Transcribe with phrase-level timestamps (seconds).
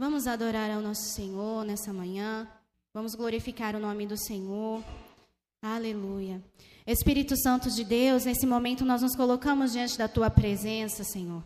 [0.00, 2.48] Vamos adorar ao nosso Senhor nessa manhã.
[2.94, 4.82] Vamos glorificar o nome do Senhor.
[5.60, 6.42] Aleluia.
[6.86, 11.44] Espírito Santo de Deus, nesse momento nós nos colocamos diante da tua presença, Senhor,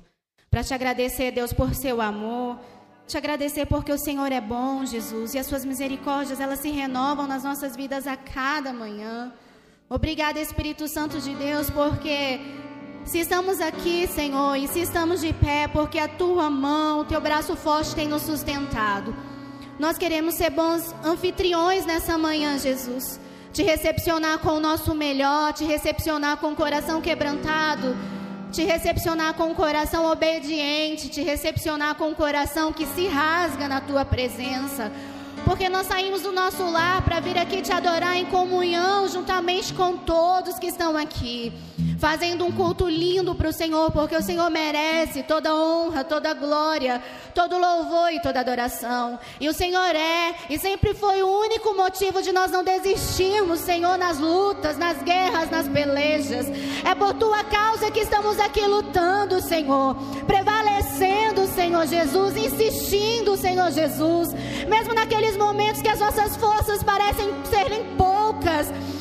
[0.49, 2.61] para te agradecer, Deus, por seu amor,
[3.09, 7.27] te agradecer porque o Senhor é bom, Jesus, e as suas misericórdias, elas se renovam
[7.27, 9.33] nas nossas vidas a cada manhã.
[9.91, 12.39] Obrigada, Espírito Santo de Deus, porque
[13.05, 17.21] se estamos aqui, Senhor, e se estamos de pé, porque a tua mão, o teu
[17.21, 19.15] braço forte tem nos sustentado.
[19.79, 23.21] Nós queremos ser bons anfitriões nessa manhã, Jesus.
[23.53, 27.95] Te recepcionar com o nosso melhor, te recepcionar com o coração quebrantado,
[28.51, 33.81] te recepcionar com o coração obediente, te recepcionar com o coração que se rasga na
[33.81, 34.91] tua presença.
[35.45, 39.99] Porque nós saímos do nosso lar para vir aqui te adorar em comunhão, juntamente com
[39.99, 41.53] todos que estão aqui
[42.05, 47.03] fazendo um culto lindo para o Senhor, porque o Senhor merece toda honra, toda glória,
[47.35, 49.19] todo louvor e toda adoração.
[49.41, 53.97] E o Senhor é e sempre foi o único motivo de nós não desistirmos, Senhor,
[53.97, 56.47] nas lutas, nas guerras, nas pelejas.
[56.85, 64.29] É por tua causa que estamos aqui lutando, Senhor, prevalecendo, Senhor Jesus, insistindo, Senhor Jesus,
[64.69, 68.14] mesmo naqueles momentos que as nossas forças parecem serem poucas,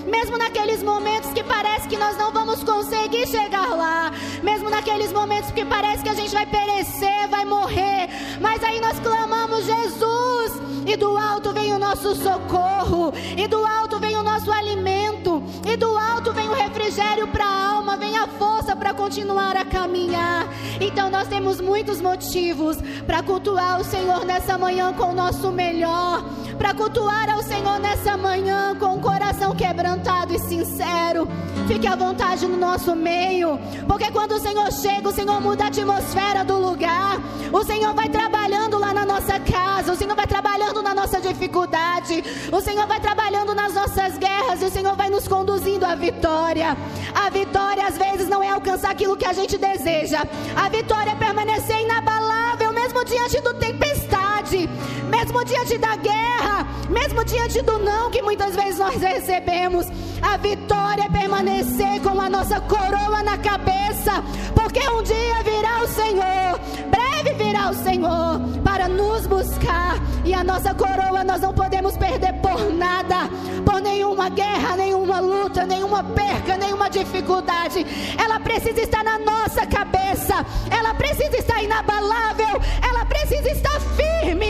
[0.05, 5.51] mesmo naqueles momentos que parece que nós não vamos conseguir chegar lá, mesmo naqueles momentos
[5.51, 10.97] que parece que a gente vai perecer, vai morrer, mas aí nós clamamos Jesus, e
[10.97, 15.97] do alto vem o nosso socorro, e do alto vem o nosso alimento, e do
[15.97, 20.47] alto vem o refrigério para a alma, vem a força para continuar a caminhar.
[20.79, 26.23] Então nós temos muitos motivos para cultuar o Senhor nessa manhã com o nosso melhor,
[26.57, 31.27] para cultuar ao Senhor nessa manhã com o coração quebrantado e sincero.
[31.67, 33.59] Fique à vontade no nosso meio.
[33.87, 37.19] Porque quando o Senhor chega, o Senhor muda a atmosfera do lugar.
[37.51, 39.93] O Senhor vai trabalhando lá na nossa casa.
[39.93, 42.23] O Senhor vai trabalhando na nossa dificuldade.
[42.51, 44.61] O Senhor vai trabalhando nas nossas guerras.
[44.61, 46.75] E o Senhor vai nos conduzindo à vitória.
[47.13, 50.23] A vitória às vezes não é alcançar aquilo que a gente deseja.
[50.55, 54.12] A vitória é permanecer inabalável mesmo diante do tempestade,
[55.09, 59.87] mesmo diante da guerra, mesmo diante do não que muitas vezes nós recebemos.
[60.21, 64.23] A vitória é permanecer com a nossa coroa na cabeça,
[64.55, 66.59] porque um dia virá o Senhor,
[66.89, 72.33] breve virá o Senhor para nos buscar, e a nossa coroa nós não podemos perder
[72.35, 73.29] por nada,
[73.65, 77.85] por nenhuma guerra, nenhuma luta, nenhuma perca, nenhuma dificuldade.
[78.17, 84.42] Ela precisa estar na nossa cabeça, ela precisa estar inabalável, ela precisa estar firme,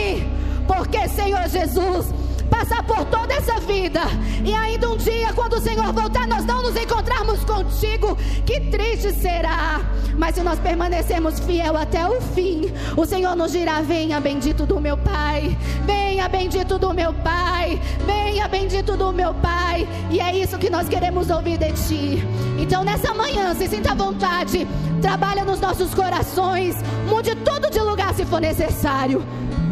[0.66, 2.12] porque Senhor Jesus
[2.50, 4.00] passar por toda essa vida
[4.44, 8.16] e ainda um dia, quando o Senhor voltar, nós não nos encontrarmos contigo,
[8.46, 9.80] que triste será.
[10.16, 14.80] Mas se nós permanecermos fiel até o fim, o Senhor nos dirá: Venha, bendito do
[14.80, 19.88] meu Pai, venha, bendito do meu Pai, venha, bendito do meu Pai.
[20.10, 22.22] E é isso que nós queremos ouvir de Ti.
[22.58, 24.66] Então, nessa manhã, se sinta à vontade,
[25.02, 26.76] trabalha nos nossos corações,
[27.08, 29.24] mude tudo de lugar se for necessário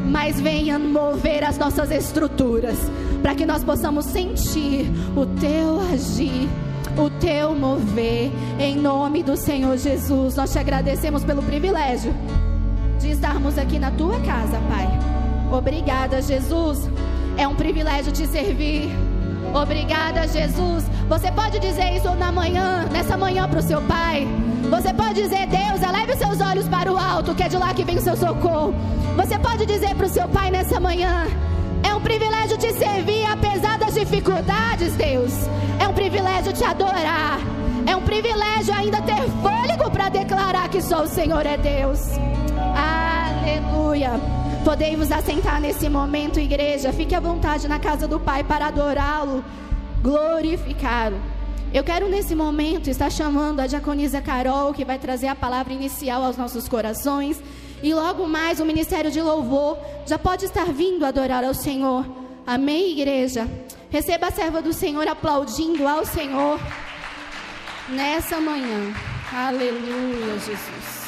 [0.05, 2.77] mas venha mover as nossas estruturas,
[3.23, 6.49] para que nós possamos sentir o teu agir,
[6.97, 10.37] o teu mover, em nome do Senhor Jesus.
[10.37, 12.15] Nós te agradecemos pelo privilégio
[13.01, 14.89] de estarmos aqui na tua casa, Pai.
[15.51, 16.89] Obrigada, Jesus.
[17.37, 18.91] É um privilégio te servir.
[19.55, 20.85] Obrigada, Jesus.
[21.09, 24.27] Você pode dizer isso na manhã, nessa manhã para o seu pai.
[24.71, 27.85] Você pode dizer, Deus, eleve seus olhos para o alto, que é de lá que
[27.85, 28.75] vem o seu socorro.
[29.17, 31.27] Você pode dizer para o seu pai nessa manhã:
[31.83, 35.33] é um privilégio te servir apesar das dificuldades, Deus.
[35.79, 37.39] É um privilégio te adorar.
[37.87, 42.01] É um privilégio ainda ter fôlego para declarar que só o Senhor é Deus.
[42.75, 44.42] Aleluia.
[44.65, 46.93] Podemos assentar nesse momento, igreja.
[46.93, 49.45] Fique à vontade na casa do Pai para adorá-lo,
[50.01, 51.21] glorificá-lo.
[51.75, 56.23] Eu quero nesse momento estar chamando a diaconisa Carol, que vai trazer a palavra inicial
[56.23, 57.43] aos nossos corações.
[57.83, 62.07] E logo mais o ministério de louvor já pode estar vindo adorar ao Senhor.
[62.47, 63.49] Amém, igreja?
[63.91, 66.61] Receba a serva do Senhor aplaudindo ao Senhor
[67.89, 68.95] nessa manhã.
[69.33, 71.02] Aleluia, Jesus.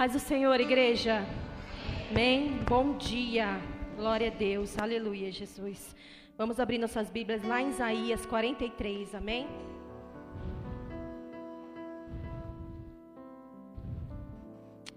[0.00, 1.26] Paz do Senhor, igreja.
[2.10, 2.56] Amém.
[2.66, 3.60] Bom dia.
[3.96, 4.78] Glória a Deus.
[4.78, 5.94] Aleluia, Jesus.
[6.38, 9.14] Vamos abrir nossas Bíblias lá em Isaías 43.
[9.14, 9.46] Amém.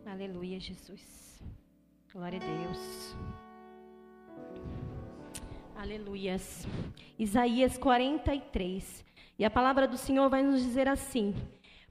[0.05, 1.44] Aleluia, Jesus.
[2.13, 3.13] Glória a Deus.
[5.75, 6.65] Aleluias.
[7.19, 9.03] Isaías 43.
[9.38, 11.35] E a palavra do Senhor vai nos dizer assim: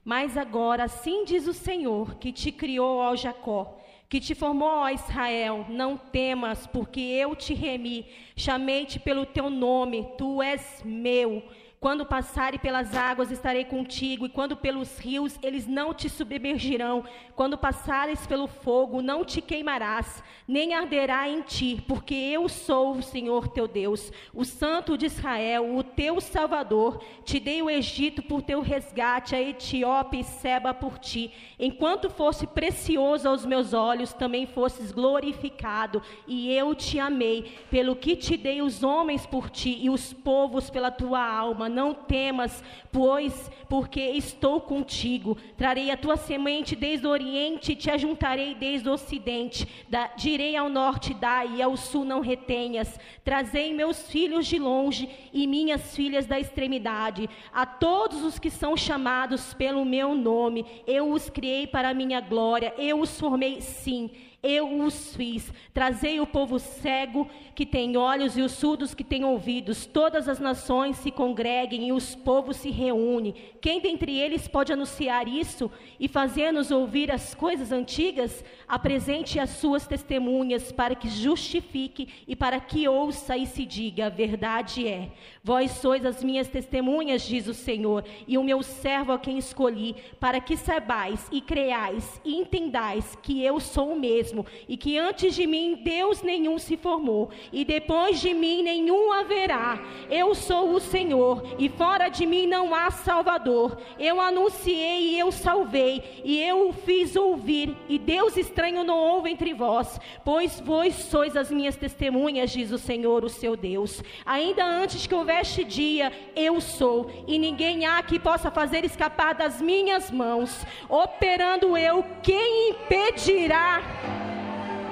[0.03, 3.77] Mas agora, assim diz o Senhor, que te criou, ó Jacó,
[4.09, 8.05] que te formou, ó Israel, não temas, porque eu te remi,
[8.35, 11.41] chamei-te pelo teu nome, tu és meu.
[11.83, 17.03] Quando passare pelas águas, estarei contigo, e quando pelos rios, eles não te submergirão.
[17.35, 23.03] Quando passares pelo fogo, não te queimarás, nem arderá em ti, porque eu sou o
[23.03, 27.03] Senhor teu Deus, o Santo de Israel, o teu Salvador.
[27.25, 31.33] Te dei o Egito por teu resgate, a Etiópia e Seba por ti.
[31.59, 38.15] Enquanto fosse precioso aos meus olhos, também fosses glorificado, e eu te amei, pelo que
[38.15, 43.51] te dei os homens por ti e os povos pela tua alma não temas, pois
[43.67, 45.35] porque estou contigo.
[45.57, 49.67] Trarei a tua semente desde o oriente e te ajuntarei desde o ocidente.
[49.89, 52.99] Da, direi ao norte, dai, e ao sul não retenhas.
[53.23, 57.29] Trazei meus filhos de longe e minhas filhas da extremidade.
[57.51, 62.21] A todos os que são chamados pelo meu nome, eu os criei para a minha
[62.21, 64.11] glória, eu os formei sim
[64.43, 65.51] eu os fiz.
[65.73, 69.85] Trazei o povo cego que tem olhos e os surdos que têm ouvidos.
[69.85, 73.33] Todas as nações se congreguem e os povos se reúnem.
[73.61, 78.43] Quem dentre eles pode anunciar isso e fazer-nos ouvir as coisas antigas?
[78.67, 84.09] Apresente as suas testemunhas para que justifique e para que ouça e se diga: a
[84.09, 85.09] verdade é.
[85.45, 89.93] Vós sois as minhas testemunhas, diz o Senhor, e o meu servo a quem escolhi,
[90.17, 95.35] para que saibais e creais e entendais que eu sou o mesmo, e que antes
[95.35, 99.83] de mim Deus nenhum se formou, e depois de mim nenhum haverá.
[100.09, 103.77] Eu sou o Senhor, e fora de mim não há Salvador.
[103.99, 109.29] Eu anunciei e eu salvei, e eu o fiz ouvir, e Deus estranho não houve
[109.29, 114.01] entre vós, pois vós sois as minhas testemunhas, diz o Senhor, o seu Deus.
[114.25, 119.33] Ainda antes que houvesse este dia eu sou, e ninguém há que possa fazer escapar
[119.33, 120.65] das minhas mãos.
[120.89, 123.81] Operando eu, quem impedirá?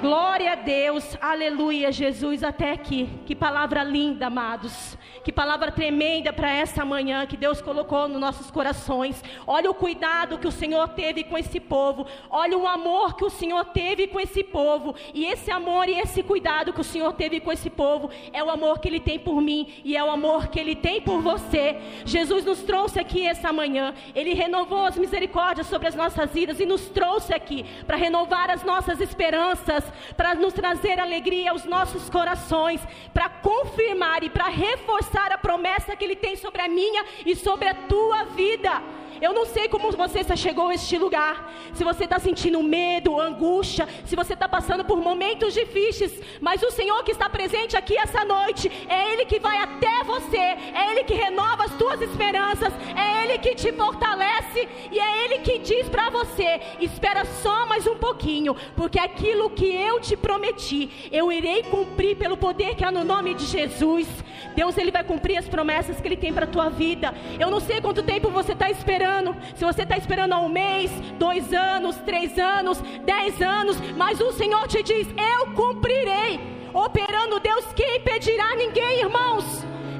[0.02, 3.08] Glória a Deus, aleluia, Jesus, até aqui.
[3.24, 4.98] Que palavra linda, amados.
[5.22, 9.22] Que palavra tremenda para essa manhã que Deus colocou nos nossos corações.
[9.46, 12.04] Olha o cuidado que o Senhor teve com esse povo.
[12.28, 14.96] Olha o amor que o Senhor teve com esse povo.
[15.14, 18.50] E esse amor e esse cuidado que o Senhor teve com esse povo é o
[18.50, 21.76] amor que Ele tem por mim e é o amor que Ele tem por você.
[22.04, 23.94] Jesus nos trouxe aqui essa manhã.
[24.16, 28.64] Ele renovou as misericórdias sobre as nossas vidas e nos trouxe aqui para renovar as
[28.64, 32.80] nossas esperanças, para nos trazer alegria aos nossos corações,
[33.12, 37.68] para confirmar e para reforçar a promessa que Ele tem sobre a minha e sobre
[37.68, 39.01] a tua vida.
[39.22, 41.48] Eu não sei como você chegou a este lugar.
[41.74, 46.72] Se você está sentindo medo, angústia, se você está passando por momentos difíceis, mas o
[46.72, 51.04] Senhor que está presente aqui essa noite, é Ele que vai até você, é Ele
[51.04, 55.88] que renova as tuas esperanças, é Ele que te fortalece e é Ele que diz
[55.88, 61.62] para você: espera só mais um pouquinho, porque aquilo que eu te prometi, eu irei
[61.62, 64.08] cumprir pelo poder que há no nome de Jesus.
[64.56, 67.14] Deus, Ele vai cumprir as promessas que Ele tem para a tua vida.
[67.38, 70.48] Eu não sei quanto tempo você está esperando esperando, se você está esperando há um
[70.48, 76.40] mês, dois anos, três anos, dez anos, mas o Senhor te diz: Eu cumprirei.
[76.72, 78.56] Operando Deus, quem impedirá?
[78.56, 79.44] Ninguém, irmãos.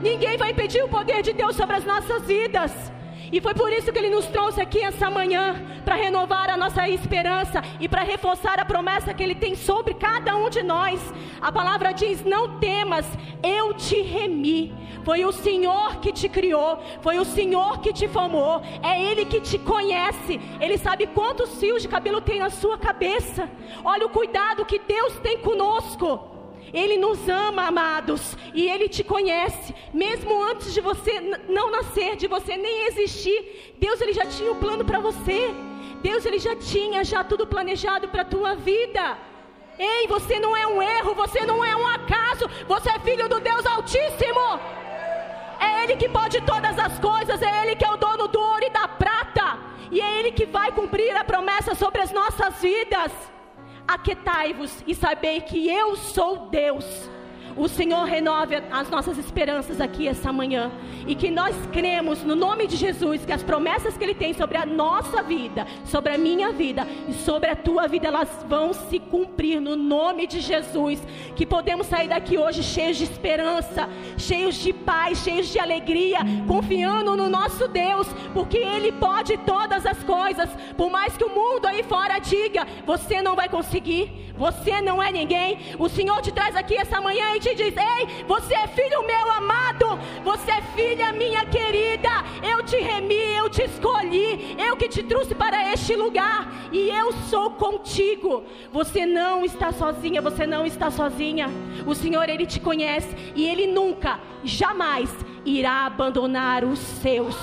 [0.01, 2.73] Ninguém vai impedir o poder de Deus sobre as nossas vidas.
[3.33, 6.87] E foi por isso que Ele nos trouxe aqui essa manhã para renovar a nossa
[6.87, 11.01] esperança e para reforçar a promessa que Ele tem sobre cada um de nós.
[11.41, 13.07] A palavra diz: Não temas,
[13.43, 14.75] eu te remi.
[15.03, 19.41] Foi o Senhor que te criou, foi o Senhor que te formou, é Ele que
[19.41, 23.49] te conhece, Ele sabe quantos fios de cabelo tem na sua cabeça.
[23.83, 26.32] Olha o cuidado que Deus tem conosco.
[26.73, 32.27] Ele nos ama, amados, e Ele te conhece, mesmo antes de você não nascer, de
[32.27, 33.75] você nem existir.
[33.79, 35.51] Deus ele já tinha o um plano para você.
[36.03, 39.19] Deus ele já tinha já tudo planejado para tua vida.
[39.79, 43.39] Ei, você não é um erro, você não é um acaso, você é filho do
[43.39, 44.61] Deus Altíssimo.
[45.61, 48.65] É Ele que pode todas as coisas, é Ele que é o dono do ouro
[48.65, 49.59] e da prata,
[49.91, 53.32] e é Ele que vai cumprir a promessa sobre as nossas vidas.
[53.93, 56.87] Aquetai-vos e sabei que eu sou Deus.
[57.57, 60.71] O Senhor renove as nossas esperanças aqui essa manhã.
[61.07, 64.57] E que nós cremos no nome de Jesus que as promessas que Ele tem sobre
[64.57, 68.99] a nossa vida, sobre a minha vida e sobre a tua vida, elas vão se
[68.99, 71.03] cumprir no nome de Jesus.
[71.35, 77.17] Que podemos sair daqui hoje cheios de esperança, cheios de paz, cheios de alegria, confiando
[77.17, 80.49] no nosso Deus, porque Ele pode todas as coisas.
[80.77, 85.13] Por mais que o mundo aí fora diga, você não vai conseguir, você não é
[85.13, 85.59] ninguém.
[85.79, 89.31] O Senhor te traz aqui essa manhã e te diz: Ei, você é filho meu
[89.33, 92.09] amado, você é filha minha querida.
[92.43, 97.13] Eu te remi, eu te escolhi, eu que te trouxe para este lugar e eu
[97.29, 98.45] sou contigo.
[98.73, 101.51] Você não está sozinha, você não está sozinha.
[101.85, 105.11] O Senhor, Ele te conhece e Ele nunca, jamais
[105.45, 107.37] irá abandonar os seus.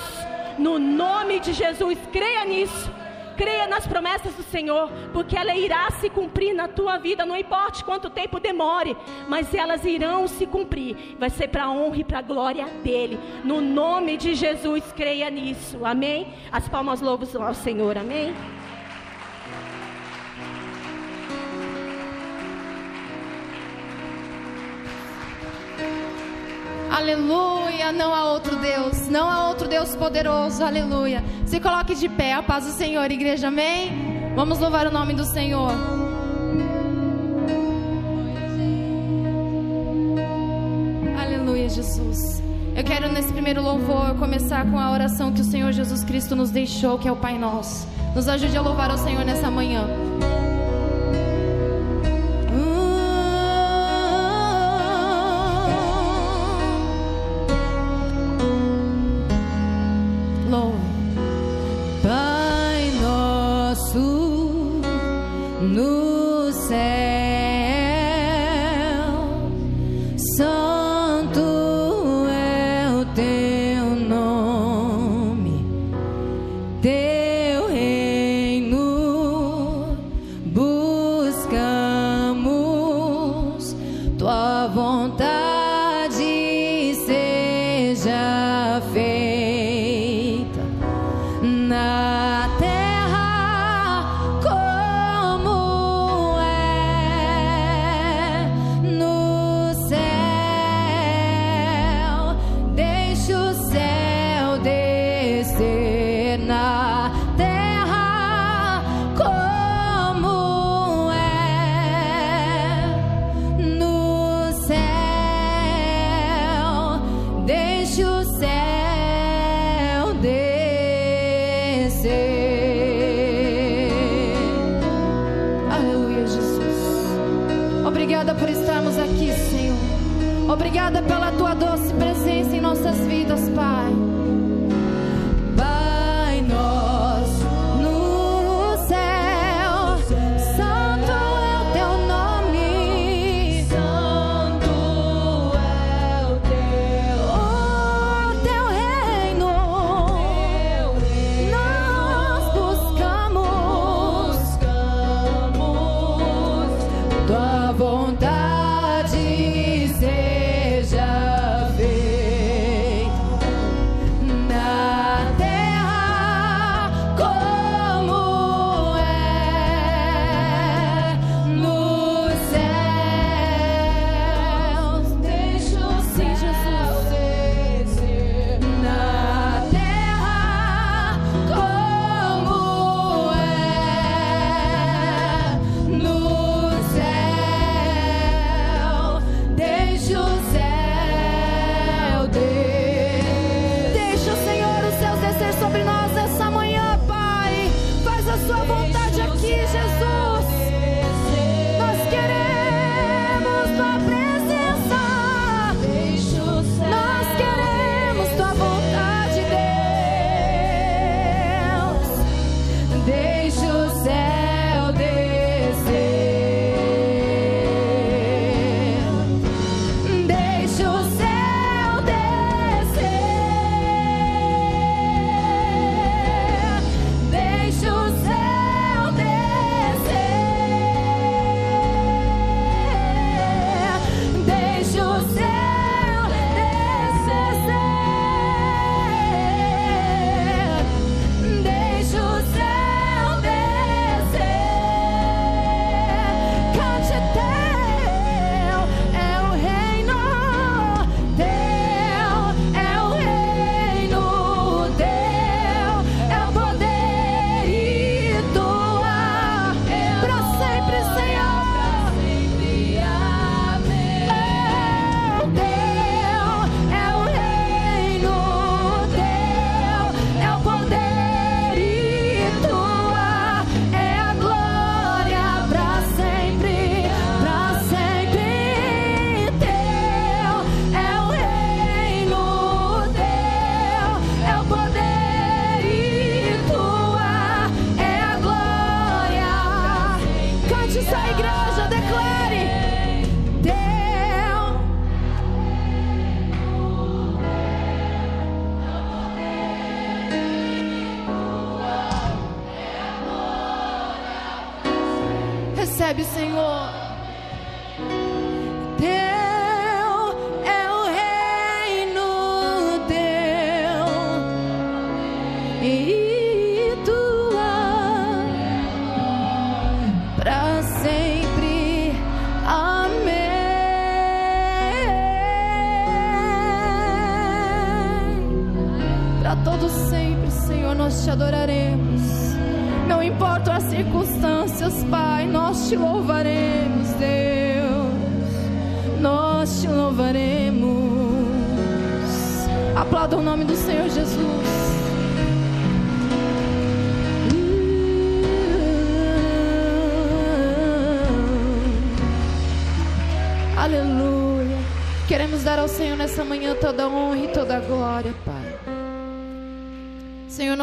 [0.57, 2.98] No nome de Jesus, creia nisso.
[3.39, 7.85] Creia nas promessas do Senhor, porque ela irá se cumprir na tua vida, não importa
[7.85, 8.97] quanto tempo demore,
[9.29, 11.15] mas elas irão se cumprir.
[11.17, 13.17] Vai ser para a honra e para a glória dele.
[13.45, 15.85] No nome de Jesus, creia nisso.
[15.85, 16.33] Amém?
[16.51, 17.97] As palmas louvos ao Senhor.
[17.97, 18.35] Amém?
[26.91, 31.23] Aleluia, não há outro Deus, não há outro Deus poderoso, aleluia.
[31.45, 34.31] Se coloque de pé, a paz do Senhor, igreja, amém?
[34.35, 35.71] Vamos louvar o nome do Senhor.
[41.19, 42.41] Aleluia, Jesus.
[42.75, 46.49] Eu quero nesse primeiro louvor começar com a oração que o Senhor Jesus Cristo nos
[46.49, 47.87] deixou, que é o Pai Nosso.
[48.15, 49.85] Nos ajude a louvar o Senhor nessa manhã.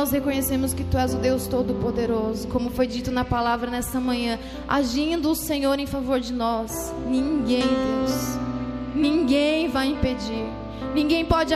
[0.07, 4.39] Nós reconhecemos que Tu és o Deus Todo-Poderoso, como foi dito na palavra nessa manhã,
[4.69, 6.95] agindo o Senhor em favor de nós.
[7.09, 8.39] Ninguém, Deus,
[8.95, 10.47] ninguém vai impedir,
[10.95, 11.53] ninguém pode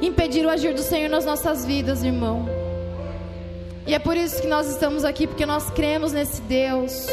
[0.00, 2.48] impedir o agir do Senhor nas nossas vidas, irmão.
[3.86, 7.06] E é por isso que nós estamos aqui, porque nós cremos nesse Deus,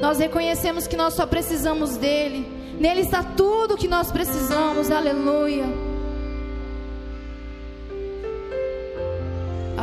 [0.00, 2.46] nós reconhecemos que nós só precisamos dEle,
[2.78, 5.89] nele está tudo o que nós precisamos, aleluia.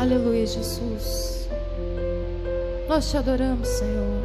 [0.07, 1.49] Aleluia, Jesus.
[2.87, 4.16] Nós te adoramos, Senhor.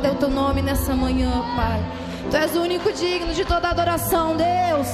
[0.00, 1.80] Exaltado é o teu nome nessa manhã, Pai.
[2.30, 4.88] Tu és o único digno de toda adoração, Deus.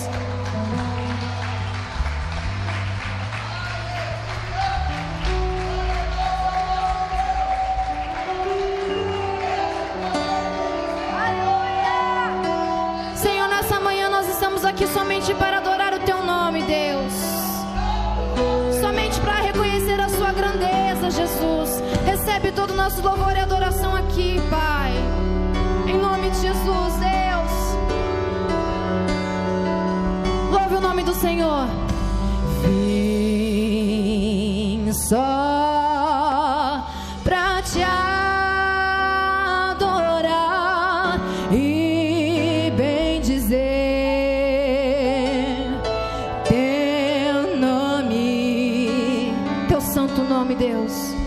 [50.86, 51.25] Deus.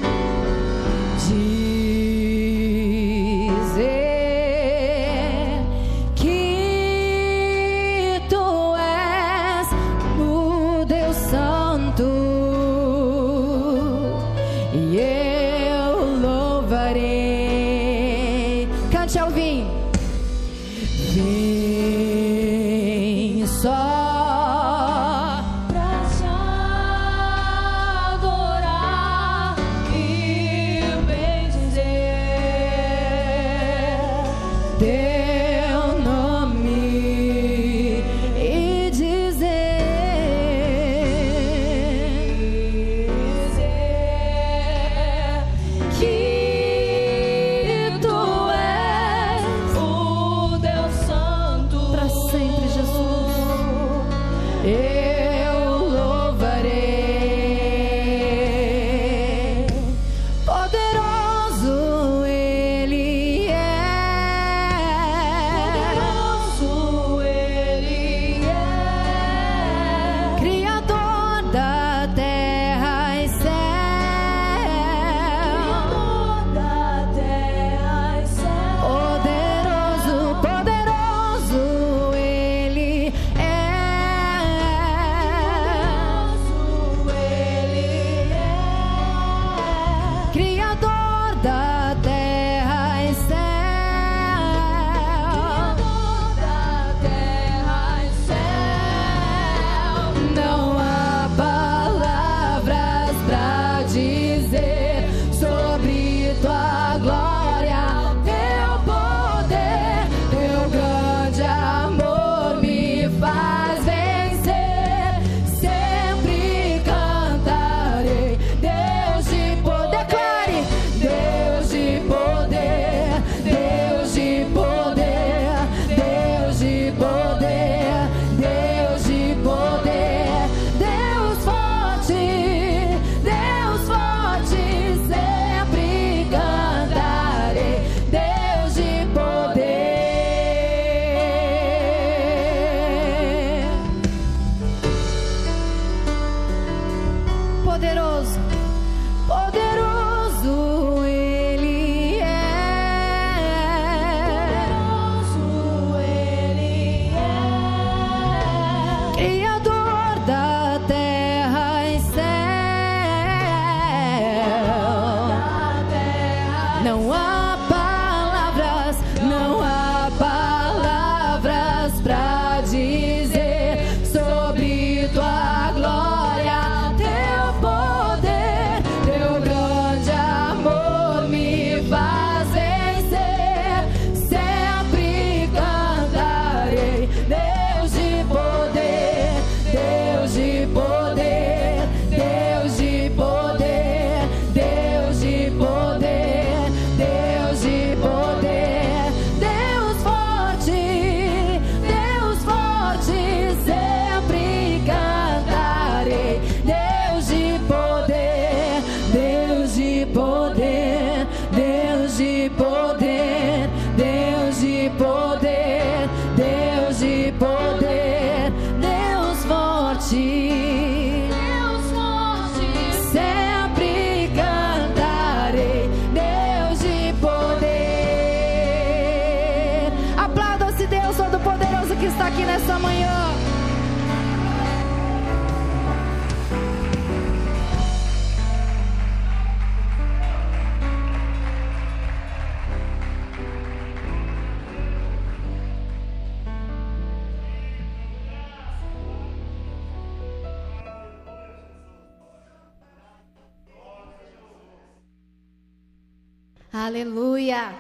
[256.90, 257.72] Aleluia.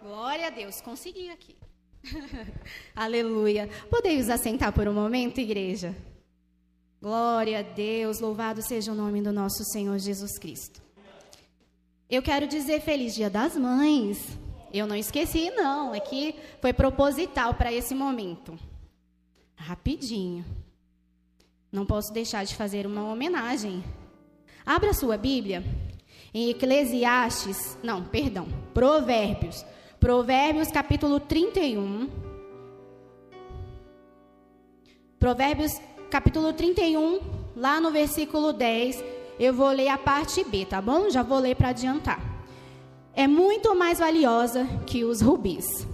[0.00, 1.56] Glória a Deus, consegui aqui.
[2.94, 3.68] Aleluia.
[3.90, 5.92] Podeis assentar por um momento, igreja?
[7.02, 10.80] Glória a Deus, louvado seja o nome do nosso Senhor Jesus Cristo.
[12.08, 14.38] Eu quero dizer feliz Dia das Mães.
[14.72, 18.56] Eu não esqueci, não, é que foi proposital para esse momento.
[19.56, 20.44] Rapidinho.
[21.72, 23.82] Não posso deixar de fazer uma homenagem.
[24.64, 25.64] Abra sua Bíblia
[26.36, 29.64] em Eclesiastes, não, perdão, Provérbios.
[29.98, 32.10] Provérbios capítulo 31.
[35.18, 37.20] Provérbios capítulo 31,
[37.56, 39.02] lá no versículo 10.
[39.40, 41.08] Eu vou ler a parte B, tá bom?
[41.08, 42.20] Já vou ler para adiantar.
[43.14, 45.88] É muito mais valiosa que os rubis.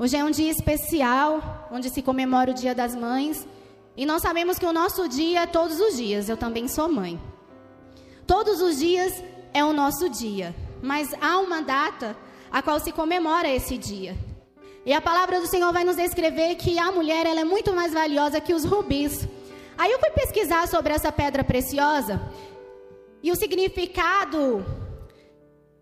[0.00, 3.46] Hoje é um dia especial, onde se comemora o Dia das Mães.
[3.96, 6.28] E nós sabemos que o nosso dia é todos os dias.
[6.28, 7.20] Eu também sou mãe.
[8.26, 9.22] Todos os dias
[9.54, 12.16] é o nosso dia, mas há uma data
[12.50, 14.16] a qual se comemora esse dia.
[14.84, 17.94] E a palavra do Senhor vai nos descrever que a mulher ela é muito mais
[17.94, 19.26] valiosa que os rubis.
[19.78, 22.20] Aí eu fui pesquisar sobre essa pedra preciosa
[23.22, 24.64] e o significado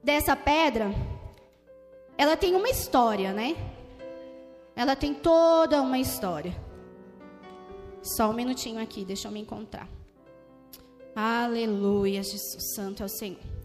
[0.05, 0.95] dessa pedra.
[2.17, 3.57] Ela tem uma história, né?
[4.77, 6.55] Ela tem toda uma história.
[8.03, 9.89] Só um minutinho aqui, deixa eu me encontrar.
[11.15, 13.62] Aleluia, Jesus Santo é o Senhor.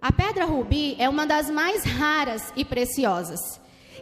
[0.00, 3.40] A pedra rubi é uma das mais raras e preciosas.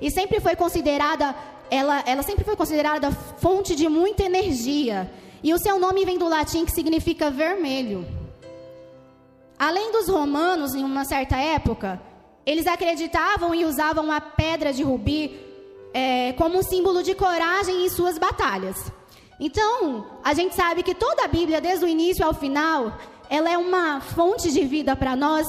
[0.01, 1.35] E sempre foi considerada,
[1.71, 5.11] ela, ela sempre foi considerada fonte de muita energia.
[5.43, 8.07] E o seu nome vem do latim que significa vermelho.
[9.59, 12.01] Além dos romanos, em uma certa época,
[12.45, 15.41] eles acreditavam e usavam a pedra de rubi
[15.93, 18.93] é, como um símbolo de coragem em suas batalhas.
[19.39, 22.99] Então, a gente sabe que toda a Bíblia, desde o início ao final,
[23.31, 25.47] ela é uma fonte de vida para nós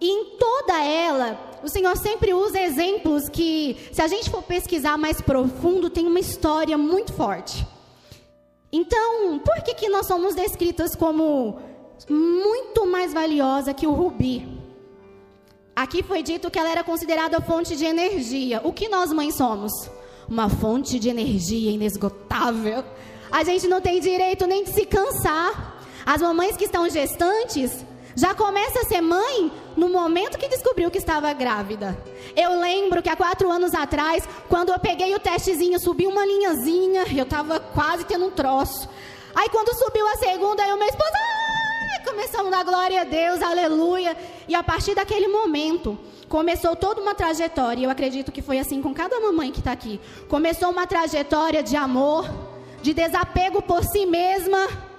[0.00, 4.98] e em toda ela, o Senhor sempre usa exemplos que, se a gente for pesquisar
[4.98, 7.66] mais profundo, tem uma história muito forte.
[8.70, 11.58] Então, por que, que nós somos descritas como
[12.10, 14.46] muito mais valiosa que o rubi?
[15.74, 18.60] Aqui foi dito que ela era considerada fonte de energia.
[18.64, 19.72] O que nós mães somos?
[20.28, 22.84] Uma fonte de energia inesgotável.
[23.30, 25.80] A gente não tem direito nem de se cansar.
[26.04, 27.84] As mamães que estão gestantes,
[28.16, 31.96] já começa a ser mãe no momento que descobriu que estava grávida.
[32.34, 37.04] Eu lembro que há quatro anos atrás, quando eu peguei o testezinho, subi uma linhazinha,
[37.14, 38.88] eu estava quase tendo um troço.
[39.34, 42.00] Aí quando subiu a segunda, eu, esposa, ah!
[42.06, 44.16] começamos a dar glória a Deus, aleluia.
[44.48, 48.94] E a partir daquele momento, começou toda uma trajetória, eu acredito que foi assim com
[48.94, 50.00] cada mamãe que está aqui.
[50.26, 52.26] Começou uma trajetória de amor,
[52.80, 54.95] de desapego por si mesma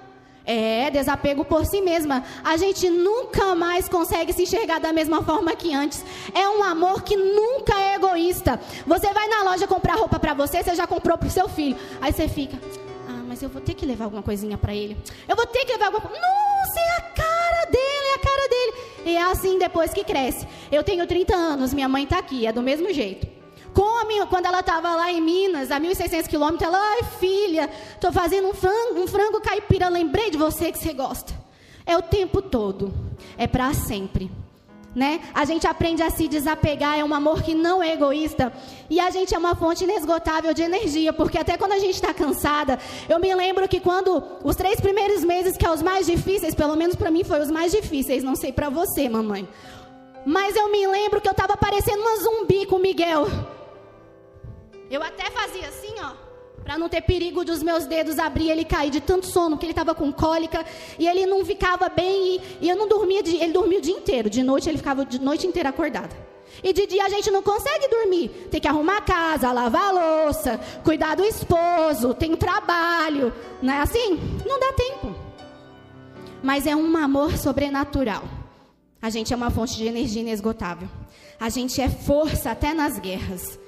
[0.48, 2.24] é, desapego por si mesma.
[2.42, 6.02] A gente nunca mais consegue se enxergar da mesma forma que antes.
[6.34, 8.58] É um amor que nunca é egoísta.
[8.86, 11.76] Você vai na loja comprar roupa para você, você já comprou pro seu filho.
[12.00, 12.58] Aí você fica,
[13.06, 14.96] ah, mas eu vou ter que levar alguma coisinha para ele.
[15.28, 16.18] Eu vou ter que levar alguma coisa.
[16.18, 18.72] Nossa, é a cara dele, é a cara dele.
[19.04, 20.48] E é assim depois que cresce.
[20.72, 23.37] Eu tenho 30 anos, minha mãe tá aqui, é do mesmo jeito.
[23.78, 28.48] Come, quando ela estava lá em Minas, a 1.600 quilômetros, ela, ai filha, estou fazendo
[28.48, 31.32] um frango, um frango caipira, lembrei de você que você gosta.
[31.86, 32.92] É o tempo todo,
[33.36, 34.32] é para sempre.
[34.96, 35.20] Né?
[35.32, 38.52] A gente aprende a se desapegar, é um amor que não é egoísta.
[38.90, 42.12] E a gente é uma fonte inesgotável de energia, porque até quando a gente está
[42.12, 46.52] cansada, eu me lembro que quando os três primeiros meses, que é os mais difíceis,
[46.52, 49.48] pelo menos para mim foi os mais difíceis, não sei para você, mamãe.
[50.26, 53.28] Mas eu me lembro que eu estava parecendo uma zumbi com o Miguel.
[54.90, 56.12] Eu até fazia assim, ó,
[56.62, 59.64] para não ter perigo dos meus dedos abrir e ele cair de tanto sono, que
[59.64, 60.64] ele estava com cólica
[60.98, 63.94] e ele não ficava bem e, e eu não dormia, de, ele dormia o dia
[63.94, 64.28] inteiro.
[64.28, 66.14] De noite ele ficava de noite inteira acordado.
[66.62, 68.28] E de dia a gente não consegue dormir.
[68.50, 73.32] Tem que arrumar a casa, lavar a louça, cuidar do esposo, tem trabalho.
[73.62, 74.18] Não é assim?
[74.44, 75.14] Não dá tempo.
[76.42, 78.24] Mas é um amor sobrenatural.
[79.00, 80.88] A gente é uma fonte de energia inesgotável.
[81.38, 83.58] A gente é força até nas guerras.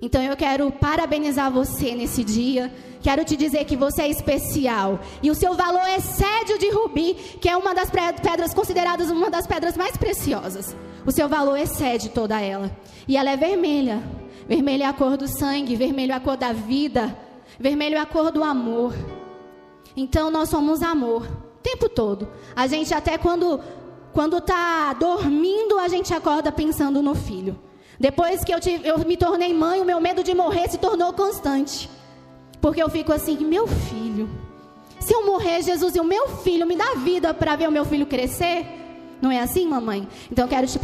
[0.00, 2.72] Então eu quero parabenizar você nesse dia.
[3.00, 5.00] Quero te dizer que você é especial.
[5.22, 9.30] E o seu valor excede o de rubi, que é uma das pedras consideradas uma
[9.30, 10.76] das pedras mais preciosas.
[11.06, 12.70] O seu valor excede toda ela.
[13.06, 14.02] E ela é vermelha.
[14.48, 17.16] Vermelho é a cor do sangue, vermelho é a cor da vida,
[17.58, 18.94] vermelho é a cor do amor.
[19.96, 22.28] Então nós somos amor o tempo todo.
[22.54, 23.60] A gente até quando
[24.12, 27.58] quando tá dormindo, a gente acorda pensando no filho.
[27.98, 31.12] Depois que eu, tive, eu me tornei mãe, o meu medo de morrer se tornou
[31.12, 31.88] constante.
[32.60, 34.28] Porque eu fico assim, meu filho,
[35.00, 37.84] se eu morrer, Jesus, e o meu filho me dá vida para ver o meu
[37.84, 38.66] filho crescer,
[39.20, 40.06] Não é assim, mamãe?
[40.30, 40.78] Então eu quero te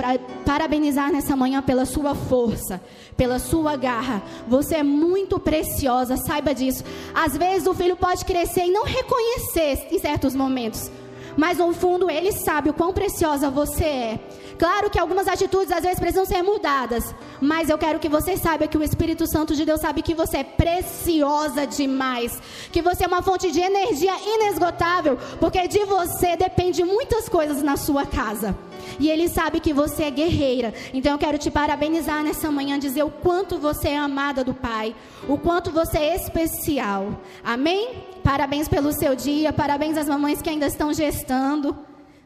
[0.44, 2.81] parabenizar nessa manhã pela sua força,
[3.16, 4.22] pela sua garra.
[4.48, 6.83] Você é muito preciosa, saiba disso.
[7.14, 10.90] Às vezes o filho pode crescer e não reconhecer em certos momentos,
[11.37, 14.21] mas no fundo ele sabe o quão preciosa você é.
[14.59, 18.68] Claro que algumas atitudes às vezes precisam ser mudadas, mas eu quero que você saiba
[18.68, 22.40] que o Espírito Santo de Deus sabe que você é preciosa demais,
[22.71, 27.77] que você é uma fonte de energia inesgotável, porque de você depende muitas coisas na
[27.77, 28.55] sua casa.
[28.98, 30.74] E ele sabe que você é guerreira.
[30.92, 34.94] Então eu quero te parabenizar nessa manhã, dizer o quanto você é amada do Pai,
[35.28, 37.20] o quanto você é especial.
[37.44, 38.05] Amém?
[38.22, 41.76] Parabéns pelo seu dia, parabéns às mamães que ainda estão gestando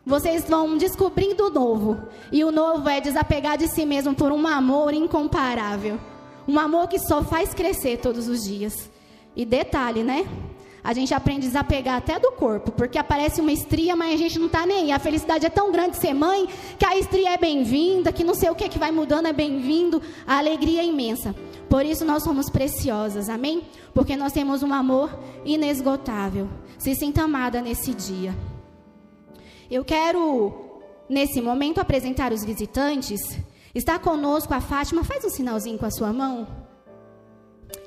[0.06, 1.98] vocês vão descobrindo o novo.
[2.30, 5.98] E o novo é desapegar de si mesmo por um amor incomparável.
[6.46, 8.88] Um amor que só faz crescer todos os dias.
[9.34, 10.24] E detalhe, né?
[10.86, 14.38] A gente aprende a desapegar até do corpo, porque aparece uma estria, mas a gente
[14.38, 14.92] não está nem.
[14.92, 16.46] A felicidade é tão grande de ser mãe
[16.78, 20.00] que a estria é bem-vinda, que não sei o que, que vai mudando é bem-vindo.
[20.24, 21.34] A alegria é imensa.
[21.68, 23.64] Por isso nós somos preciosas, amém?
[23.92, 25.10] Porque nós temos um amor
[25.44, 26.48] inesgotável.
[26.78, 28.32] Se sinta amada nesse dia.
[29.68, 30.54] Eu quero,
[31.08, 33.20] nesse momento, apresentar os visitantes.
[33.74, 35.02] Está conosco a Fátima.
[35.02, 36.46] Faz um sinalzinho com a sua mão.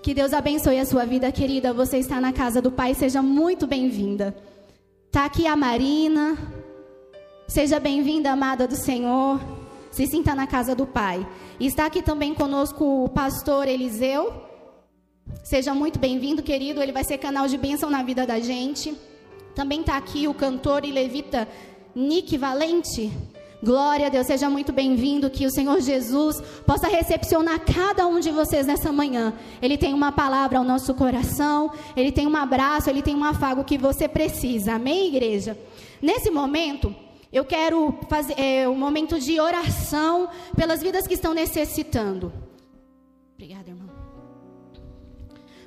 [0.02, 1.74] Que Deus abençoe a sua vida, querida.
[1.74, 2.94] Você está na casa do Pai.
[2.94, 4.36] Seja muito bem-vinda.
[5.08, 6.38] Está aqui a Marina.
[7.48, 9.40] Seja bem-vinda, amada do Senhor.
[9.92, 11.28] Se sinta na casa do Pai.
[11.60, 14.32] Está aqui também conosco o pastor Eliseu.
[15.44, 16.82] Seja muito bem-vindo, querido.
[16.82, 18.96] Ele vai ser canal de bênção na vida da gente.
[19.56, 21.48] Também está aqui o cantor e levita
[21.96, 23.12] Nick Valente.
[23.62, 25.30] Glória a Deus, seja muito bem-vindo.
[25.30, 29.34] Que o Senhor Jesus possa recepcionar cada um de vocês nessa manhã.
[29.62, 33.66] Ele tem uma palavra ao nosso coração, ele tem um abraço, ele tem um afago
[33.66, 34.76] que você precisa.
[34.76, 35.58] Amém, igreja?
[36.02, 36.96] Nesse momento,
[37.34, 42.32] eu quero fazer é, um momento de oração pelas vidas que estão necessitando.
[43.36, 43.79] Obrigada, irmão.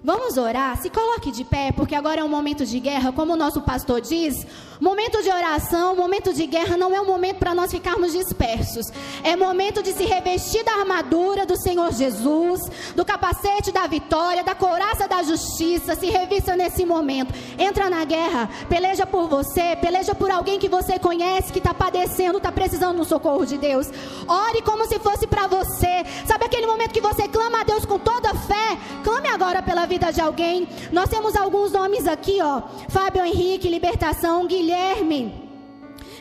[0.05, 0.77] Vamos orar?
[0.83, 4.01] Se coloque de pé, porque agora é um momento de guerra, como o nosso pastor
[4.01, 4.45] diz.
[4.81, 8.87] Momento de oração, momento de guerra não é um momento para nós ficarmos dispersos.
[9.23, 12.61] É momento de se revestir da armadura do Senhor Jesus,
[12.97, 15.95] do capacete da vitória, da couraça da justiça.
[15.95, 17.33] Se revista nesse momento.
[17.57, 22.39] Entra na guerra, peleja por você, peleja por alguém que você conhece, que está padecendo,
[22.39, 23.89] está precisando do socorro de Deus.
[24.27, 26.05] Ore como se fosse para você.
[26.27, 28.77] Sabe aquele momento que você clama a Deus com toda fé?
[29.05, 30.67] Clame agora pela vida de alguém.
[30.91, 32.63] Nós temos alguns nomes aqui, ó.
[32.89, 35.51] Fábio Henrique, Libertação, Guilherme.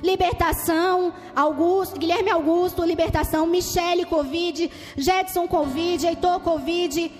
[0.03, 7.11] Libertação, Augusto, Guilherme Augusto, libertação, Michele Covid, Jetson Covid, Heitor Covid,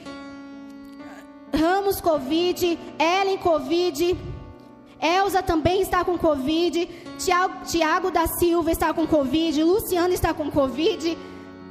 [1.54, 4.18] Ramos Covid, Ellen Covid,
[5.00, 6.90] Elza também está com Covid,
[7.20, 11.16] Tiago, Tiago da Silva está com Covid, Luciano está com Covid.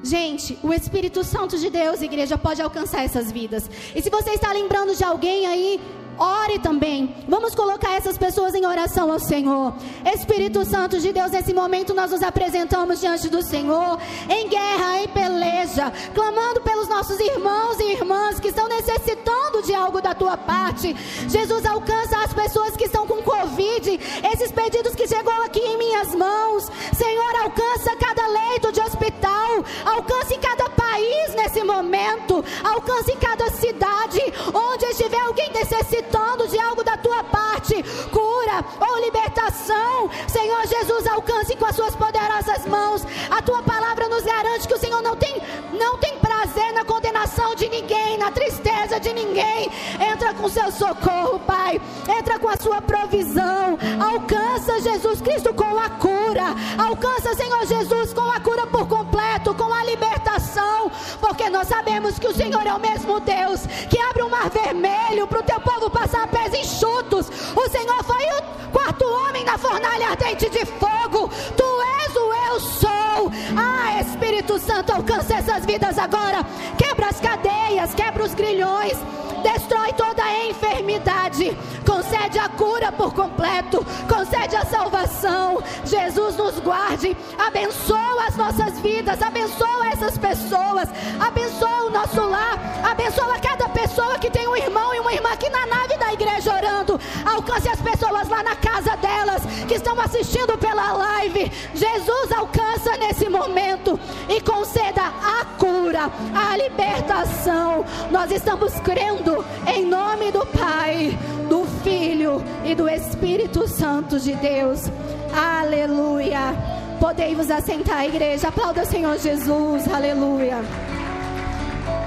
[0.03, 3.71] Gente, o Espírito Santo de Deus, igreja, pode alcançar essas vidas.
[3.95, 5.81] E se você está lembrando de alguém aí
[6.21, 7.15] Ore também.
[7.27, 9.73] Vamos colocar essas pessoas em oração ao Senhor.
[10.05, 13.99] Espírito Santo de Deus, nesse momento nós nos apresentamos diante do Senhor,
[14.29, 20.03] em guerra, em peleja, clamando pelos nossos irmãos e irmãs que estão necessitando de algo
[20.03, 20.95] da tua parte.
[21.27, 23.99] Jesus, alcança as pessoas que estão com Covid,
[24.31, 26.71] esses pedidos que chegou aqui em minhas mãos.
[26.93, 34.21] Senhor, alcança cada leito de hospital, alcance cada país nesse momento, alcance cada cidade,
[34.53, 41.07] onde estiver alguém necessitando necessitando de algo da tua parte, cura ou libertação, Senhor Jesus,
[41.07, 43.07] alcance com as suas poderosas mãos.
[43.31, 45.41] A tua palavra nos garante que o Senhor não tem,
[45.73, 49.71] não tem prazer na condenação de ninguém, na tristeza de ninguém.
[50.13, 51.81] Entra com seu socorro, Pai.
[52.19, 53.79] Entra com a sua provisão.
[54.13, 56.55] Alcança Jesus Cristo com a cura.
[56.79, 60.91] Alcança, Senhor Jesus, com a cura por completo, com a libertação,
[61.21, 65.27] porque nós sabemos que o Senhor é o mesmo Deus que abre o mar vermelho
[65.27, 67.29] para o teu povo passar pés enxutos.
[67.55, 71.31] O Senhor foi o quarto homem na fornalha ardente de fogo.
[71.57, 73.33] Tu és o eu sou.
[73.57, 76.45] Ah, Espírito Santo, alcança essas vidas agora.
[76.79, 78.99] Quebra as cadeias, quebra os grilhões
[79.41, 85.63] destrói toda a enfermidade, concede a cura por completo, concede a salvação.
[85.85, 90.89] Jesus nos guarde, abençoa as nossas vidas, abençoa essas pessoas,
[91.19, 95.49] abençoa o nosso lar, abençoa cada pessoa que tem um irmão e uma irmã aqui
[95.49, 97.01] na nave da igreja orando.
[97.25, 101.51] Alcance as pessoas lá na casa delas que estão assistindo pela live.
[101.75, 107.85] Jesus alcança nesse momento e conceda a cura, a libertação.
[108.11, 111.19] Nós estamos crendo em nome do Pai,
[111.49, 114.85] do Filho e do Espírito Santo de Deus.
[115.33, 116.55] Aleluia.
[116.99, 118.49] Podei vos assentar, igreja.
[118.49, 119.89] Aplauda o Senhor Jesus.
[119.93, 120.59] Aleluia.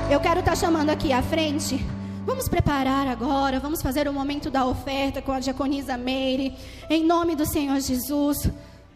[0.09, 1.92] Eu quero estar chamando aqui à frente.
[2.25, 6.55] Vamos preparar agora, vamos fazer o momento da oferta com a diaconisa Meire,
[6.89, 8.49] em nome do Senhor Jesus.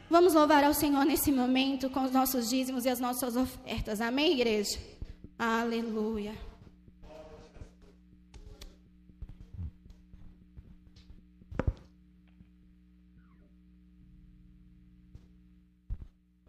[0.10, 4.00] Vamos louvar ao Senhor nesse momento com os nossos dízimos e as nossas ofertas.
[4.00, 4.80] Amém, igreja?
[5.38, 6.34] Aleluia.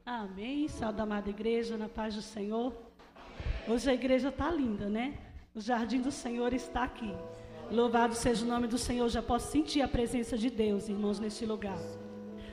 [0.07, 0.69] Amém.
[0.69, 2.73] Salve amada igreja, na paz do Senhor.
[3.67, 5.28] Hoje a igreja está linda, né?
[5.59, 7.13] O jardim do Senhor está aqui.
[7.69, 9.09] Louvado seja o nome do Senhor.
[9.09, 11.81] Já posso sentir a presença de Deus, irmãos, neste lugar.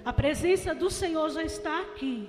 [0.04, 2.28] A presença do Senhor já está aqui.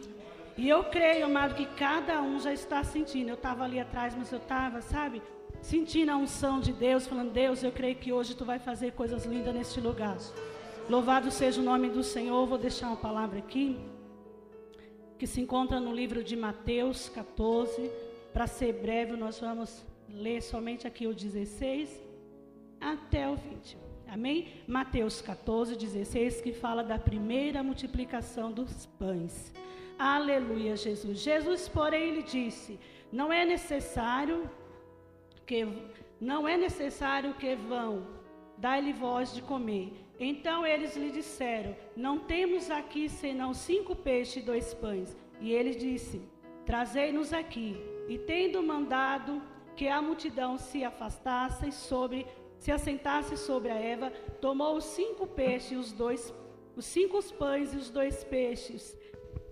[0.55, 3.31] E eu creio, amado, que cada um já está sentindo.
[3.31, 5.23] Eu estava ali atrás, mas eu estava, sabe,
[5.63, 9.25] sentindo a unção de Deus, falando: Deus, eu creio que hoje tu vai fazer coisas
[9.25, 10.19] lindas neste lugar.
[10.91, 12.47] Louvado seja o nome do Senhor.
[12.47, 13.81] Vou deixar uma palavra aqui
[15.19, 17.91] que se encontra no livro de Mateus 14.
[18.31, 22.03] Para ser breve, nós vamos ler somente aqui o 16
[22.81, 23.77] até o 20.
[24.09, 24.49] Amém?
[24.67, 29.53] Mateus 14, 16, que fala da primeira multiplicação dos pães.
[29.99, 31.19] Aleluia, Jesus.
[31.19, 32.79] Jesus, porém, lhe disse:
[33.11, 34.49] Não é necessário
[35.45, 35.67] que
[36.21, 38.07] não é necessário que vão,
[38.57, 39.93] dai-lhe voz de comer.
[40.19, 45.17] Então eles lhe disseram: Não temos aqui senão cinco peixes e dois pães.
[45.41, 46.23] E ele disse:
[46.65, 47.77] Trazei-nos aqui.
[48.09, 49.43] E tendo mandado
[49.77, 52.27] que a multidão se afastasse sobre
[52.59, 54.11] se assentasse sobre a Eva,
[54.41, 56.33] tomou os cinco peixes, os dois,
[56.75, 58.97] os cinco pães e os dois peixes,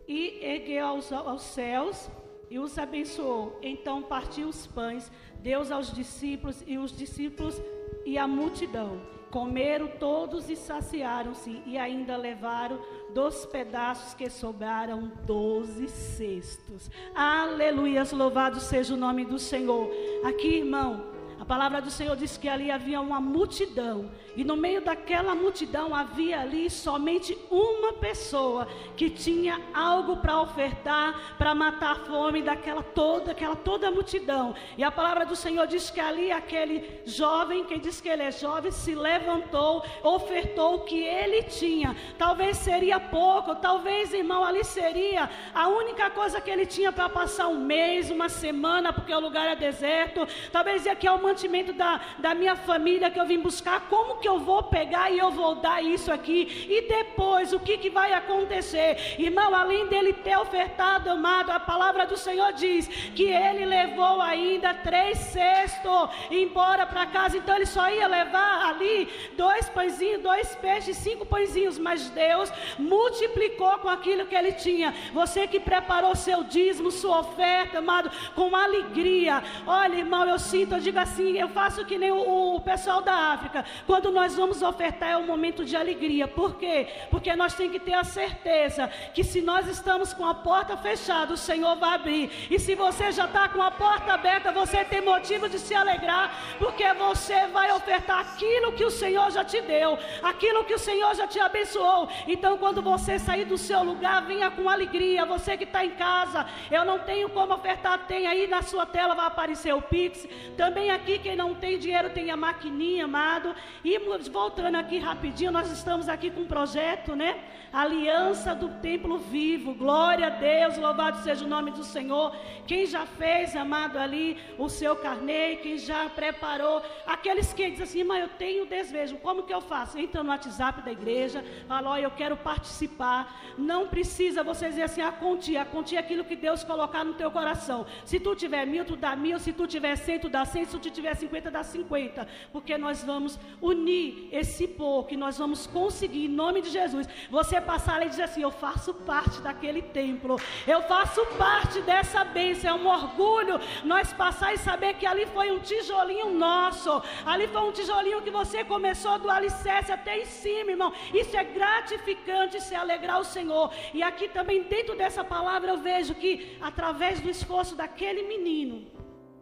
[0.08, 2.10] e ergueu aos, aos céus
[2.50, 3.58] e os abençoou.
[3.62, 5.10] Então partiu os pães,
[5.40, 7.60] deu aos discípulos e os discípulos
[8.04, 9.00] e a multidão.
[9.34, 12.78] Comeram todos e saciaram-se, e ainda levaram
[13.12, 16.88] dos pedaços que sobraram doze cestos.
[17.12, 19.90] Aleluias, louvado seja o nome do Senhor.
[20.24, 21.13] Aqui, irmão,
[21.44, 25.94] a palavra do Senhor diz que ali havia uma multidão, e no meio daquela multidão
[25.94, 28.66] havia ali somente uma pessoa
[28.96, 34.54] que tinha algo para ofertar, para matar a fome daquela toda, aquela toda multidão.
[34.78, 38.32] E a palavra do Senhor diz que ali aquele jovem, quem diz que ele é
[38.32, 41.94] jovem, se levantou, ofertou o que ele tinha.
[42.16, 47.48] Talvez seria pouco, talvez, irmão, ali seria a única coisa que ele tinha para passar
[47.48, 50.26] um mês, uma semana, porque o lugar é deserto.
[50.50, 54.28] Talvez aqui é uma mantimento da, da minha família que eu vim buscar, como que
[54.28, 56.40] eu vou pegar e eu vou dar isso aqui?
[56.76, 59.16] E depois, o que, que vai acontecer?
[59.18, 64.72] Irmão, além dele ter ofertado, amado, a palavra do Senhor diz que ele levou ainda
[64.72, 70.96] três cestos embora para casa, então ele só ia levar ali dois pãezinhos, dois peixes,
[70.96, 74.94] cinco pãezinhos, mas Deus multiplicou com aquilo que ele tinha.
[75.12, 79.42] Você que preparou seu dízimo, sua oferta, amado, com alegria.
[79.66, 83.00] Olha, irmão, eu sinto, eu digo assim, assim, eu faço que nem o, o, pessoal
[83.00, 83.64] da África.
[83.86, 86.28] Quando nós vamos ofertar é um momento de alegria.
[86.28, 86.88] Por quê?
[87.10, 91.32] Porque nós temos que ter a certeza que se nós estamos com a porta fechada,
[91.32, 92.30] o Senhor vai abrir.
[92.50, 96.56] E se você já está com a porta aberta, você tem motivo de se alegrar,
[96.58, 101.14] porque você vai ofertar aquilo que o Senhor já te deu, aquilo que o Senhor
[101.14, 102.08] já te abençoou.
[102.26, 105.24] Então, quando você sair do seu lugar, venha com alegria.
[105.24, 109.14] Você que está em casa, eu não tenho como ofertar, tem aí na sua tela,
[109.14, 110.26] vai aparecer o Pix.
[110.56, 113.54] Também aqui quem não tem dinheiro tem a maquininha, amado.
[113.84, 113.98] E
[114.30, 117.42] voltando aqui rapidinho, nós estamos aqui com um projeto, né?
[117.72, 119.74] Aliança do Templo Vivo.
[119.74, 122.34] Glória a Deus, louvado seja o nome do Senhor.
[122.68, 126.80] Quem já fez, amado, ali o seu carneiro, quem já preparou.
[127.04, 129.98] Aqueles que dizem assim, mas eu tenho desejo, como que eu faço?
[129.98, 133.42] Entra no WhatsApp da igreja, fala, olha, eu quero participar.
[133.58, 135.62] Não precisa você dizer assim, a quantia.
[135.62, 137.84] A quantia é aquilo que Deus colocar no teu coração.
[138.04, 139.40] Se tu tiver mil, tu dá mil.
[139.40, 140.64] Se tu tiver cem, tu dá cem.
[140.64, 142.26] Se tu tiver 50, dá 50.
[142.52, 147.08] Porque nós vamos unir esse povo, que nós vamos conseguir, em nome de Jesus.
[147.30, 150.36] Você passar ali e dizer assim: Eu faço parte daquele templo,
[150.66, 152.70] eu faço parte dessa bênção.
[152.70, 157.62] É um orgulho nós passar e saber que ali foi um tijolinho nosso, ali foi
[157.62, 160.92] um tijolinho que você começou do alicerce até em cima, irmão.
[161.12, 163.72] Isso é gratificante, é alegrar o Senhor.
[163.92, 168.86] E aqui também, dentro dessa palavra, eu vejo que através do esforço daquele menino,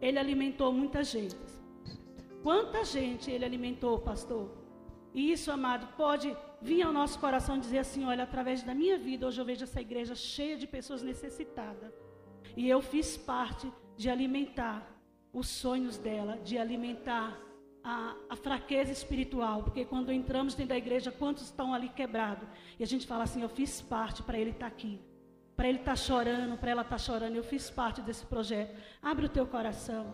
[0.01, 1.52] ele alimentou muita gente.
[2.43, 4.51] Quanta gente ele alimentou, pastor?
[5.13, 9.25] E isso, amado, pode vir ao nosso coração dizer assim: olha, através da minha vida,
[9.25, 11.93] hoje eu vejo essa igreja cheia de pessoas necessitadas.
[12.57, 14.85] E eu fiz parte de alimentar
[15.31, 17.39] os sonhos dela, de alimentar
[17.83, 22.47] a, a, fraqueza espiritual, porque quando entramos dentro da igreja, quantos estão ali quebrados?
[22.79, 24.99] E a gente fala assim: eu fiz parte para ele estar aqui.
[25.55, 27.35] para ele estar tá chorando, para ela estar tá chorando.
[27.35, 28.75] Eu fiz parte desse projeto.
[29.01, 30.13] Abre o teu coração.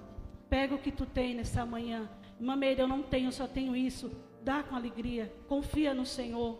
[0.49, 2.09] Pega o que tu tem nessa manhã.
[2.39, 4.11] Mameira, eu não tenho, só tenho isso.
[4.41, 5.31] Dá com alegria.
[5.47, 6.59] Confia no Senhor.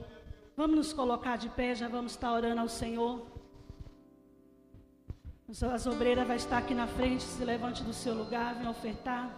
[0.55, 3.25] Vamos nos colocar de pé, já vamos estar orando ao Senhor.
[5.73, 9.33] As obreiras vai estar aqui na frente, se levante do seu lugar, vem ofertar.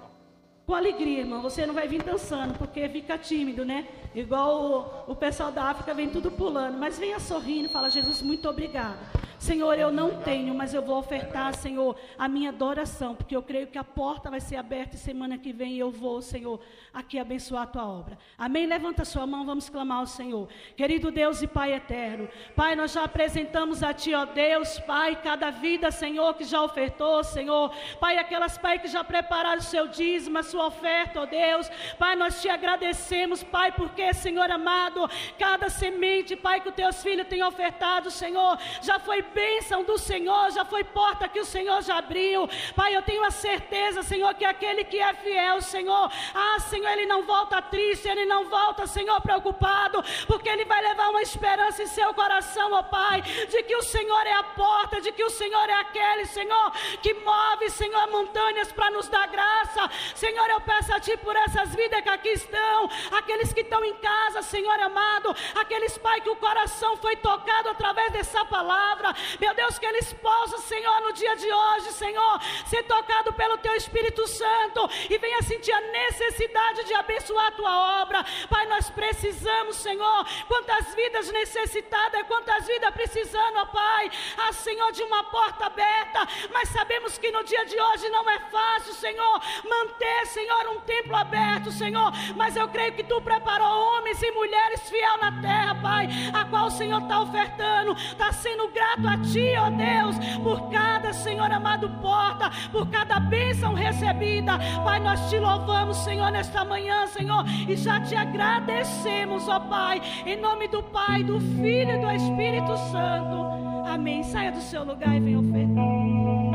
[0.66, 1.42] Com alegria, irmão.
[1.42, 3.88] Você não vai vir dançando, porque fica tímido, né?
[4.14, 6.78] Igual o, o pessoal da África vem tudo pulando.
[6.78, 8.98] Mas venha sorrindo, fala, Jesus, muito obrigado.
[9.42, 13.66] Senhor, eu não tenho, mas eu vou ofertar, Senhor, a minha adoração, porque eu creio
[13.66, 16.60] que a porta vai ser aberta e semana que vem eu vou, Senhor,
[16.94, 18.20] aqui abençoar a tua obra.
[18.38, 18.68] Amém?
[18.68, 20.48] Levanta sua mão, vamos clamar ao Senhor.
[20.78, 25.50] Querido Deus e Pai eterno, Pai, nós já apresentamos a Ti, ó Deus, Pai, cada
[25.50, 27.74] vida, Senhor, que já ofertou, Senhor.
[28.00, 31.68] Pai, aquelas, Pai, que já prepararam o seu dízimo, a sua oferta, ó Deus.
[31.98, 37.28] Pai, nós te agradecemos, Pai, porque, Senhor amado, cada semente, Pai, que os teus filhos
[37.28, 41.97] têm ofertado, Senhor, já foi bênção do Senhor, já foi porta que o Senhor já
[41.97, 42.47] abriu.
[42.75, 47.05] Pai, eu tenho a certeza, Senhor, que aquele que é fiel, Senhor, ah, Senhor, ele
[47.05, 51.88] não volta triste, ele não volta, Senhor, preocupado, porque ele vai levar uma esperança em
[51.88, 55.69] seu coração, ó Pai, de que o Senhor é a porta, de que o Senhor
[55.69, 56.71] é aquele, Senhor,
[57.01, 59.89] que move, Senhor, montanhas para nos dar graça.
[60.15, 63.95] Senhor, eu peço a Ti por essas vidas que aqui estão, aqueles que estão em
[63.95, 69.13] casa, Senhor amado, aqueles, Pai, que o coração foi tocado através dessa palavra.
[69.39, 73.76] Meu Deus, que eles possam, Senhor, no dia de hoje, Senhor, ser tocado pelo Teu
[73.76, 78.26] Espírito Santo e venha sentir a necessidade de abençoar a Tua obra.
[78.49, 85.03] Pai, nós precisamos, Senhor, quantas vidas necessitadas, quantas vidas precisando, ó Pai, ah, Senhor, de
[85.03, 90.26] uma porta aberta, mas sabemos que no dia de hoje não é fácil, Senhor, manter,
[90.28, 95.17] Senhor, um templo aberto, Senhor, mas eu creio que Tu preparou homens e mulheres fiel
[95.17, 99.70] na terra, Pai, a qual o Senhor está ofertando, está sendo grato a Ti, ó
[99.70, 104.57] Deus, por cada, Senhor amado, porta, por cada bênção recebida.
[104.84, 110.38] Pai, nós te louvamos, Senhor, nesta manhã, Senhor, e já te agradecemos, ó Pai, em
[110.38, 113.41] nome do Pai, do Filho e do Espírito Santo.
[113.88, 114.24] Amém.
[114.24, 115.84] Saia do seu lugar e venha ofertar.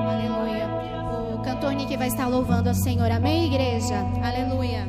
[0.09, 0.67] Aleluia.
[1.35, 3.11] O cantor Nick vai estar louvando ao Senhor.
[3.11, 3.97] Amém, igreja?
[4.25, 4.87] Aleluia.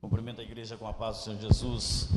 [0.00, 2.08] Cumprimento a igreja com a paz do Senhor Jesus.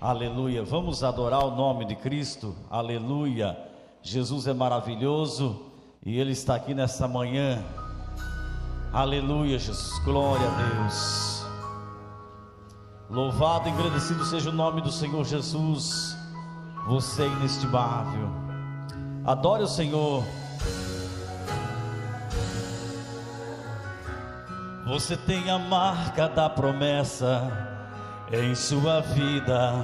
[0.00, 0.64] Aleluia.
[0.64, 2.56] Vamos adorar o nome de Cristo.
[2.70, 3.54] Aleluia.
[4.00, 5.60] Jesus é maravilhoso
[6.02, 7.62] e Ele está aqui nessa manhã.
[8.94, 9.98] Aleluia, Jesus.
[9.98, 11.44] Glória a Deus.
[13.10, 16.16] Louvado e agradecido seja o nome do Senhor Jesus.
[16.88, 18.30] Você é inestimável.
[19.26, 20.24] Adore o Senhor.
[24.86, 27.70] Você tem a marca da promessa
[28.32, 29.74] em sua vida.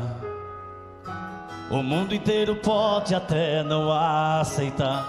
[1.70, 5.04] O mundo inteiro pode até não aceitar,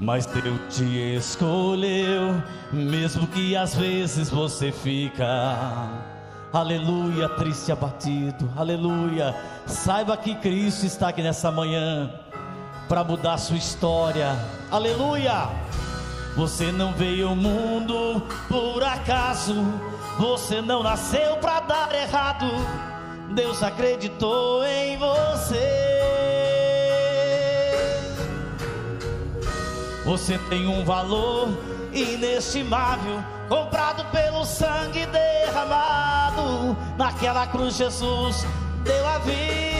[0.00, 2.42] mas Deus te escolheu,
[2.72, 5.26] mesmo que às vezes você fica.
[6.52, 9.36] Aleluia, triste abatido, aleluia.
[9.66, 12.10] Saiba que Cristo está aqui nessa manhã
[12.88, 14.34] para mudar sua história.
[14.70, 15.50] Aleluia.
[16.36, 19.54] Você não veio ao mundo por acaso
[20.18, 22.46] você não nasceu para dar errado.
[23.34, 25.96] Deus acreditou em você.
[30.04, 31.48] Você tem um valor
[31.92, 36.76] inestimável, comprado pelo sangue derramado.
[36.96, 38.46] Naquela cruz, Jesus
[38.84, 39.75] deu a vida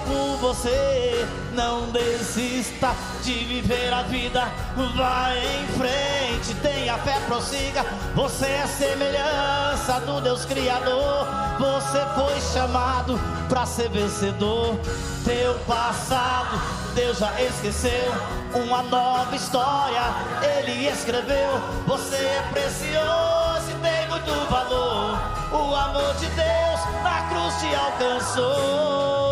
[0.00, 1.26] por você.
[1.52, 4.46] Não desista de viver a vida,
[4.94, 7.84] vai em frente, tenha fé, prossiga.
[8.14, 11.26] Você é semelhança do Deus Criador.
[11.58, 13.18] Você foi chamado
[13.48, 14.78] para ser vencedor.
[15.24, 16.60] Teu passado,
[16.94, 18.12] Deus já esqueceu.
[18.54, 20.02] Uma nova história
[20.42, 21.60] Ele escreveu.
[21.86, 25.18] Você é precioso e tem muito valor.
[25.52, 29.25] O amor de Deus na cruz te alcançou.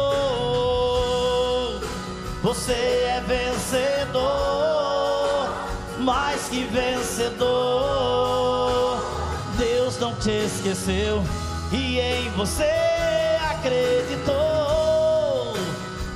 [2.44, 4.22] Você é vencedor,
[5.98, 7.48] mais que vencedor.
[9.56, 11.24] Deus não te esqueceu
[11.72, 12.70] e em você
[13.50, 14.34] acreditou.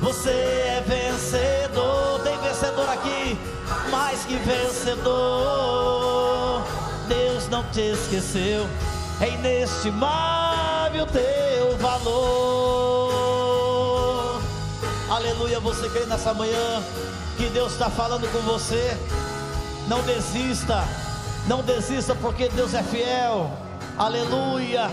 [0.03, 3.39] Você é vencedor, tem vencedor aqui,
[3.91, 5.03] mais que vencedor.
[7.09, 8.69] Deus não te esqueceu
[9.21, 13.08] é inestimável teu valor.
[15.19, 16.81] Aleluia, você crê nessa manhã
[17.37, 18.97] que Deus está falando com você.
[19.89, 20.85] Não desista,
[21.49, 23.51] não desista, porque Deus é fiel.
[23.99, 24.89] Aleluia.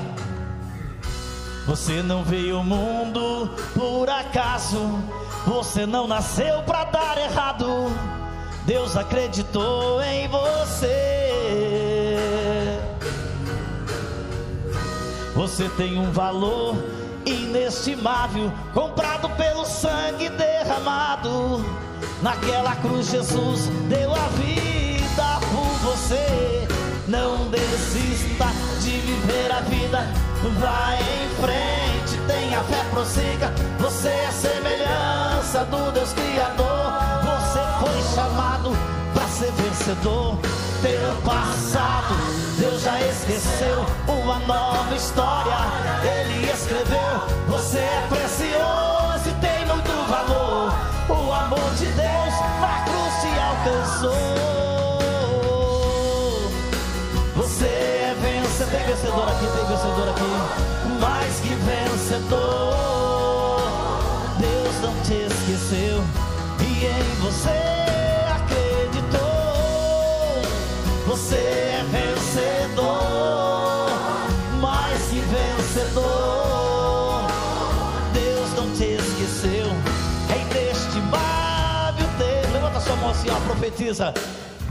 [1.68, 5.00] Você não veio ao mundo por acaso.
[5.46, 7.86] Você não nasceu pra dar errado.
[8.66, 10.90] Deus acreditou em você.
[15.36, 16.76] Você tem um valor
[17.26, 21.66] inestimável, comprado pelo sangue derramado.
[22.22, 26.68] Naquela cruz, Jesus deu a vida por você.
[27.08, 28.48] Não desista
[28.82, 30.08] de viver a vida,
[30.60, 33.54] vai em frente, tenha fé, prossiga.
[33.80, 36.94] Você é semelhança do Deus Criador.
[37.24, 38.72] Você foi chamado
[39.14, 40.40] para ser vencedor.
[40.82, 42.16] Teu passado,
[42.60, 43.86] Deus já esqueceu.
[44.08, 45.56] Uma nova história
[46.04, 46.35] Ele
[46.66, 47.28] escreveu.
[47.48, 48.95] Você é precioso
[83.56, 84.14] profetiza.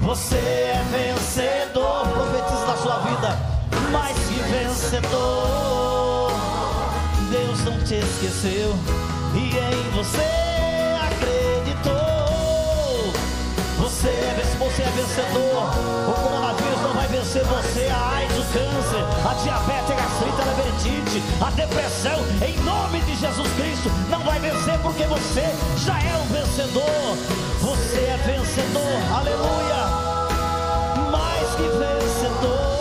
[0.00, 3.38] Você é vencedor, profetiza na sua vida,
[3.90, 6.30] mais que vencedor.
[7.30, 8.74] Deus não te esqueceu
[9.34, 10.20] e em você
[11.00, 11.94] acreditou.
[13.78, 15.64] Você é, você é vencedor.
[16.08, 17.88] O coronavírus não vai vencer você.
[17.88, 23.16] A AIDS, o câncer, a diabetes, a gastrite, a labirintite, a depressão, em nome de
[23.16, 25.44] Jesus Cristo, não vai vencer porque você
[25.78, 27.44] já é um vencedor.
[27.64, 28.63] Você é vencedor.
[29.12, 29.82] Aleluia.
[31.10, 32.74] Mais que vencedor.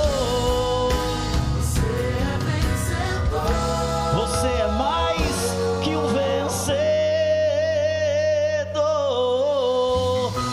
[4.16, 5.36] Você é mais
[5.84, 6.34] que um vencedor.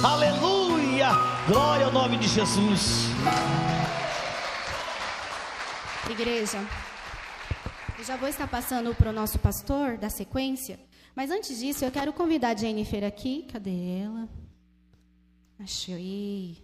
[0.04, 1.08] Aleluia!
[1.46, 3.06] Glória ao nome de Jesus.
[6.10, 6.58] Igreja,
[7.98, 10.78] eu já vou estar passando para o nosso pastor da sequência,
[11.14, 13.46] mas antes disso eu quero convidar a Jennifer aqui.
[13.52, 14.39] Cadê ela?
[15.62, 16.56] Achei.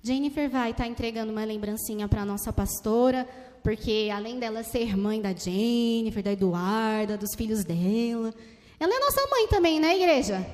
[0.00, 3.28] Jennifer vai estar entregando uma lembrancinha para nossa pastora,
[3.62, 8.32] porque além dela ser mãe da Jennifer, da Eduarda, dos filhos dela,
[8.78, 10.44] ela é nossa mãe também, né, igreja?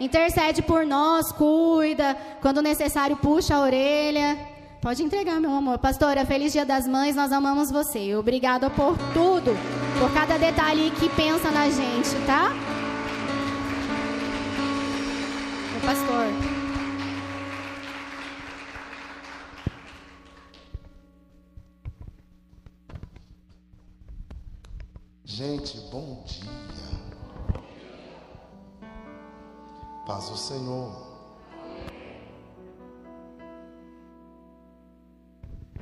[0.00, 4.38] Intercede por nós, cuida, quando necessário, puxa a orelha.
[4.80, 5.78] Pode entregar, meu amor.
[5.78, 8.14] Pastora, feliz Dia das Mães, nós amamos você.
[8.16, 9.56] Obrigada por tudo,
[9.98, 12.52] por cada detalhe que pensa na gente, tá?
[15.72, 16.51] Meu pastor.
[25.34, 26.44] Gente, bom dia.
[30.06, 31.10] Paz do Senhor.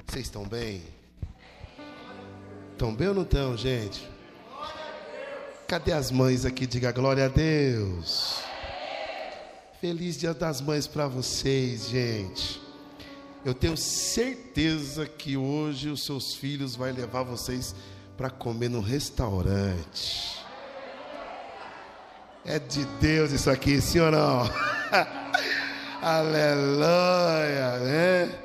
[0.06, 0.84] Vocês estão bem?
[2.70, 4.08] Estão bem ou não estão, gente?
[5.66, 6.64] Cadê as mães aqui?
[6.64, 8.40] Diga glória a Deus.
[9.80, 12.62] Feliz Dia das Mães para vocês, gente.
[13.44, 17.74] Eu tenho certeza que hoje os seus filhos vai levar vocês
[18.20, 20.44] para comer no restaurante.
[22.44, 24.42] É de Deus isso aqui, sim ou não?
[26.02, 28.42] Aleluia, né?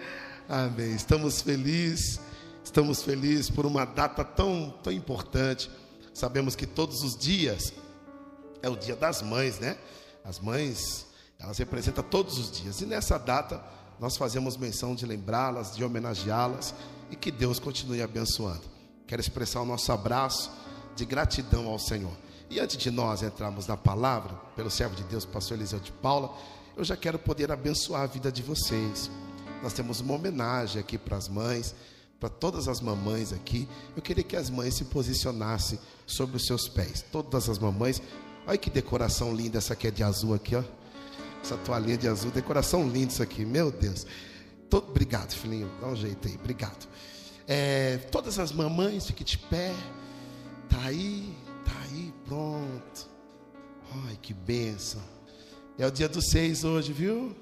[0.47, 0.95] Amém.
[0.95, 2.21] Estamos felizes,
[2.63, 5.69] estamos felizes por uma data tão, tão importante.
[6.13, 7.73] Sabemos que todos os dias
[8.61, 9.77] é o dia das mães, né?
[10.23, 11.05] As mães,
[11.37, 12.79] elas representam todos os dias.
[12.79, 13.61] E nessa data,
[13.99, 16.73] nós fazemos menção de lembrá-las, de homenageá-las
[17.11, 18.74] e que Deus continue abençoando.
[19.07, 20.51] Quero expressar o nosso abraço
[20.95, 22.13] de gratidão ao Senhor.
[22.49, 26.35] E antes de nós entrarmos na palavra, pelo servo de Deus, pastor Eliseu de Paula,
[26.75, 29.09] eu já quero poder abençoar a vida de vocês.
[29.61, 31.73] Nós temos uma homenagem aqui para as mães,
[32.19, 33.67] para todas as mamães aqui.
[33.95, 37.03] Eu queria que as mães se posicionassem sobre os seus pés.
[37.11, 38.01] Todas as mamães.
[38.47, 40.63] Olha que decoração linda essa aqui é de azul aqui, ó.
[41.41, 44.05] Essa toalhinha de azul, decoração linda isso aqui, meu Deus.
[44.69, 45.69] Todo, obrigado, filhinho.
[45.79, 46.87] Dá um jeito aí, obrigado.
[47.47, 49.73] É, todas as mamães, fiquem de pé.
[50.69, 53.07] Tá aí, tá aí, pronto.
[54.07, 55.01] Ai, que benção.
[55.77, 57.35] É o dia dos seis hoje, viu?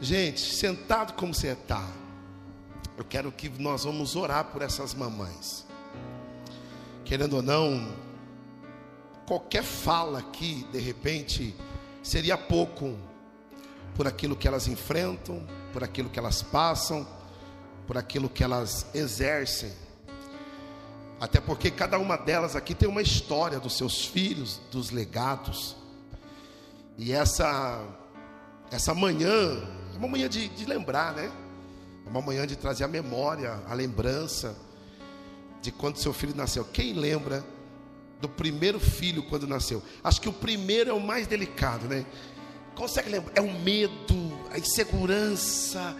[0.00, 1.84] Gente, sentado como você está,
[2.96, 5.66] eu quero que nós vamos orar por essas mamães.
[7.04, 7.92] Querendo ou não,
[9.26, 11.54] qualquer fala aqui, de repente,
[12.02, 12.96] seria pouco
[13.96, 17.04] por aquilo que elas enfrentam, por aquilo que elas passam,
[17.88, 19.72] por aquilo que elas exercem.
[21.18, 25.74] Até porque cada uma delas aqui tem uma história dos seus filhos, dos legados.
[26.98, 27.82] E essa
[28.70, 29.62] essa manhã
[29.94, 31.32] é uma manhã de, de lembrar, né?
[32.04, 34.54] É uma manhã de trazer a memória, a lembrança
[35.62, 36.66] de quando seu filho nasceu.
[36.66, 37.42] Quem lembra
[38.20, 39.82] do primeiro filho quando nasceu?
[40.04, 42.04] Acho que o primeiro é o mais delicado, né?
[42.74, 43.32] Consegue lembrar?
[43.34, 45.96] É o medo, a insegurança.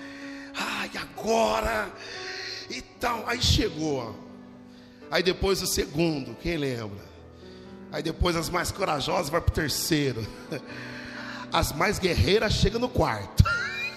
[0.96, 1.92] Agora?
[2.70, 3.24] E tal.
[3.26, 4.16] Aí chegou.
[5.10, 7.04] Aí depois o segundo, quem lembra?
[7.90, 10.26] Aí depois as mais corajosas vai para o terceiro.
[11.50, 13.42] As mais guerreiras chegam no quarto.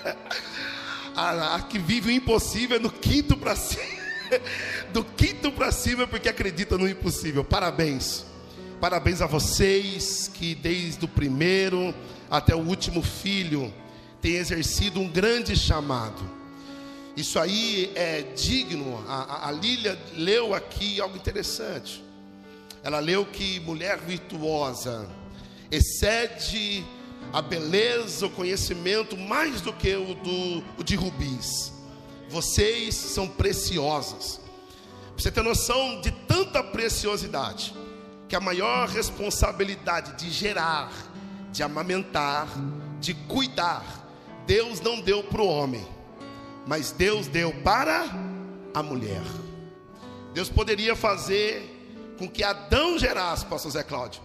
[1.14, 3.84] A, a que vive o impossível é no quinto para cima.
[4.94, 7.44] Do quinto para cima porque acredita no impossível.
[7.44, 8.26] Parabéns.
[8.80, 11.94] Parabéns a vocês que desde o primeiro
[12.30, 13.74] até o último filho
[14.22, 16.41] têm exercido um grande chamado.
[17.16, 19.04] Isso aí é digno.
[19.08, 22.04] A, a, Lília leu aqui algo interessante.
[22.84, 25.08] Ela leu que mulher virtuosa
[25.70, 26.84] excede
[27.34, 31.72] a beleza, o conhecimento mais do que o, do, o de rubis.
[32.30, 34.40] Vocês são preciosas.
[35.18, 37.74] Você ter noção de tanta preciosidade,
[38.28, 40.92] que a maior responsabilidade de gerar,
[41.52, 42.48] de amamentar,
[43.00, 43.84] de cuidar,
[44.48, 45.86] Deus não deu para o homem,
[46.66, 48.06] mas Deus deu para
[48.74, 49.22] a mulher.
[50.34, 54.22] Deus poderia fazer com que Adão gerasse, pastor Zé Cláudio,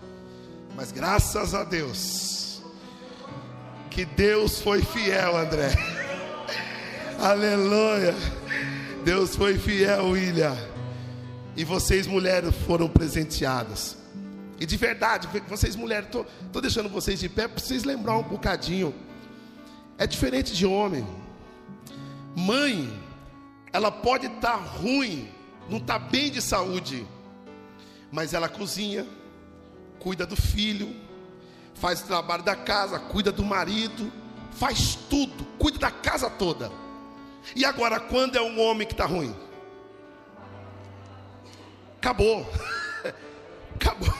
[0.74, 2.62] mas graças a Deus,
[3.91, 5.74] que Deus foi fiel, André.
[7.18, 8.14] Aleluia.
[9.05, 10.57] Deus foi fiel, William.
[11.57, 13.97] E vocês, mulheres, foram presenteadas.
[14.61, 18.95] E de verdade, vocês, mulheres, estou deixando vocês de pé para vocês lembrar um bocadinho.
[19.97, 21.07] É diferente de homem.
[22.39, 22.93] Mãe,
[23.72, 25.32] ela pode estar tá ruim,
[25.70, 27.07] não está bem de saúde,
[28.12, 29.07] mas ela cozinha,
[29.99, 30.95] cuida do filho,
[31.74, 34.12] faz o trabalho da casa, cuida do marido,
[34.53, 36.70] faz tudo, cuida da casa toda.
[37.55, 39.34] E agora, quando é um homem que está ruim?
[41.97, 42.47] Acabou.
[43.76, 44.12] Acabou.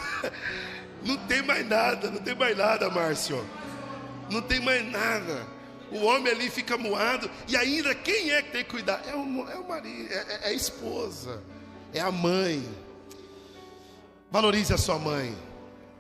[1.05, 3.45] Não tem mais nada, não tem mais nada, Márcio.
[4.31, 5.56] Não tem mais nada.
[5.91, 7.31] O homem ali fica moado.
[7.49, 9.03] E ainda quem é que tem que cuidar?
[9.07, 11.43] É o, é o marido, é, é a esposa,
[11.93, 12.67] é a mãe.
[14.31, 15.37] Valorize a sua mãe.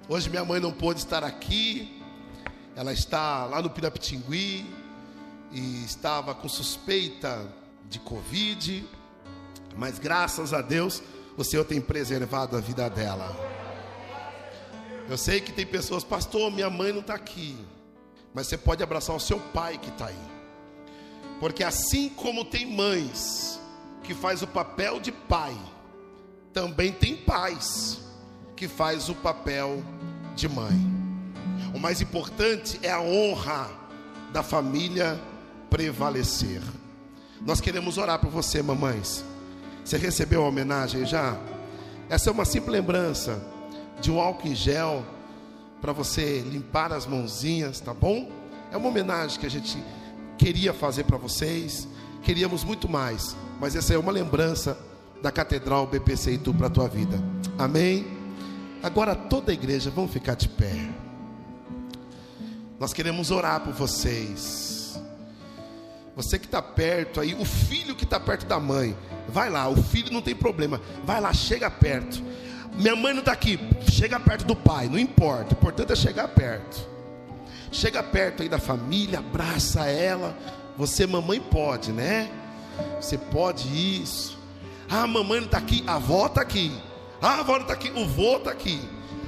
[0.08, 2.02] Hoje minha mãe não pôde estar aqui.
[2.74, 4.66] Ela está lá no Pirapitingui
[5.52, 7.46] e estava com suspeita
[7.88, 8.84] de Covid.
[9.76, 11.02] Mas graças a Deus,
[11.36, 13.34] o Senhor tem preservado a vida dela.
[15.08, 17.56] Eu sei que tem pessoas, pastor, minha mãe não está aqui.
[18.36, 20.14] Mas você pode abraçar o seu pai que está aí.
[21.40, 23.58] Porque assim como tem mães
[24.02, 25.56] que faz o papel de pai,
[26.52, 27.98] também tem pais
[28.54, 29.82] que faz o papel
[30.34, 30.78] de mãe.
[31.74, 33.70] O mais importante é a honra
[34.34, 35.18] da família
[35.70, 36.60] prevalecer.
[37.40, 39.24] Nós queremos orar por você, mamães.
[39.82, 41.40] Você recebeu a homenagem já?
[42.10, 43.42] Essa é uma simples lembrança
[43.98, 45.15] de um álcool em gel
[45.86, 48.28] para você limpar as mãozinhas, tá bom?
[48.72, 49.80] É uma homenagem que a gente
[50.36, 51.86] queria fazer para vocês.
[52.24, 54.76] Queríamos muito mais, mas essa é uma lembrança
[55.22, 57.22] da Catedral BPC Itu para a tua vida.
[57.56, 58.04] Amém?
[58.82, 60.74] Agora toda a igreja, vamos ficar de pé.
[62.80, 65.00] Nós queremos orar por vocês.
[66.16, 68.96] Você que está perto aí, o filho que está perto da mãe,
[69.28, 69.68] vai lá.
[69.68, 72.20] O filho não tem problema, vai lá, chega perto.
[72.76, 73.58] Minha mãe não está aqui,
[73.90, 75.54] chega perto do pai, não importa.
[75.54, 76.86] O importante é chegar perto.
[77.72, 80.36] Chega perto aí da família, abraça ela.
[80.76, 82.30] Você, mamãe, pode, né?
[83.00, 84.38] Você pode isso.
[84.88, 86.72] Ah, mamãe não está aqui, a avó está aqui.
[87.20, 88.80] Ah, a avó não está aqui, o vô está aqui.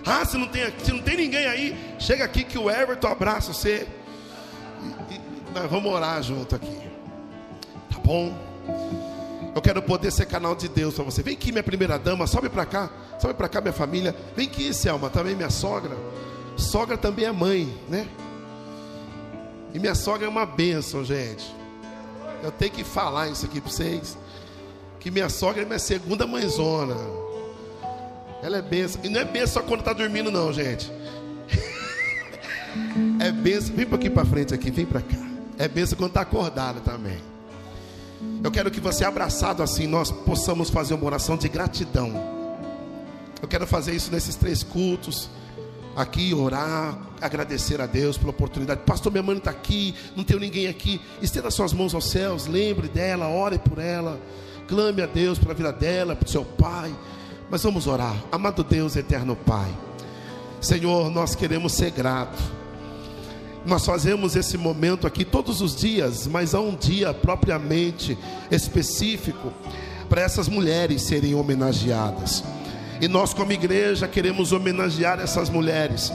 [0.07, 3.53] Ah, se não, tem, se não tem ninguém aí, chega aqui que o Everton abraça
[3.53, 3.89] você.
[5.11, 5.21] E, e,
[5.55, 6.79] nós vamos orar junto aqui.
[7.91, 8.33] Tá bom?
[9.55, 11.23] Eu quero poder ser canal de Deus para você.
[11.23, 12.91] Vem aqui, minha primeira dama, sobe para cá.
[13.19, 14.15] Sobe para cá, minha família.
[14.37, 15.97] Vem aqui, Selma, também minha sogra.
[16.57, 18.07] Sogra também é mãe, né?
[19.73, 21.45] E minha sogra é uma bênção, gente.
[22.43, 24.17] Eu tenho que falar isso aqui para vocês.
[25.01, 26.97] Que minha sogra é minha segunda mãezona.
[28.43, 29.01] Ela é benção.
[29.05, 30.91] E não é benção só quando está dormindo, não, gente.
[33.21, 33.75] é benção.
[33.75, 35.17] Vem para aqui para frente aqui, vem para cá.
[35.59, 37.19] É benção quando está acordada também.
[38.43, 42.13] Eu quero que você, abraçado assim, nós possamos fazer uma oração de gratidão.
[43.41, 45.29] Eu quero fazer isso nesses três cultos.
[45.97, 48.83] Aqui, orar, agradecer a Deus pela oportunidade.
[48.87, 51.01] Pastor, minha mãe está aqui, não tem ninguém aqui.
[51.21, 54.21] Estenda suas mãos aos céus, lembre dela, ore por ela.
[54.69, 56.95] Clame a Deus pela vida dela, para o seu pai
[57.51, 58.15] Mas vamos orar.
[58.31, 59.69] Amado Deus, eterno Pai.
[60.61, 62.39] Senhor, nós queremos ser grato.
[63.69, 68.17] Nós fazemos esse momento aqui todos os dias, mas há um dia propriamente
[68.51, 69.53] específico
[70.09, 72.43] para essas mulheres serem homenageadas.
[72.99, 76.11] E nós, como igreja, queremos homenagear essas mulheres.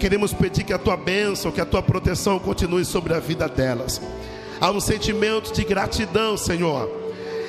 [0.00, 4.00] Queremos pedir que a tua bênção, que a tua proteção continue sobre a vida delas.
[4.58, 6.90] Há um sentimento de gratidão, Senhor.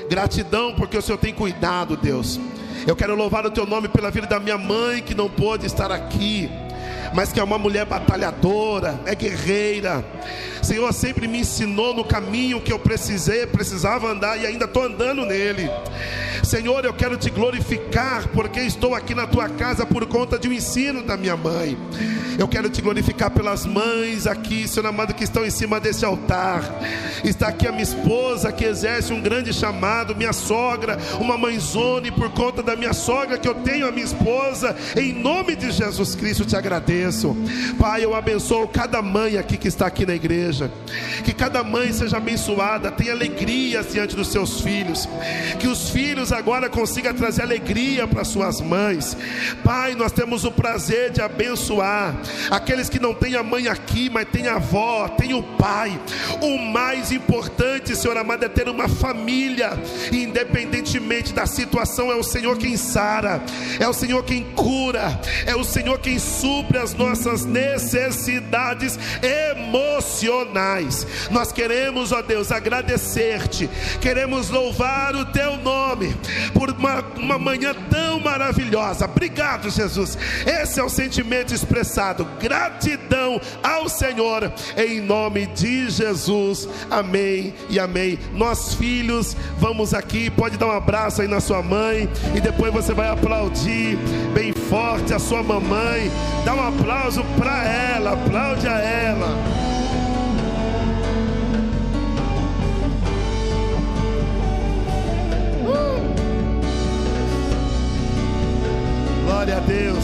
[0.10, 2.38] Gratidão porque o Senhor tem cuidado, Deus.
[2.86, 5.90] Eu quero louvar o teu nome pela vida da minha mãe que não pôde estar
[5.90, 6.50] aqui
[7.14, 10.04] mas que é uma mulher batalhadora, é guerreira.
[10.68, 15.26] Senhor sempre me ensinou no caminho que eu precisei, precisava andar e ainda estou andando
[15.26, 15.70] nele.
[16.44, 20.52] Senhor, eu quero te glorificar porque estou aqui na tua casa por conta de um
[20.52, 21.78] ensino da minha mãe.
[22.38, 26.64] Eu quero te glorificar pelas mães aqui, Senhor amado, que estão em cima desse altar.
[27.24, 32.12] Está aqui a minha esposa que exerce um grande chamado, minha sogra, uma mãezona, e
[32.12, 36.14] por conta da minha sogra que eu tenho a minha esposa, em nome de Jesus
[36.14, 37.36] Cristo te agradeço.
[37.80, 40.57] Pai, eu abençoo cada mãe aqui que está aqui na igreja.
[41.24, 45.08] Que cada mãe seja abençoada, tenha alegria diante dos seus filhos.
[45.60, 49.18] Que os filhos agora consigam trazer alegria para suas mães.
[49.64, 52.16] Pai, nós temos o prazer de abençoar
[52.50, 56.00] aqueles que não têm a mãe aqui, mas tem a avó, tem o pai.
[56.42, 59.72] O mais importante, Senhor amado, é ter uma família,
[60.12, 63.42] independentemente da situação, é o Senhor quem sara,
[63.80, 70.47] é o Senhor quem cura, é o Senhor quem supre as nossas necessidades emocionais.
[71.32, 73.70] Nós queremos, ó Deus, agradecer-te,
[74.02, 76.16] queremos louvar o teu nome
[76.54, 79.06] por uma, uma manhã tão maravilhosa.
[79.06, 80.18] Obrigado, Jesus.
[80.46, 82.26] Esse é o sentimento expressado.
[82.40, 86.68] Gratidão ao Senhor, em nome de Jesus.
[86.90, 88.20] Amém e amém.
[88.34, 90.30] Nós, filhos, vamos aqui.
[90.30, 93.98] Pode dar um abraço aí na sua mãe e depois você vai aplaudir
[94.34, 96.12] bem forte a sua mamãe.
[96.46, 99.67] Dá um aplauso para ela, aplaude a ela.
[109.38, 110.04] Glória a Deus.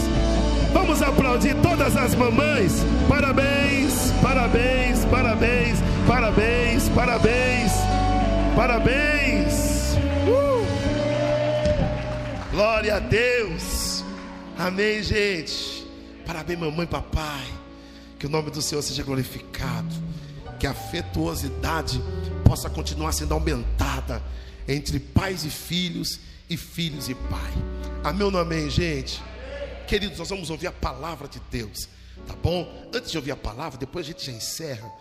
[0.72, 2.84] Vamos aplaudir todas as mamães.
[3.08, 7.72] Parabéns, parabéns, parabéns, parabéns, parabéns,
[8.54, 9.96] parabéns.
[10.28, 10.64] Uh!
[12.52, 14.04] Glória a Deus.
[14.56, 15.84] Amém, gente.
[16.24, 17.44] Parabéns, mamãe papai.
[18.16, 19.92] Que o nome do Senhor seja glorificado.
[20.60, 22.00] Que a afetuosidade
[22.44, 24.22] possa continuar sendo aumentada
[24.68, 27.73] entre pais e filhos e filhos e pai.
[28.04, 29.22] Amém ou amém, gente?
[29.88, 31.88] Queridos, nós vamos ouvir a palavra de Deus,
[32.26, 32.90] tá bom?
[32.92, 34.92] Antes de ouvir a palavra, depois a gente já encerra.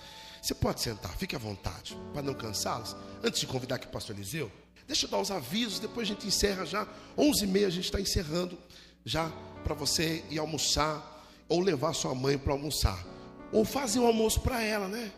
[0.41, 2.95] Você pode sentar, fique à vontade, para não cansá-los.
[3.21, 4.49] Antes de convidar aqui o pastor Eliseu,
[4.87, 6.87] deixa eu dar os avisos, depois a gente encerra já.
[7.17, 8.57] 11h30 a gente está encerrando,
[9.03, 9.29] já
[9.65, 13.05] para você ir almoçar, ou levar sua mãe para almoçar,
[13.51, 15.11] ou fazer um almoço para ela, né?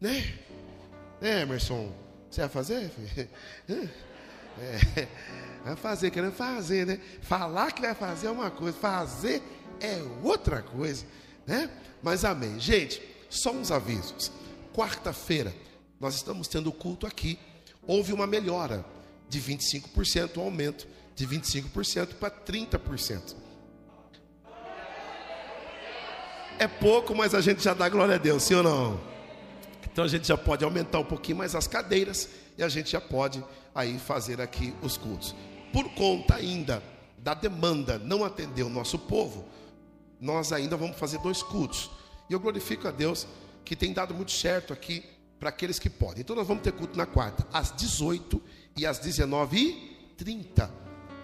[0.00, 0.38] Né?
[1.20, 1.92] Né, Emerson?
[2.30, 2.92] Você vai fazer?
[4.60, 5.06] É,
[5.64, 7.00] vai fazer, querendo fazer, né?
[7.22, 9.42] Falar que vai fazer é uma coisa, fazer
[9.80, 11.04] é outra coisa,
[11.46, 11.70] né?
[12.02, 12.58] Mas amém.
[12.58, 14.32] Gente, só uns avisos.
[14.74, 15.54] Quarta-feira,
[16.00, 17.38] nós estamos tendo culto aqui.
[17.86, 18.84] Houve uma melhora
[19.28, 23.34] de 25%, um aumento de 25% para 30%.
[26.58, 29.00] É pouco, mas a gente já dá glória a Deus, sim ou não?
[29.84, 32.28] Então a gente já pode aumentar um pouquinho mais as cadeiras
[32.58, 33.42] e a gente já pode
[33.72, 35.34] aí fazer aqui os cultos.
[35.72, 36.82] Por conta ainda
[37.16, 39.46] da demanda não atender o nosso povo,
[40.20, 41.88] nós ainda vamos fazer dois cultos.
[42.28, 43.26] E eu glorifico a Deus
[43.64, 45.04] que tem dado muito certo aqui
[45.38, 46.22] para aqueles que podem.
[46.22, 48.42] Então nós vamos ter culto na quarta, às 18
[48.76, 50.68] e às 19h30.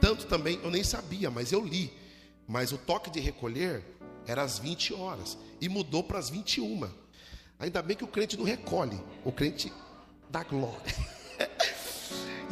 [0.01, 1.93] Tanto também, eu nem sabia, mas eu li.
[2.47, 3.82] Mas o toque de recolher
[4.26, 6.89] era às 20 horas e mudou para as 21.
[7.59, 9.72] Ainda bem que o crente não recolhe, o crente
[10.30, 10.95] dá glória.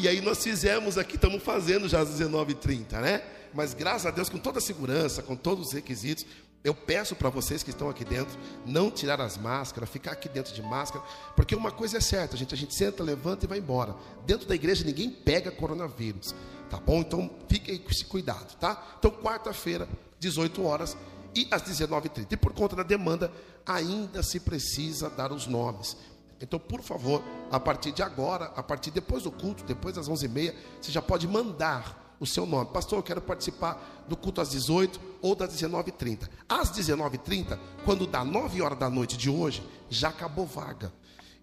[0.03, 3.23] e aí nós fizemos aqui, estamos fazendo já às 19h30, né?
[3.55, 6.27] Mas graças a Deus, com toda a segurança, com todos os requisitos,
[6.65, 8.37] eu peço para vocês que estão aqui dentro,
[8.67, 11.05] não tirar as máscaras, ficar aqui dentro de máscara,
[11.37, 13.95] porque uma coisa é certa, gente, a gente senta, levanta e vai embora.
[14.27, 16.35] Dentro da igreja ninguém pega coronavírus,
[16.69, 16.99] tá bom?
[16.99, 18.97] Então fiquem com esse cuidado, tá?
[18.99, 19.89] Então quarta-feira,
[20.19, 20.97] 18 horas
[21.33, 22.27] e às 19h30.
[22.29, 23.31] E por conta da demanda,
[23.65, 25.97] ainda se precisa dar os nomes.
[26.43, 30.55] Então, por favor, a partir de agora, a partir depois do culto, depois das 11h30,
[30.80, 32.68] você já pode mandar o seu nome.
[32.72, 36.28] Pastor, eu quero participar do culto às 18 ou das 19h30.
[36.49, 40.93] Às 19h30, quando dá 9 horas da noite de hoje, já acabou vaga.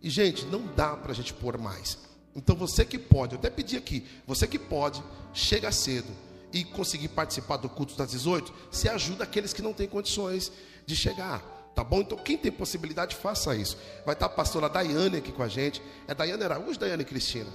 [0.04, 1.98] E, gente, não dá para a gente pôr mais.
[2.36, 5.02] Então, você que pode, eu até pedi aqui, você que pode,
[5.34, 6.12] chega cedo.
[6.52, 10.52] e conseguir participar do culto das 18, se ajuda aqueles que não têm condições
[10.84, 11.59] de chegar.
[11.80, 12.02] Tá bom?
[12.02, 13.78] Então, quem tem possibilidade, faça isso.
[14.06, 15.82] Vai estar a pastora Daiane aqui com a gente.
[16.10, 17.50] É Daiane Araújo, Daiane Cristina?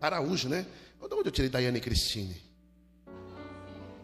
[0.00, 0.66] Araújo, né?
[0.98, 2.42] De onde eu tirei Daiane Cristine?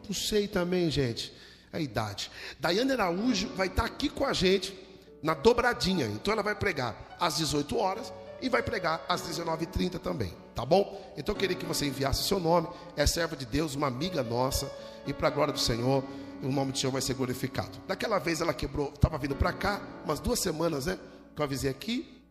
[0.07, 1.33] Não sei também, gente.
[1.73, 2.31] A idade.
[2.61, 4.79] Daiane Araújo vai estar aqui com a gente
[5.25, 6.07] na dobradinha.
[6.07, 11.13] Então ela vai pregar às 18 horas e vai pregar às 19h30 também, tá bom?
[11.17, 14.71] Então eu queria que você enviasse seu nome, é serva de Deus, uma amiga nossa,
[15.05, 16.05] e para a glória do Senhor,
[16.43, 17.79] o nome do Senhor vai ser glorificado.
[17.87, 20.99] Daquela vez ela quebrou, estava vindo para cá, umas duas semanas, né?
[21.35, 22.23] Que eu avisei aqui,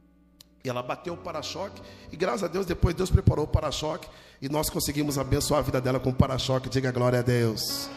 [0.63, 1.81] e ela bateu o para-choque,
[2.11, 4.07] e graças a Deus, depois Deus preparou o para-choque,
[4.41, 7.89] e nós conseguimos abençoar a vida dela com o para-choque, diga glória a Deus.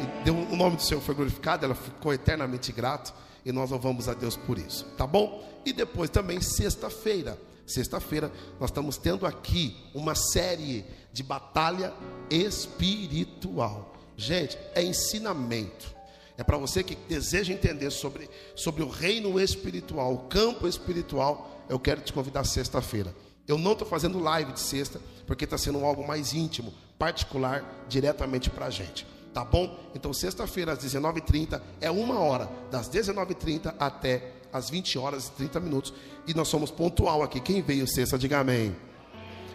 [0.00, 3.12] E deu, o nome do Senhor foi glorificado, ela ficou eternamente grato
[3.44, 5.48] e nós louvamos a Deus por isso, tá bom?
[5.64, 11.92] E depois também sexta-feira, sexta-feira nós estamos tendo aqui uma série de batalha
[12.30, 13.91] espiritual.
[14.16, 15.92] Gente, é ensinamento.
[16.36, 21.64] É para você que deseja entender sobre, sobre o reino espiritual, o campo espiritual.
[21.68, 23.14] Eu quero te convidar sexta-feira.
[23.46, 28.48] Eu não estou fazendo live de sexta, porque está sendo algo mais íntimo, particular, diretamente
[28.48, 29.06] para a gente.
[29.34, 29.78] Tá bom?
[29.94, 35.60] Então, sexta-feira, às 19h30, é uma hora, das 19h30 até as 20 horas e 30
[35.60, 35.94] minutos.
[36.26, 37.40] E nós somos pontual aqui.
[37.40, 38.76] Quem veio sexta, diga amém.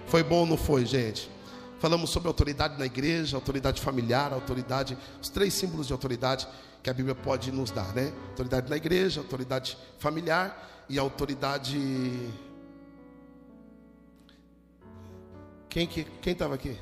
[0.07, 1.29] Foi bom ou não foi, gente?
[1.79, 6.47] Falamos sobre autoridade na igreja, autoridade familiar, autoridade, os três símbolos de autoridade
[6.81, 8.11] que a Bíblia pode nos dar, né?
[8.29, 11.77] Autoridade na igreja, autoridade familiar e autoridade.
[15.69, 16.75] Quem que quem estava aqui?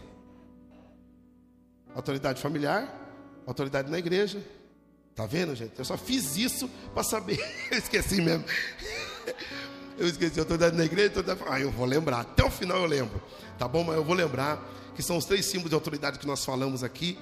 [1.94, 2.88] Autoridade familiar,
[3.46, 4.42] autoridade na igreja.
[5.14, 5.78] Tá vendo, gente?
[5.78, 7.40] Eu só fiz isso para saber.
[7.72, 8.46] Eu esqueci mesmo.
[9.98, 11.42] Eu esqueci autoridade na igreja, autoridade...
[11.50, 12.20] Ah, eu vou lembrar.
[12.20, 13.22] Até o final eu lembro.
[13.58, 13.82] Tá bom?
[13.82, 14.62] Mas eu vou lembrar
[14.96, 17.18] que são os três símbolos de autoridade que nós falamos aqui.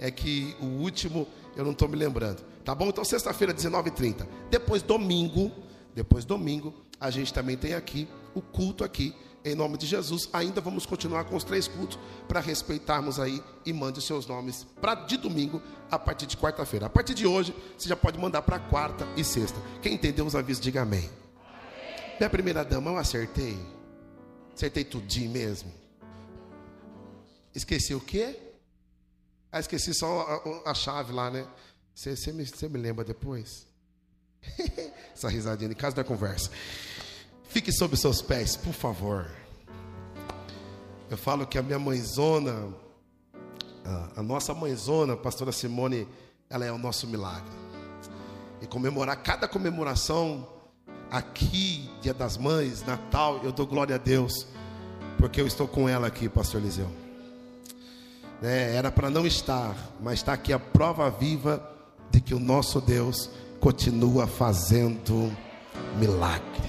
[0.00, 1.26] É que o último
[1.56, 2.42] eu não estou me lembrando.
[2.64, 2.88] Tá bom?
[2.88, 4.26] Então, sexta-feira, 19h30.
[4.50, 5.50] Depois, domingo.
[5.94, 9.14] Depois, domingo, a gente também tem aqui o culto aqui
[9.44, 10.28] em nome de Jesus.
[10.32, 11.98] Ainda vamos continuar com os três cultos
[12.28, 16.86] para respeitarmos aí e mande os seus nomes para de domingo a partir de quarta-feira.
[16.86, 19.58] A partir de hoje, você já pode mandar para quarta e sexta.
[19.82, 21.00] Quem entendeu os avisos, diga amém.
[21.00, 22.16] amém.
[22.18, 23.58] Minha primeira dama, eu acertei.
[24.54, 25.72] Acertei tudinho mesmo.
[27.54, 28.38] Esqueci o quê?
[29.50, 31.46] Ah, esqueci só a, a chave lá, né?
[31.94, 33.66] Você, me, me lembra depois?
[35.14, 36.50] Essa risadinha em casa da conversa.
[37.48, 39.28] Fique sob seus pés, por favor.
[41.10, 42.72] Eu falo que a minha mãezona,
[43.84, 46.06] a, a nossa mãezona, a pastora Simone,
[46.50, 47.50] ela é o nosso milagre.
[48.60, 50.46] E comemorar cada comemoração
[51.10, 54.46] aqui, Dia das Mães, Natal, eu dou glória a Deus,
[55.18, 57.07] porque eu estou com ela aqui, pastor Eliseu.
[58.42, 61.62] É, era para não estar, mas está aqui a prova viva
[62.10, 63.30] de que o nosso Deus
[63.60, 65.32] continua fazendo
[65.98, 66.68] milagre.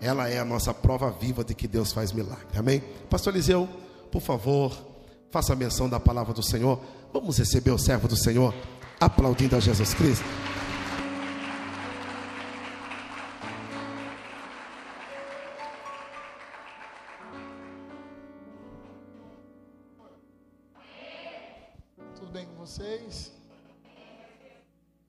[0.00, 2.46] Ela é a nossa prova viva de que Deus faz milagre.
[2.56, 2.82] Amém?
[3.08, 3.68] Pastor Eliseu,
[4.12, 4.76] por favor,
[5.30, 6.80] faça menção da palavra do Senhor.
[7.12, 8.54] Vamos receber o servo do Senhor,
[9.00, 10.24] aplaudindo a Jesus Cristo.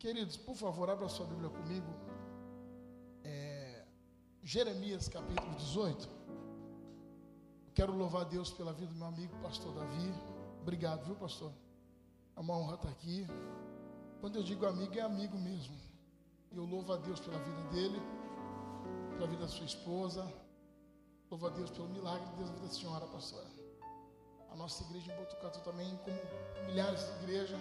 [0.07, 1.85] Queridos, por favor, abra sua Bíblia comigo.
[4.41, 6.07] Jeremias capítulo 18.
[7.75, 10.13] Quero louvar a Deus pela vida do meu amigo, pastor Davi.
[10.61, 11.51] Obrigado, viu, pastor?
[12.37, 13.27] É uma honra estar aqui.
[14.21, 15.75] Quando eu digo amigo, é amigo mesmo.
[16.53, 18.01] E eu louvo a Deus pela vida dele,
[19.11, 20.25] pela vida da sua esposa.
[21.29, 23.51] Louvo a Deus pelo milagre de Deus na vida da senhora, pastora.
[24.51, 26.17] A nossa igreja em Botucatu também, como
[26.65, 27.59] milhares de igrejas,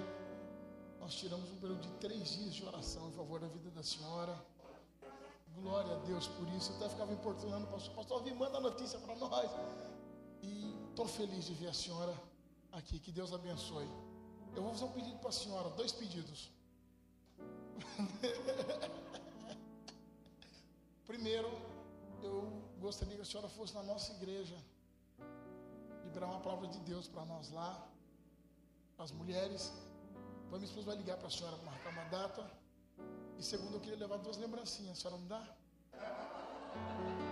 [1.07, 4.37] nós tiramos um período de três dias de oração em favor da vida da senhora.
[5.55, 6.73] Glória a Deus por isso.
[6.73, 7.95] Eu até ficava importunando o pastor.
[7.95, 9.49] Pastor, vem, manda notícia para nós.
[10.43, 12.13] E estou feliz de ver a senhora
[12.73, 12.99] aqui.
[12.99, 13.89] Que Deus abençoe.
[14.57, 16.51] Eu vou fazer um pedido para a senhora, dois pedidos.
[21.07, 21.49] Primeiro,
[22.21, 22.51] eu
[22.81, 24.61] gostaria que a senhora fosse na nossa igreja,
[26.03, 27.89] liberar uma palavra de Deus para nós lá,
[28.99, 29.73] as mulheres.
[30.47, 32.51] Então, minha esposa vai ligar para a senhora para marcar uma data.
[33.39, 34.99] E segundo, eu queria levar duas lembrancinhas.
[34.99, 35.43] A senhora me dá?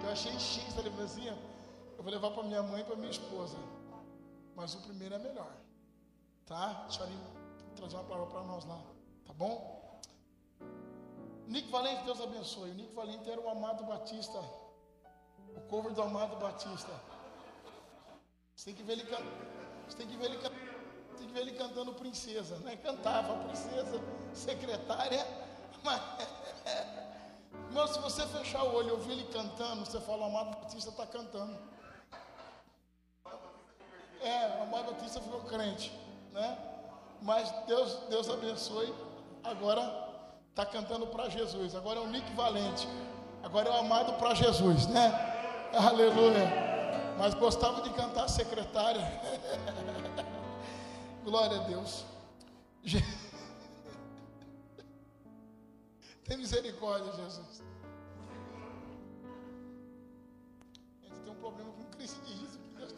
[0.02, 1.38] Eu achei X da lembrancinha.
[1.96, 3.56] Eu vou levar para minha mãe e para minha esposa.
[4.54, 5.52] Mas o primeiro é melhor.
[6.46, 6.84] Tá?
[6.86, 7.12] A senhora
[7.76, 8.80] trazer uma palavra para nós lá.
[9.26, 10.00] Tá bom?
[11.46, 12.70] Nick Valente, Deus abençoe.
[12.70, 14.38] O Nick Valente era o Amado Batista.
[15.56, 16.92] O cover do Amado Batista.
[18.54, 19.04] Você tem que ver ele,
[19.86, 20.38] você tem que ver ele
[21.26, 22.76] que ver ele cantando princesa, né?
[22.76, 24.00] Cantava princesa,
[24.32, 25.26] secretária,
[25.82, 26.00] mas.
[27.92, 31.06] Se você fechar o olho e ouvir ele cantando, você fala, o Amado Batista está
[31.06, 31.58] cantando.
[34.22, 35.92] É, o Amado Batista ficou crente,
[36.32, 36.56] né?
[37.20, 38.94] Mas Deus, Deus abençoe.
[39.42, 39.82] Agora
[40.50, 41.74] está cantando para Jesus.
[41.74, 42.88] Agora é o Nick Valente.
[43.42, 45.12] Agora é o amado para Jesus, né?
[45.74, 46.48] Aleluia.
[47.18, 49.02] Mas gostava de cantar secretária.
[51.24, 52.04] Glória a Deus.
[56.24, 57.62] Tem misericórdia, Jesus.
[61.02, 62.58] A gente tem um problema com crise de riso.
[62.76, 62.94] tá-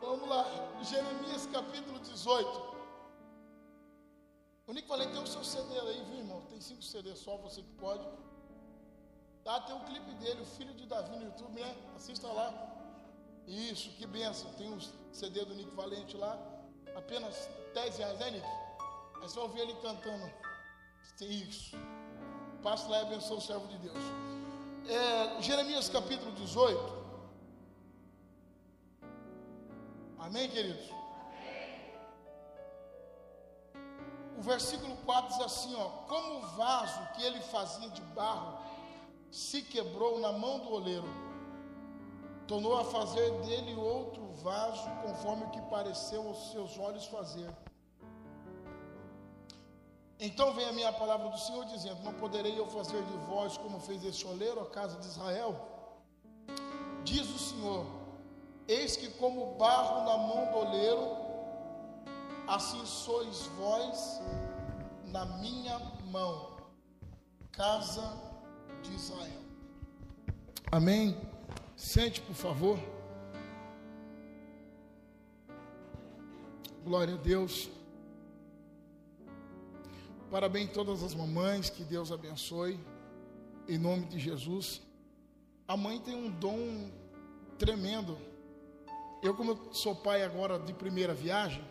[0.00, 0.44] Vamos lá,
[0.82, 2.72] Jeremias capítulo 18.
[4.66, 6.40] O Nico falei, tem o seu CD aí, viu, irmão?
[6.48, 8.06] Tem cinco CDs só, você que pode.
[9.44, 11.74] Tá, tem um clipe dele, o filho de Davi no YouTube, né?
[11.96, 12.52] Assista lá.
[13.46, 14.52] Isso, que benção.
[14.52, 14.78] Tem um
[15.12, 16.38] CD do Nick Valente lá.
[16.94, 18.46] Apenas 10 reais, né, Nick?
[18.46, 20.30] Aí você vai ouvir ele cantando.
[21.18, 21.76] Tem isso.
[22.62, 23.98] Passa lá e abençoa o servo de Deus.
[24.88, 27.02] É, Jeremias capítulo 18.
[30.20, 30.88] Amém, queridos?
[34.38, 38.58] O versículo 4 diz assim: ó, como o vaso que ele fazia de barro
[39.32, 41.08] se quebrou na mão do oleiro,
[42.46, 47.50] tornou a fazer dele outro vaso, conforme o que pareceu aos seus olhos fazer.
[50.20, 53.80] Então vem a minha palavra do Senhor dizendo: Não poderei eu fazer de vós como
[53.80, 55.56] fez esse oleiro, a casa de Israel?
[57.02, 57.86] Diz o Senhor:
[58.68, 61.16] Eis que, como barro na mão do oleiro,
[62.46, 64.20] assim sois vós
[65.06, 65.78] na minha
[66.10, 66.58] mão,
[67.50, 68.31] casa de
[68.90, 69.42] Israel.
[70.70, 71.16] Amém?
[71.76, 72.78] Sente, por favor.
[76.84, 77.70] Glória a Deus.
[80.30, 82.80] Parabéns a todas as mamães, que Deus abençoe,
[83.68, 84.80] em nome de Jesus.
[85.68, 86.90] A mãe tem um dom
[87.58, 88.18] tremendo.
[89.22, 91.62] Eu, como eu sou pai agora de primeira viagem,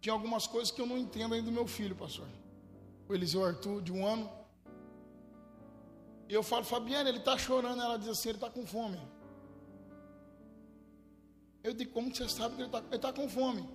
[0.00, 2.26] tinha algumas coisas que eu não entendo ainda do meu filho, pastor.
[3.08, 4.28] O Eliseu Arthur, de um ano.
[6.28, 7.82] E eu falo, Fabiana, ele está chorando.
[7.82, 9.00] Ela diz assim: ele está com fome.
[11.62, 13.68] Eu digo, como você sabe que ele está tá com fome?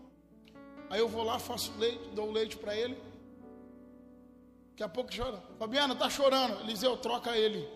[0.89, 2.97] Aí eu vou lá, faço leite, dou leite para ele.
[4.71, 5.41] Daqui a pouco chora.
[5.57, 6.61] Fabiana, está chorando.
[6.61, 7.67] Eliseu, troca ele.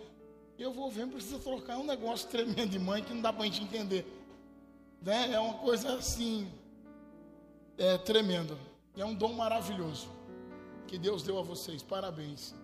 [0.58, 1.74] Eu vou ver, precisa trocar.
[1.74, 4.06] É um negócio tremendo de mãe que não dá para a gente entender.
[5.02, 5.34] Né?
[5.34, 6.50] É uma coisa assim,
[7.78, 8.58] é tremenda.
[8.96, 10.08] É um dom maravilhoso
[10.88, 11.82] que Deus deu a vocês.
[11.82, 12.56] Parabéns.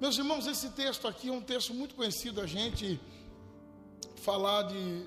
[0.00, 2.98] Meus irmãos, esse texto aqui é um texto muito conhecido a gente
[4.16, 5.06] falar de,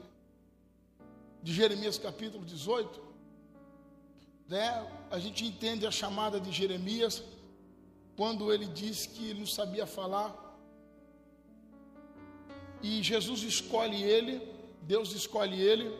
[1.42, 3.02] de Jeremias capítulo 18.
[4.48, 4.68] Né?
[5.10, 7.24] A gente entende a chamada de Jeremias
[8.16, 10.30] quando ele diz que não sabia falar.
[12.84, 14.48] E Jesus escolhe ele,
[14.84, 15.92] Deus escolhe ele.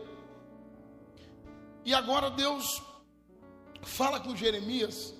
[1.84, 2.80] E agora Deus
[3.82, 5.12] fala com Jeremias,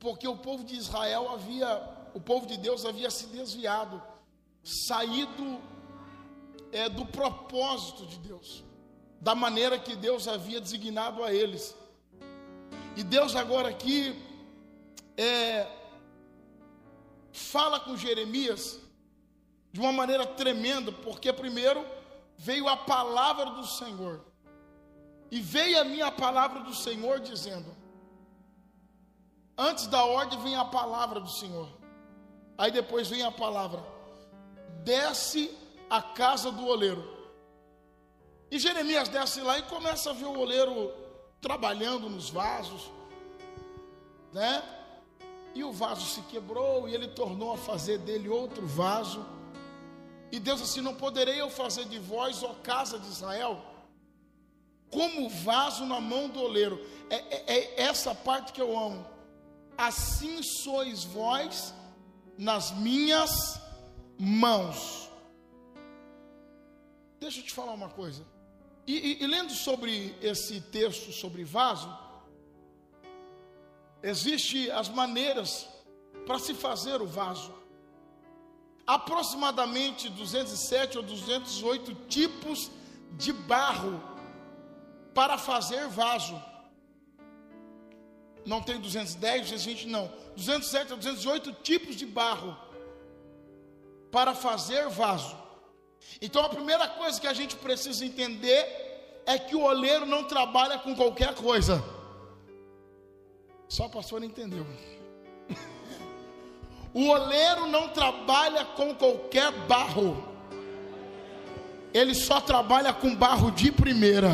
[0.00, 4.02] porque o povo de Israel havia o povo de Deus havia se desviado,
[4.62, 5.60] saído
[6.72, 8.64] é, do propósito de Deus,
[9.20, 11.76] da maneira que Deus havia designado a eles.
[12.96, 14.20] E Deus agora aqui
[15.16, 15.66] é,
[17.32, 18.80] fala com Jeremias
[19.72, 21.84] de uma maneira tremenda, porque primeiro
[22.36, 24.24] veio a palavra do Senhor,
[25.30, 27.76] e veio a minha palavra do Senhor dizendo:
[29.56, 31.79] Antes da ordem vem a palavra do Senhor.
[32.60, 33.82] Aí depois vem a palavra:
[34.84, 35.50] desce
[35.88, 37.02] a casa do oleiro.
[38.50, 40.92] E Jeremias desce lá e começa a ver o oleiro
[41.40, 42.90] trabalhando nos vasos,
[44.30, 44.62] né?
[45.54, 49.24] E o vaso se quebrou e ele tornou a fazer dele outro vaso.
[50.30, 53.64] E Deus assim: Não poderei eu fazer de vós, ó casa de Israel,
[54.90, 56.78] como vaso na mão do oleiro.
[57.08, 59.06] É, é, é essa parte que eu amo.
[59.78, 61.72] Assim sois vós
[62.40, 63.60] nas minhas
[64.18, 65.10] mãos.
[67.20, 68.24] Deixa eu te falar uma coisa.
[68.86, 71.94] E, e, e, lendo sobre esse texto sobre vaso,
[74.02, 75.68] existe as maneiras
[76.26, 77.52] para se fazer o vaso.
[78.86, 82.70] Aproximadamente 207 ou 208 tipos
[83.18, 84.02] de barro
[85.12, 86.42] para fazer vaso.
[88.44, 90.10] Não tem 210, 220, não.
[90.36, 92.56] 207 a 208 tipos de barro.
[94.10, 95.36] para fazer vaso.
[96.20, 100.78] Então a primeira coisa que a gente precisa entender é que o oleiro não trabalha
[100.78, 101.82] com qualquer coisa.
[103.68, 104.66] Só o pastor entendeu.
[106.92, 110.28] O oleiro não trabalha com qualquer barro.
[111.94, 114.30] Ele só trabalha com barro de primeira.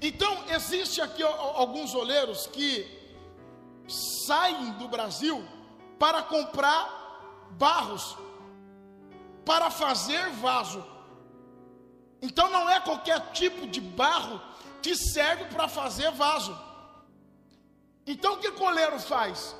[0.00, 2.86] Então, existe aqui alguns oleiros que
[4.26, 5.44] saem do Brasil
[5.98, 6.98] para comprar
[7.52, 8.16] barros
[9.44, 10.84] para fazer vaso.
[12.22, 14.40] Então não é qualquer tipo de barro
[14.82, 16.56] que serve para fazer vaso.
[18.06, 19.56] Então o que o oleiro faz?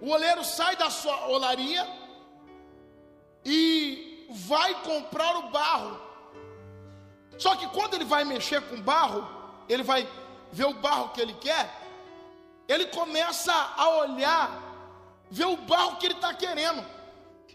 [0.00, 1.86] O oleiro sai da sua olaria
[3.44, 5.98] e vai comprar o barro.
[7.38, 9.26] Só que quando ele vai mexer com barro,
[9.72, 10.08] ele vai
[10.52, 11.70] ver o barro que ele quer,
[12.66, 14.50] ele começa a olhar,
[15.30, 16.84] ver o barro que ele está querendo.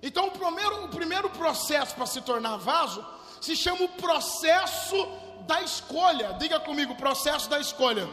[0.02, 3.06] Então, o primeiro, o primeiro processo para se tornar vaso
[3.42, 4.98] se chama o processo
[5.42, 6.34] da escolha.
[6.34, 8.08] Diga comigo, processo da escolha.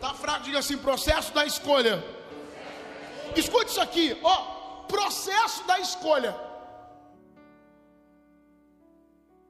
[0.00, 2.04] Tá fraco, diga assim, processo da escolha.
[3.36, 4.36] Escute isso aqui, ó,
[4.88, 6.34] processo da escolha.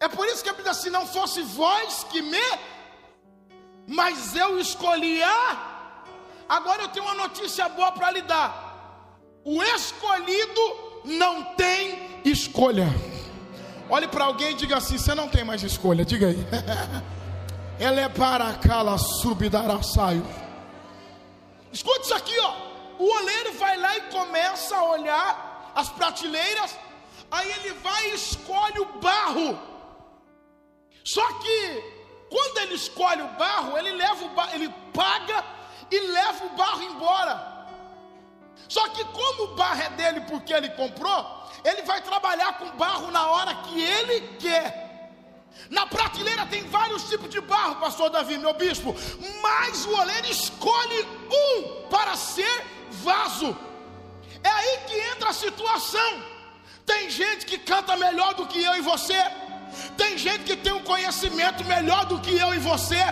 [0.00, 2.48] É por isso que a Bíblia diz: se não fosse vós que me,
[3.88, 5.56] mas eu escolhi a.
[6.46, 9.00] Agora eu tenho uma notícia boa para lhe dar.
[9.42, 10.60] O escolhido
[11.06, 12.86] não tem escolha.
[13.88, 16.04] Olhe para alguém e diga assim: você não tem mais escolha.
[16.04, 16.46] Diga aí.
[17.80, 20.26] Ela é para cala saio.
[21.72, 22.54] Escute isso aqui, ó.
[22.98, 26.76] O oleiro vai lá e começa a olhar as prateleiras.
[27.30, 29.58] Aí ele vai e escolhe o barro.
[31.04, 31.97] Só que
[32.30, 35.44] quando ele escolhe o barro, ele leva o barro, ele paga
[35.90, 37.58] e leva o barro embora.
[38.68, 43.10] Só que como o barro é dele porque ele comprou, ele vai trabalhar com barro
[43.10, 44.88] na hora que ele quer.
[45.70, 48.94] Na prateleira tem vários tipos de barro, pastor Davi, meu bispo,
[49.42, 53.56] mas o oleiro escolhe um para ser vaso.
[54.42, 56.22] É aí que entra a situação.
[56.86, 59.20] Tem gente que canta melhor do que eu e você.
[59.96, 63.02] Tem gente que tem um conhecimento melhor do que eu e você.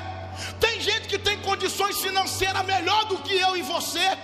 [0.60, 4.16] Tem gente que tem condições financeiras melhor do que eu e você.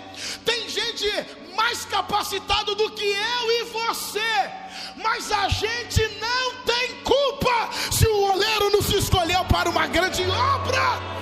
[0.44, 1.08] Tem gente
[1.56, 4.50] mais capacitada do que eu e você.
[4.96, 11.12] Mas a gente não tem culpa se o oleiro nos escolheu para uma grande obra.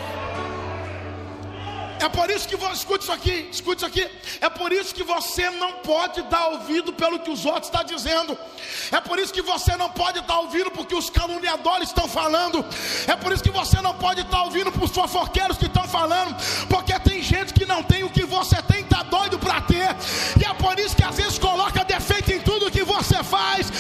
[2.01, 4.09] É por isso que você, escute isso aqui, escute isso aqui.
[4.41, 8.37] É por isso que você não pode dar ouvido pelo que os outros estão dizendo.
[8.91, 12.65] É por isso que você não pode dar ouvido porque os caluniadores estão falando.
[13.07, 16.35] É por isso que você não pode dar ouvido para os fofoqueiros que estão falando.
[16.69, 19.95] Porque tem gente que não tem o que você tem, está doido para ter.
[20.41, 23.71] E é por isso que às vezes coloca defeito em tudo que você faz.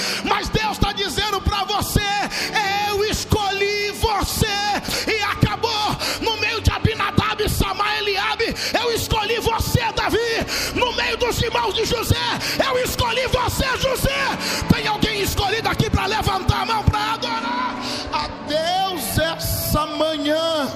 [16.00, 17.76] Para levantar a mão para adorar
[18.10, 20.66] a Deus essa manhã?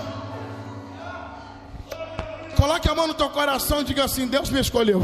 [2.54, 5.00] Coloque a mão no teu coração e diga assim: Deus me escolheu.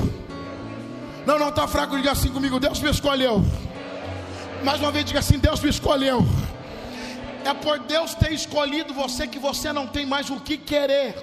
[1.27, 3.43] Não, não está fraco, diga assim comigo: Deus me escolheu.
[4.63, 6.21] Mais uma vez, diga assim: Deus me escolheu.
[7.43, 11.15] É por Deus ter escolhido você que você não tem mais o que querer.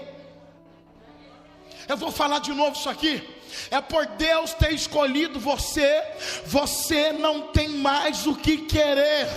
[1.88, 3.37] Eu vou falar de novo isso aqui.
[3.69, 6.03] É por Deus ter escolhido você,
[6.45, 9.28] você não tem mais o que querer.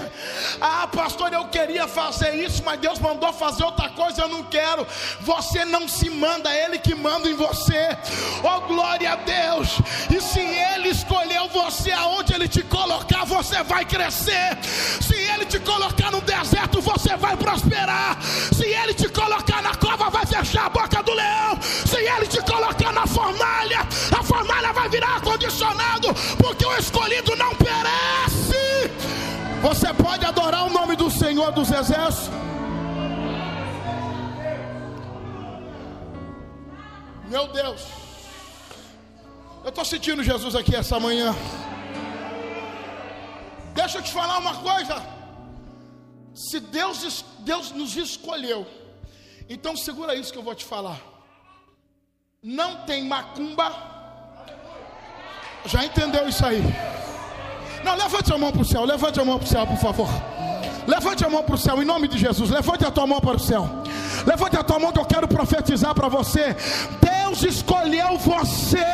[0.61, 4.87] Ah, pastor, eu queria fazer isso, mas Deus mandou fazer outra coisa, eu não quero.
[5.20, 7.97] Você não se manda, é Ele que manda em você.
[8.43, 9.78] Oh, glória a Deus!
[10.15, 14.59] E se Ele escolheu você aonde Ele te colocar, você vai crescer.
[15.01, 18.20] Se Ele te colocar no deserto, você vai prosperar.
[18.23, 21.61] Se Ele te colocar na cova, vai fechar a boca do leão.
[21.62, 23.81] Se Ele te colocar na fornalha,
[24.19, 26.09] a fornalha vai virar ar-condicionado,
[26.39, 28.90] porque o escolhido não perece.
[29.62, 32.31] Você pode adorar o nome do Senhor dos Exércitos?
[37.28, 37.86] Meu Deus,
[39.62, 41.35] eu estou sentindo Jesus aqui essa manhã.
[43.74, 45.01] Deixa eu te falar uma coisa.
[46.35, 48.66] Se Deus, Deus nos escolheu,
[49.48, 51.10] então segura isso que eu vou te falar.
[52.43, 53.71] Não tem macumba.
[55.67, 56.62] Já entendeu isso aí?
[57.85, 60.09] Não, levante a mão para o céu, levante a mão para o céu, por favor.
[60.87, 62.49] Levante a mão para o céu, em nome de Jesus.
[62.49, 63.69] Levante a tua mão para o céu.
[64.27, 66.57] Levante a tua mão que eu quero profetizar para você.
[67.03, 68.87] Deus escolheu você.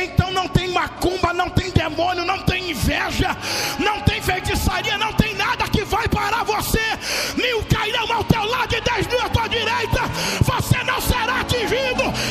[0.00, 3.36] Então não tem macumba, não tem demônio, não tem inveja,
[3.80, 6.78] não tem feitiçaria, não tem nada que vai parar você.
[7.34, 10.00] Mil cairão ao teu lado e dez mil à tua direita.
[10.44, 10.93] Você não.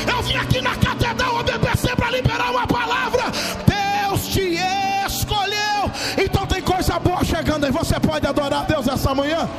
[0.10, 3.23] Eu vim aqui na catedral OBPC para liberar uma palavra.
[3.65, 4.57] Deus te
[5.07, 5.91] escolheu.
[6.23, 7.72] Então tem coisa boa chegando aí.
[7.72, 9.49] Você pode adorar Deus essa manhã?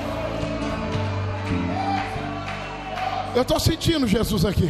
[3.35, 4.69] Eu estou sentindo Jesus aqui.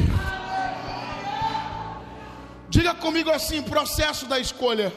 [2.69, 4.93] Diga comigo assim: processo da escolha.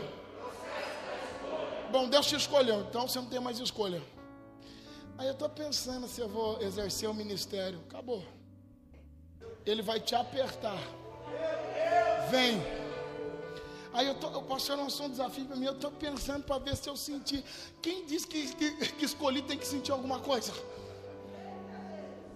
[1.91, 4.01] Bom, Deus te escolheu, então você não tem mais escolha.
[5.17, 7.79] Aí eu estou pensando se eu vou exercer o ministério.
[7.89, 8.23] Acabou.
[9.69, 10.77] Ele vai te apertar.
[12.29, 12.61] Vem.
[13.93, 15.65] Aí eu tô, eu pastor, não um desafio para mim.
[15.65, 17.43] Eu estou pensando para ver se eu sentir.
[17.81, 20.53] Quem diz que, que, que escolhi tem que sentir alguma coisa?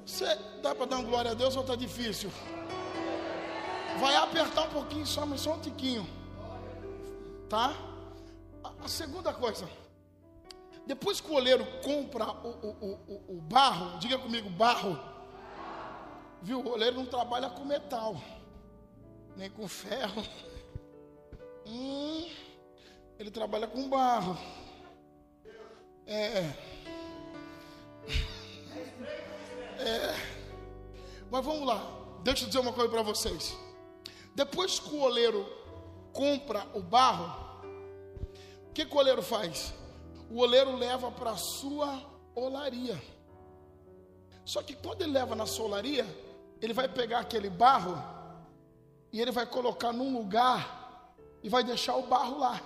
[0.06, 0.26] Você
[0.62, 2.32] dá para dar uma glória a Deus ou está difícil?
[4.00, 6.08] Vai apertar um pouquinho só, mas só um tiquinho.
[7.48, 7.76] Tá?
[8.64, 9.70] A, a segunda coisa.
[10.86, 15.11] Depois que o oleiro compra o, o, o, o barro, diga comigo, barro.
[16.42, 16.60] Viu?
[16.60, 18.16] O oleiro não trabalha com metal,
[19.36, 20.24] nem com ferro.
[21.64, 22.28] Hum,
[23.20, 24.36] ele trabalha com barro.
[26.08, 26.52] É.
[29.78, 30.16] É.
[31.32, 31.82] Mas vamos lá.
[32.24, 33.58] Deixa eu dizer uma coisa para vocês.
[34.36, 35.44] Depois que o oleiro
[36.14, 37.64] compra o barro,
[38.70, 39.74] o que, que o oleiro faz?
[40.30, 42.02] O oleiro leva para a sua
[42.36, 43.02] olaria.
[44.46, 46.06] Só que quando ele leva na sua olaria,
[46.62, 47.98] ele vai pegar aquele barro
[49.12, 52.62] e ele vai colocar num lugar e vai deixar o barro lá.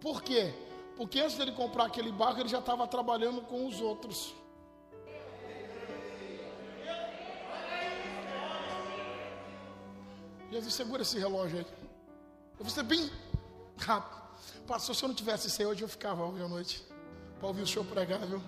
[0.00, 0.52] Por quê?
[0.96, 4.34] Porque antes dele comprar aquele barro, ele já estava trabalhando com os outros.
[10.50, 11.66] Jesus, segura esse relógio aí.
[12.58, 13.10] Eu vou ser bem
[13.78, 14.20] rápido.
[14.66, 16.86] Pastor, se eu não tivesse isso aí hoje, eu ficava hoje à noite.
[17.38, 18.42] Para ouvir o senhor pregar, viu?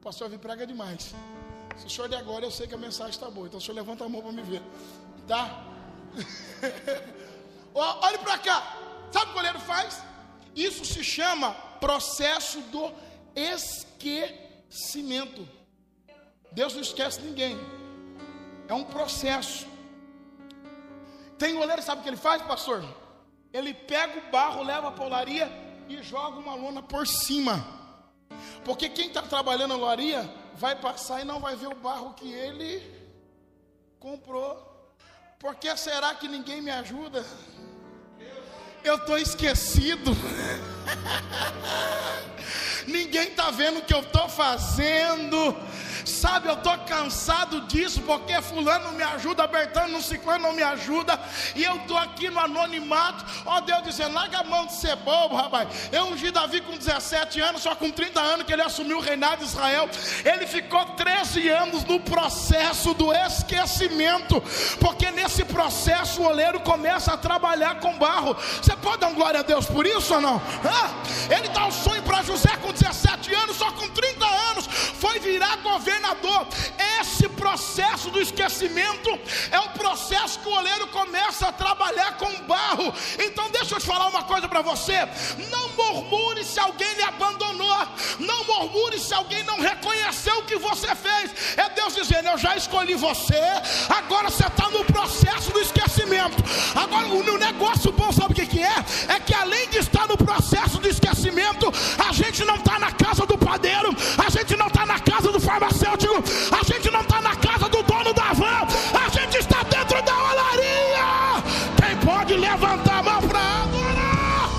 [0.00, 1.14] Pastor vi prega demais.
[1.76, 3.46] Se o senhor de agora, eu sei que a mensagem está boa.
[3.46, 4.62] Então o senhor levanta a mão para me ver.
[5.26, 5.64] Tá?
[7.74, 8.76] Olhe para cá.
[9.10, 10.02] Sabe o que o goleiro faz?
[10.54, 12.92] Isso se chama processo do
[13.34, 15.48] esquecimento.
[16.52, 17.58] Deus não esquece ninguém.
[18.68, 19.66] É um processo.
[21.36, 22.84] Tem goleiro, sabe o que ele faz, pastor?
[23.52, 25.50] Ele pega o barro, leva a polaria
[25.88, 27.66] e joga uma lona por cima.
[28.64, 32.32] Porque quem está trabalhando na olaria vai passar e não vai ver o barro que
[32.32, 32.82] ele
[33.98, 34.72] comprou.
[35.38, 37.24] Por que será que ninguém me ajuda?
[38.82, 40.10] Eu estou esquecido.
[42.86, 45.56] ninguém está vendo o que eu estou fazendo.
[46.04, 51.18] Sabe, eu estou cansado disso, porque fulano me ajuda, Bertano no ciclano não me ajuda,
[51.54, 55.36] e eu estou aqui no anonimato, ó Deus dizendo, larga a mão de ser bobo,
[55.36, 55.68] rapaz.
[55.92, 59.38] Eu ungi Davi com 17 anos, só com 30 anos que ele assumiu o reinado
[59.38, 59.88] de Israel.
[60.24, 64.42] Ele ficou 13 anos no processo do esquecimento,
[64.80, 68.34] porque nesse processo o oleiro começa a trabalhar com barro.
[68.34, 70.40] Você pode dar um glória a Deus por isso ou não?
[70.64, 70.90] Ah,
[71.34, 74.43] ele dá um sonho para José com 17 anos, só com 30 anos,
[75.14, 76.46] foi virar governador.
[77.00, 79.10] Esse processo do esquecimento
[79.50, 82.92] é o processo que o oleiro começa a trabalhar com barro.
[83.18, 84.96] Então, deixa eu te falar uma coisa para você:
[85.50, 87.88] não murmure se alguém lhe abandonou,
[88.18, 91.30] não murmure se alguém não reconheceu o que você fez.
[91.56, 93.42] É Deus dizendo: Eu já escolhi você,
[93.88, 96.42] agora você está no processo do esquecimento.
[96.74, 98.84] Agora, o negócio bom, sabe o que, que é?
[99.08, 101.72] É que além de estar no processo do esquecimento,
[102.08, 105.40] a gente não está na casa do padeiro, a gente não está na casa do
[105.40, 110.02] farmacêutico a gente não está na casa do dono da van, a gente está dentro
[110.02, 111.42] da olaria.
[111.76, 114.50] Quem pode levantar a mão para adorar?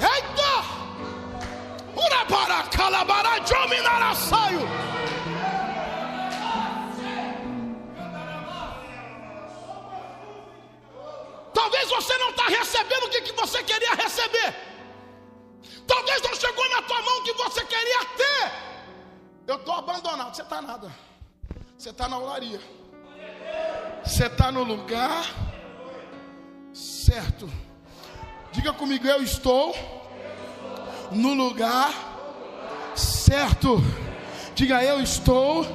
[0.00, 0.64] Eita!
[1.96, 4.68] Ura para calabara, dominar saio.
[11.52, 14.54] Talvez você não está recebendo o que, que você queria receber.
[15.86, 18.52] Talvez não chegou na tua mão o que você queria ter.
[19.46, 20.34] Eu estou abandonado.
[20.34, 20.92] Você está nada.
[21.76, 22.60] Você está na olaria.
[24.04, 25.26] Você está no lugar
[26.72, 27.50] certo.
[28.52, 29.74] Diga comigo, eu estou
[31.10, 31.92] no lugar
[32.94, 33.78] certo.
[34.54, 35.66] Diga, eu estou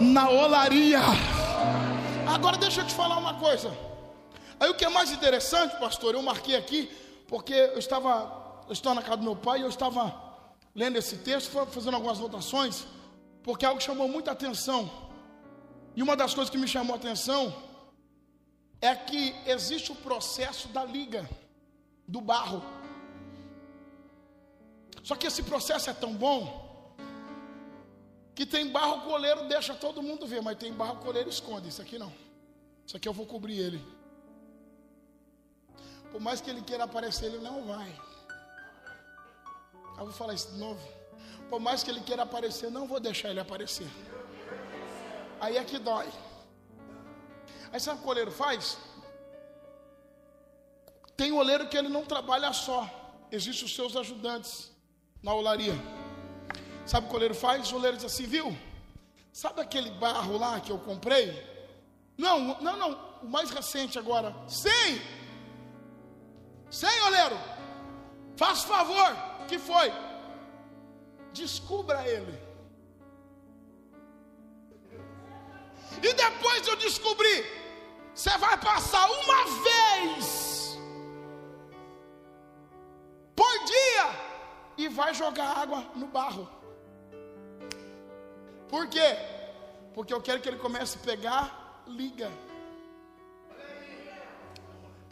[0.00, 1.00] na olaria.
[2.26, 3.72] Agora deixa eu te falar uma coisa.
[4.62, 6.88] Aí o que é mais interessante, pastor, eu marquei aqui,
[7.26, 10.14] porque eu estava eu estou na casa do meu pai e eu estava
[10.72, 12.84] lendo esse texto, fazendo algumas anotações,
[13.42, 14.88] porque algo chamou muita atenção.
[15.96, 17.52] E uma das coisas que me chamou a atenção
[18.80, 21.28] é que existe o processo da liga,
[22.06, 22.62] do barro.
[25.02, 26.94] Só que esse processo é tão bom
[28.32, 31.08] que tem barro que o oleiro deixa todo mundo ver, mas tem barro que o
[31.08, 31.66] oleiro esconde.
[31.68, 32.12] Isso aqui não.
[32.86, 34.01] Isso aqui eu vou cobrir ele.
[36.12, 37.90] Por mais que ele queira aparecer, ele não vai.
[39.98, 40.80] Eu vou falar isso de novo.
[41.48, 43.88] Por mais que ele queira aparecer, não vou deixar ele aparecer.
[45.40, 46.08] Aí é que dói.
[47.72, 48.76] Aí sabe o que o oleiro faz?
[51.16, 52.88] Tem oleiro que ele não trabalha só.
[53.30, 54.70] Existem os seus ajudantes
[55.22, 55.74] na olaria.
[56.84, 57.72] Sabe o que o oleiro faz?
[57.72, 58.56] O oleiro diz assim, viu?
[59.32, 61.26] Sabe aquele barro lá que eu comprei?
[62.18, 63.12] Não, não, não.
[63.22, 64.34] O mais recente agora.
[64.46, 65.21] Sim!
[66.72, 67.38] Sim, oleiro!
[68.34, 69.10] Faz favor.
[69.46, 69.92] que foi?
[71.34, 72.34] Descubra ele.
[76.02, 77.36] E depois eu descobri.
[78.14, 80.78] Você vai passar uma vez
[83.36, 84.06] por dia
[84.78, 86.48] e vai jogar água no barro.
[88.68, 89.10] Por quê?
[89.92, 92.30] Porque eu quero que ele comece a pegar liga.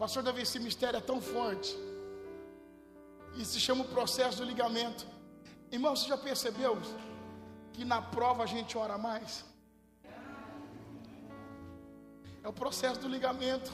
[0.01, 1.77] Pastor Davi, esse mistério é tão forte.
[3.37, 5.07] E se chama o processo do ligamento.
[5.71, 6.79] Irmão, você já percebeu
[7.75, 9.45] que na prova a gente ora mais?
[12.43, 13.71] É o processo do ligamento.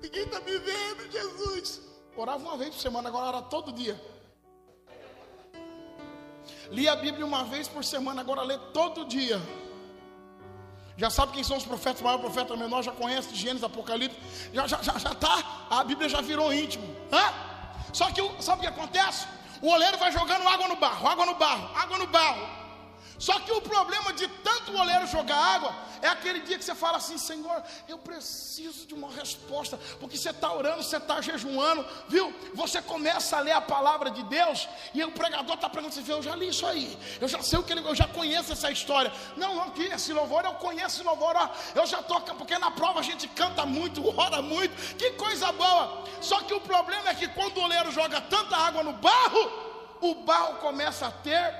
[0.00, 1.82] Ninguém está me vendo, Jesus.
[2.16, 4.00] Orava uma vez por semana, agora ora todo dia.
[6.70, 9.40] Lia a Bíblia uma vez por semana, agora lê todo dia.
[10.96, 14.16] Já sabe quem são os profetas maior, profeta menor, já conhece Gênesis, Apocalipse,
[14.52, 16.86] já já já, já tá, a Bíblia já virou íntimo.
[17.12, 17.32] Hã?
[17.92, 19.26] Só que sabe o que acontece?
[19.60, 22.63] O oleiro vai jogando água no barro, água no barro, água no barro.
[23.18, 26.98] Só que o problema de tanto oleiro jogar água é aquele dia que você fala
[26.98, 32.34] assim: Senhor, eu preciso de uma resposta, porque você está orando, você está jejuando, viu?
[32.54, 36.22] Você começa a ler a palavra de Deus e o pregador está perguntando: Você eu
[36.22, 39.12] já li isso aí, eu já sei o que ele, eu já conheço essa história.
[39.36, 42.70] Não, não, que esse louvor eu conheço esse louvor, ó, eu já estou, porque na
[42.70, 46.04] prova a gente canta muito, ora muito, que coisa boa.
[46.20, 49.50] Só que o problema é que quando o oleiro joga tanta água no barro,
[50.00, 51.54] o barro começa a ter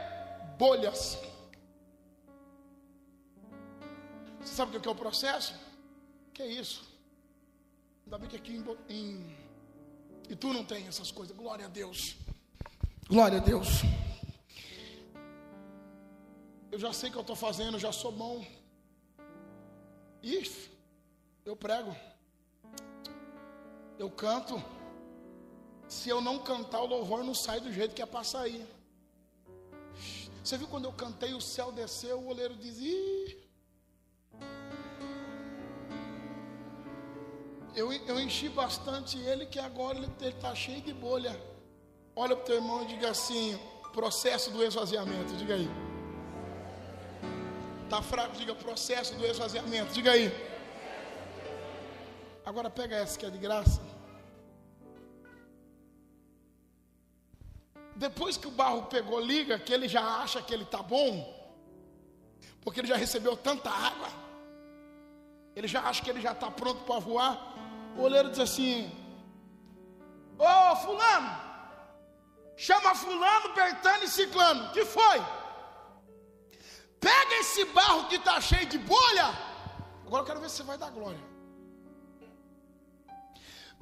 [0.58, 1.18] bolhas.
[4.44, 5.54] Você sabe o que é o processo?
[6.34, 6.84] Que é isso?
[8.04, 9.36] Ainda bem que aqui em, em
[10.28, 11.36] e tu não tem essas coisas.
[11.36, 12.16] Glória a Deus.
[13.08, 13.68] Glória a Deus.
[16.70, 18.44] Eu já sei o que eu estou fazendo, já sou bom.
[20.22, 20.70] Isso.
[21.44, 21.94] Eu prego.
[23.98, 24.62] Eu canto.
[25.88, 28.66] Se eu não cantar, o louvor não sai do jeito que é para sair.
[30.42, 33.43] Você viu quando eu cantei, o céu desceu, o oleiro dizia.
[37.74, 41.34] Eu, eu enchi bastante ele, que agora ele está cheio de bolha.
[42.14, 43.58] Olha para o teu irmão e diga assim:
[43.92, 45.34] processo do esvaziamento.
[45.34, 45.68] Diga aí.
[47.84, 48.36] Está fraco?
[48.36, 49.92] Diga processo do esvaziamento.
[49.92, 50.32] Diga aí.
[52.44, 53.80] Agora pega essa que é de graça.
[57.96, 61.12] Depois que o barro pegou liga, que ele já acha que ele está bom,
[62.60, 64.08] porque ele já recebeu tanta água,
[65.54, 67.54] ele já acha que ele já está pronto para voar.
[67.96, 68.90] O oleiro diz assim:
[70.38, 71.30] Ô oh, Fulano,
[72.56, 74.72] chama Fulano, Bertano e Ciclano.
[74.72, 75.18] que foi?
[77.00, 79.28] Pega esse barro que está cheio de bolha.
[80.06, 81.20] Agora eu quero ver se você vai dar glória.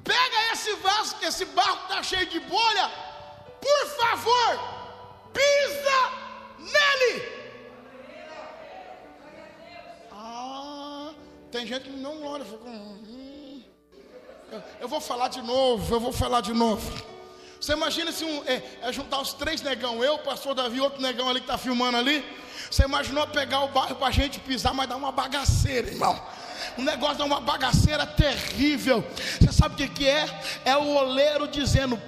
[0.05, 2.91] Pega esse vaso, esse barro que está cheio de bolha.
[3.61, 4.53] Por favor,
[5.33, 6.01] pisa
[6.59, 7.13] nele.
[10.11, 11.15] Ah,
[11.53, 12.45] tem gente que não glória.
[12.45, 13.22] Fica, hum,
[14.81, 16.91] eu vou falar de novo, eu vou falar de novo.
[17.61, 21.29] Você imagina se um, é, é juntar os três negão, eu, pastor Davi, outro negão
[21.29, 22.24] ali que está filmando ali.
[22.69, 26.20] Você imaginou pegar o bairro para a gente pisar, mas dar uma bagaceira, irmão.
[26.77, 29.05] O negócio dá uma bagaceira terrível.
[29.41, 30.27] Você sabe o que, que é?
[30.65, 32.01] É o oleiro dizendo: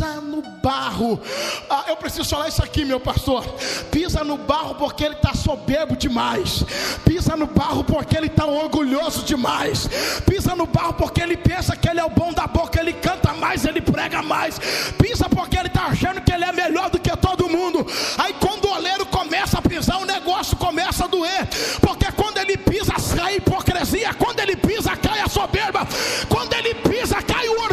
[0.00, 1.20] pisa no barro.
[1.68, 3.44] Ah, eu preciso falar isso aqui, meu pastor.
[3.90, 6.64] Pisa no barro porque ele está soberbo demais.
[7.04, 9.88] Pisa no barro porque ele está orgulhoso demais.
[10.26, 13.34] Pisa no barro porque ele pensa que ele é o bom da boca, ele canta
[13.34, 14.58] mais, ele prega mais.
[14.96, 17.86] Pisa porque ele está achando que ele é melhor do que todo mundo.
[18.16, 21.46] Aí quando o oleiro começa a pisar, o negócio começa a doer.
[21.82, 24.14] Porque quando ele pisa, sai a hipocrisia.
[24.14, 25.86] Quando ele pisa, cai a soberba.
[26.28, 27.69] Quando ele pisa, cai o orgulho.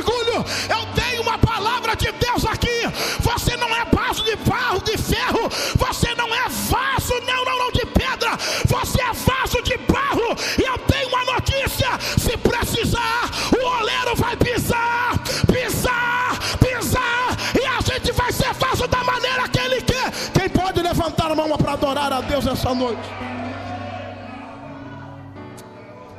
[4.98, 9.78] de ferro, você não é vaso, não, não, não de pedra, você é vaso de
[9.78, 10.36] barro.
[10.58, 11.88] E eu tenho uma notícia:
[12.18, 15.18] se precisar, o oleiro vai pisar,
[15.52, 20.12] pisar, pisar, e a gente vai ser vaso da maneira que ele quer.
[20.34, 23.08] Quem pode levantar a mão para adorar a Deus essa noite?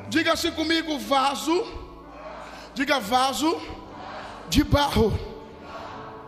[0.09, 1.67] Diga assim comigo: vaso.
[2.75, 3.61] Diga vaso
[4.49, 5.19] de barro.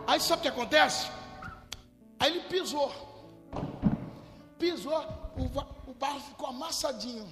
[0.05, 1.07] Aí sabe o que acontece?
[2.21, 2.91] Aí ele pisou.
[4.59, 4.93] Pisou,
[5.35, 7.27] o, o barro ficou amassadinho.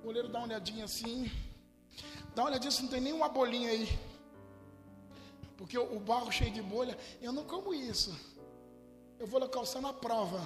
[0.00, 1.30] O goleiro dá uma olhadinha assim.
[2.34, 3.88] Dá uma olhadinha se não tem nenhuma bolinha aí.
[5.56, 8.14] Porque o, o barro cheio de bolha, eu não como isso.
[9.18, 10.42] Eu vou calçar na prova.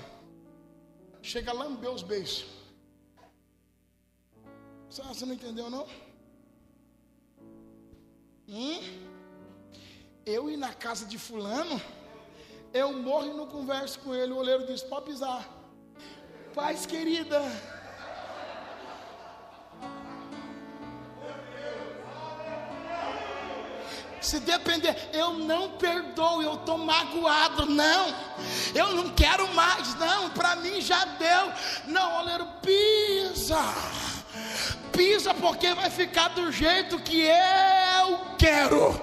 [1.20, 2.47] Chega a lamber os beijos.
[4.89, 5.89] Você não entendeu não?
[8.49, 8.78] Hum?
[10.24, 11.81] Eu ir na casa de fulano,
[12.73, 14.32] eu morro e não converso com ele.
[14.32, 15.47] O oleiro diz: pode pisar.
[16.55, 17.40] Paz querida.
[24.20, 28.15] Se depender, eu não perdoo, eu estou magoado, não.
[28.74, 30.31] Eu não quero mais, não.
[30.31, 31.53] Para mim já deu.
[31.86, 34.18] Não, oleiro, pisa
[34.93, 39.01] pisa porque vai ficar do jeito que eu quero.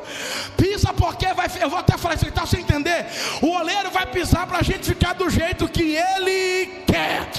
[0.58, 1.50] Pisa porque vai.
[1.60, 3.06] Eu vou até falar isso, tá sem entender?
[3.42, 7.30] O oleiro vai pisar para a gente ficar do jeito que ele quer,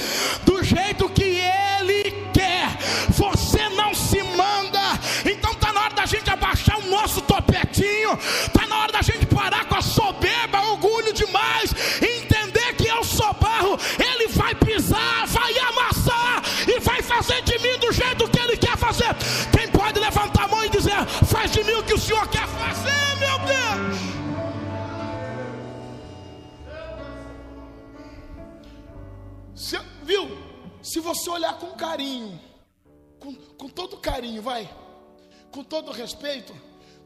[0.45, 2.69] do jeito que ele quer.
[3.11, 4.81] Você não se manda.
[5.25, 8.19] Então tá na hora da gente abaixar o nosso topetinho.
[8.53, 13.33] Tá na hora da gente parar com a soberba, orgulho demais, entender que eu sou
[13.35, 13.79] barro.
[13.99, 18.26] Ele vai pisar, vai amassar e vai fazer de mim do jeito
[21.27, 24.17] Faz de mim o que o Senhor quer fazer, meu Deus.
[29.55, 30.29] Se, viu?
[30.83, 32.39] Se você olhar com carinho,
[33.19, 34.69] com, com todo carinho, vai,
[35.51, 36.55] com todo respeito,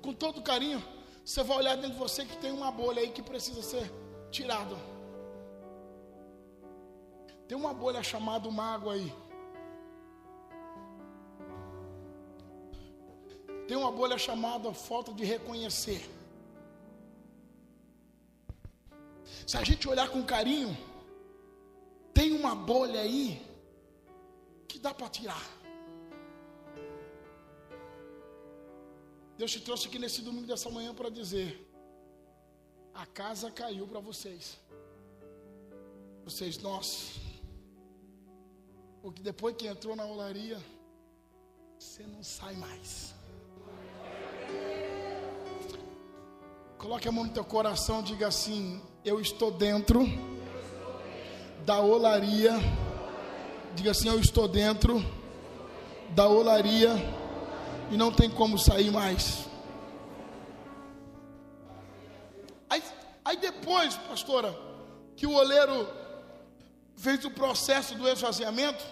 [0.02, 0.82] com todo carinho,
[1.24, 3.90] você vai olhar dentro de você que tem uma bolha aí que precisa ser
[4.30, 4.76] tirada.
[7.46, 9.12] Tem uma bolha chamada mágoa aí.
[13.70, 16.00] Tem uma bolha chamada falta de reconhecer.
[19.46, 20.76] Se a gente olhar com carinho,
[22.12, 23.40] tem uma bolha aí
[24.66, 25.46] que dá para tirar.
[29.38, 31.64] Deus te trouxe aqui nesse domingo dessa manhã para dizer:
[32.92, 34.58] a casa caiu para vocês.
[36.24, 37.20] Vocês, nós.
[39.00, 40.60] Porque depois que entrou na olaria,
[41.78, 43.19] você não sai mais.
[46.80, 50.02] Coloque a mão no teu coração, diga assim: Eu estou dentro
[51.62, 52.52] da olaria.
[53.74, 55.04] Diga assim: Eu estou dentro
[56.14, 56.88] da olaria
[57.90, 59.44] e não tem como sair mais.
[62.70, 62.82] Aí,
[63.26, 64.58] aí depois, pastora,
[65.16, 65.86] que o oleiro
[66.96, 68.82] fez o processo do esvaziamento,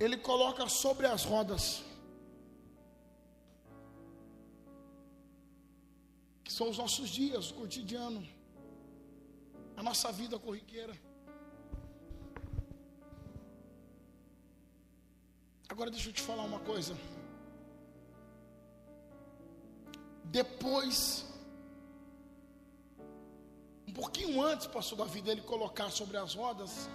[0.00, 1.82] ele coloca sobre as rodas.
[6.56, 8.20] São os nossos dias, o cotidiano,
[9.76, 10.94] a nossa vida corriqueira.
[15.68, 16.94] Agora deixa eu te falar uma coisa.
[20.26, 21.26] Depois,
[23.88, 26.88] um pouquinho antes, pastor Davi, dele colocar sobre as rodas,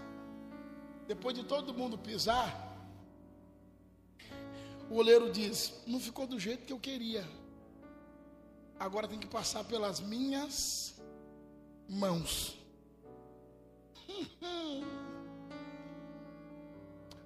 [1.06, 2.48] depois de todo mundo pisar,
[4.90, 7.28] o oleiro diz: Não ficou do jeito que eu queria.
[8.80, 10.96] Agora tem que passar pelas minhas
[11.88, 12.58] mãos.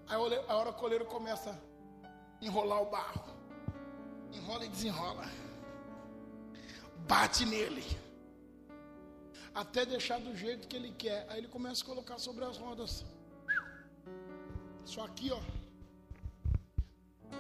[0.08, 0.18] Aí
[0.48, 3.24] a hora que o oleiro começa a enrolar o barro,
[4.32, 5.24] enrola e desenrola,
[7.08, 7.84] bate nele,
[9.54, 11.26] até deixar do jeito que ele quer.
[11.30, 13.06] Aí ele começa a colocar sobre as rodas.
[14.86, 15.40] Só aqui, ó.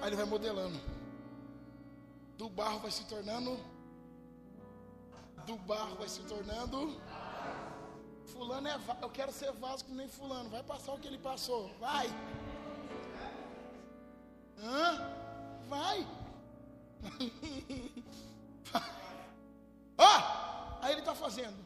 [0.01, 0.79] Aí ele vai modelando.
[2.37, 3.72] Do barro vai se tornando.
[5.45, 6.99] Do barro vai se tornando.
[8.27, 8.79] Fulano é.
[9.01, 10.49] Eu quero ser vaso nem Fulano.
[10.49, 11.69] Vai passar o que ele passou.
[11.79, 12.07] Vai.
[14.57, 14.97] Hã?
[15.67, 16.07] Vai.
[19.97, 20.43] Ó!
[20.81, 21.57] aí ele está fazendo.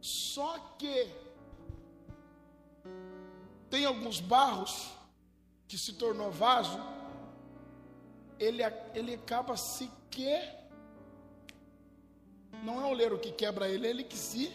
[0.00, 1.10] Só que
[3.70, 4.92] tem alguns barros
[5.66, 6.78] que se tornou vaso,
[8.38, 8.62] ele,
[8.94, 10.63] ele acaba se que
[12.62, 14.52] não é o leiro que quebra ele, é ele que se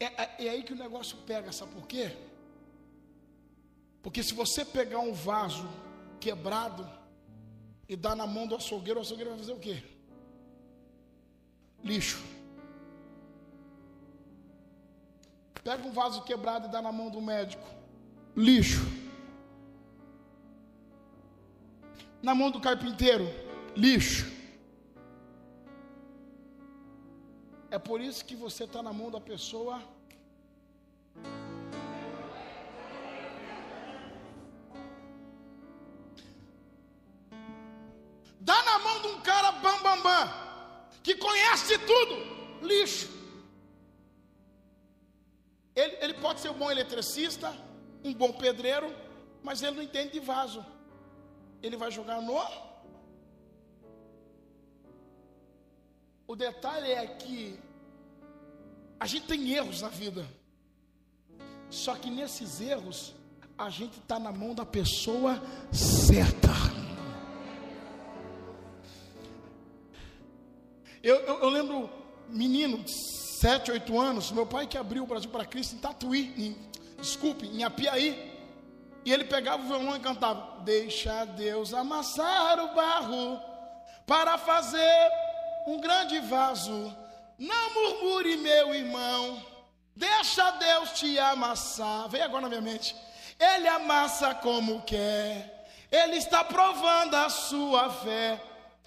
[0.00, 2.14] É, é, é, aí que o negócio pega, sabe por quê?
[4.02, 5.66] Porque se você pegar um vaso
[6.20, 6.86] quebrado,
[7.88, 9.82] e dá na mão do açougueiro, o açougueiro vai fazer o quê?
[11.82, 12.22] Lixo.
[15.62, 17.66] Pega um vaso quebrado e dá na mão do médico.
[18.36, 18.82] Lixo.
[22.26, 23.26] Na mão do carpinteiro.
[23.76, 24.24] Lixo.
[27.70, 29.82] É por isso que você está na mão da pessoa.
[38.40, 40.24] Dá na mão de um cara bam bam bam,
[41.02, 42.14] que conhece tudo,
[42.62, 43.08] lixo.
[45.76, 47.54] Ele, ele pode ser um bom eletricista,
[48.02, 48.94] um bom pedreiro,
[49.42, 50.64] mas ele não entende de vaso.
[51.64, 52.38] Ele vai jogar no.
[56.26, 57.58] O detalhe é que
[59.00, 60.26] a gente tem erros na vida.
[61.70, 63.14] Só que nesses erros,
[63.56, 65.42] a gente está na mão da pessoa
[65.72, 66.50] certa.
[71.02, 71.88] Eu, eu, eu lembro,
[72.28, 72.92] menino, de
[73.40, 76.56] 7, 8 anos, meu pai que abriu o Brasil para Cristo em Tatuí, em,
[77.00, 78.33] desculpe, em Apiaí.
[79.04, 83.40] E ele pegava o violão e cantava: Deixa Deus amassar o barro
[84.06, 85.10] para fazer
[85.66, 86.94] um grande vaso.
[87.38, 89.44] Não murmure, meu irmão.
[89.94, 92.08] Deixa Deus te amassar.
[92.08, 92.96] Vem agora na minha mente.
[93.38, 95.68] Ele amassa como quer.
[95.90, 98.40] Ele está provando a sua fé.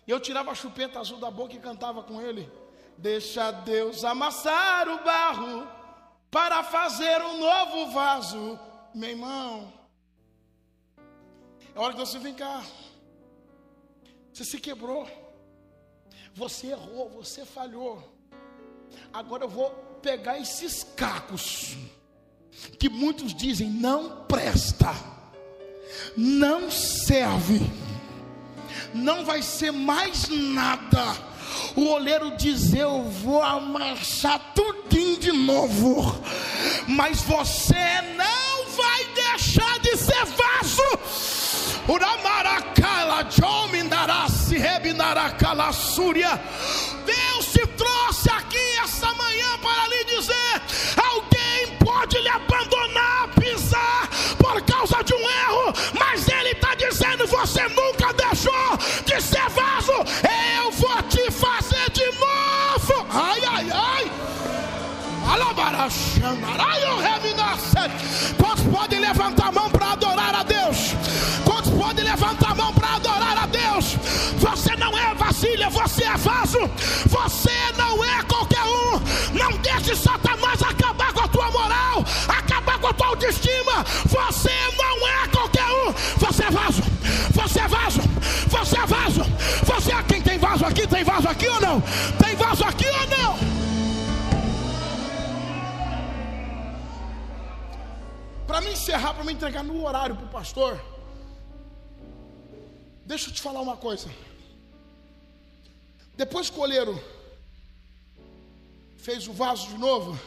[0.08, 2.50] Eu tirava a chupeta azul da boca e cantava com ele.
[2.98, 5.68] Deixa Deus amassar o barro
[6.32, 8.60] para fazer um novo vaso.
[8.94, 9.77] Meu irmão,
[11.78, 12.64] é hora que você vem cá.
[14.34, 15.08] Você se quebrou.
[16.34, 18.04] Você errou, você falhou.
[19.14, 19.70] Agora eu vou
[20.02, 21.78] pegar esses cacos
[22.80, 24.92] que muitos dizem não presta,
[26.16, 27.60] não serve,
[28.92, 31.16] não vai ser mais nada.
[31.76, 36.04] O oleiro diz: Eu vou amassar tudinho de novo,
[36.88, 41.37] mas você não vai deixar de ser vaso.
[47.06, 50.62] Deus te trouxe aqui essa manhã para lhe dizer:
[50.98, 57.62] alguém pode lhe abandonar, pisar por causa de um erro, mas Ele está dizendo: você
[57.70, 59.94] nunca deixou de ser vaso,
[60.60, 63.08] eu vou te fazer de novo.
[63.12, 64.12] Ai, ai, ai.
[68.38, 70.57] Quantos podem levantar a mão para adorar a Deus?
[73.86, 76.60] Você não é vasilha, você é vaso.
[77.06, 79.00] Você não é qualquer um.
[79.34, 83.84] Não deixe Satanás acabar com a tua moral, acabar com a tua autoestima.
[84.06, 85.94] Você não é qualquer um.
[86.18, 86.82] Você é vaso.
[87.32, 88.02] Você é vaso.
[88.50, 89.24] Você é vaso.
[89.64, 90.88] Você é quem tem vaso aqui?
[90.88, 91.82] Tem vaso aqui ou não?
[92.24, 93.38] Tem vaso aqui ou não?
[98.48, 100.80] Para me encerrar, para me entregar no horário para o pastor,
[103.08, 104.10] deixa eu te falar uma coisa.
[106.16, 107.02] Depois que o oleiro
[108.98, 110.20] fez o vaso de novo,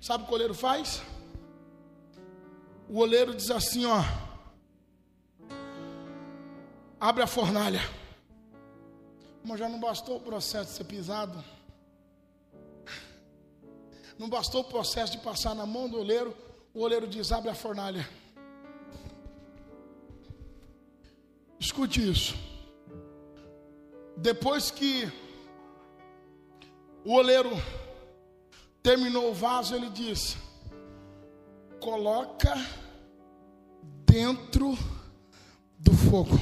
[0.00, 1.00] sabe o que o oleiro faz?
[2.88, 4.02] O oleiro diz assim: ó,
[7.00, 7.80] abre a fornalha.
[9.44, 11.44] Mas já não bastou o processo de ser pisado,
[14.18, 16.36] não bastou o processo de passar na mão do oleiro,
[16.72, 18.08] o oleiro diz: abre a fornalha.
[21.64, 22.36] Escute isso.
[24.18, 25.10] Depois que
[27.02, 27.52] o oleiro
[28.82, 30.36] terminou o vaso, ele disse:
[31.80, 32.54] coloca
[34.04, 34.76] dentro
[35.78, 36.38] do fogo.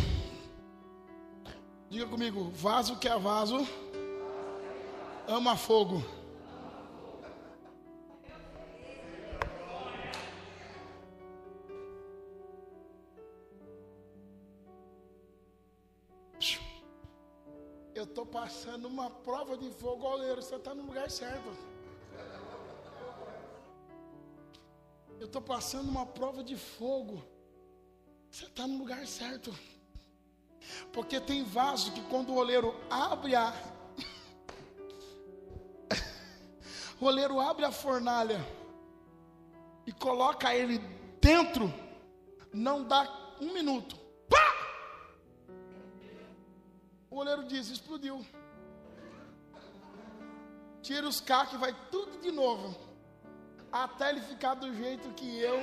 [1.88, 3.64] Diga comigo, vaso que é vaso,
[5.28, 6.04] ama fogo.
[18.02, 20.42] Eu estou passando uma prova de fogo, oleiro.
[20.42, 21.56] Você está no lugar certo.
[25.20, 27.22] Eu estou passando uma prova de fogo.
[28.28, 29.56] Você está no lugar certo.
[30.92, 33.54] Porque tem vaso que quando o oleiro abre a.
[37.00, 38.44] o oleiro abre a fornalha
[39.86, 40.78] e coloca ele
[41.20, 41.72] dentro,
[42.52, 44.01] não dá um minuto.
[47.22, 47.24] Pá!
[47.24, 48.26] O oleiro diz: explodiu.
[50.82, 52.76] Tira os cacos e vai tudo de novo.
[53.70, 55.58] Até ele ficar do jeito que eu.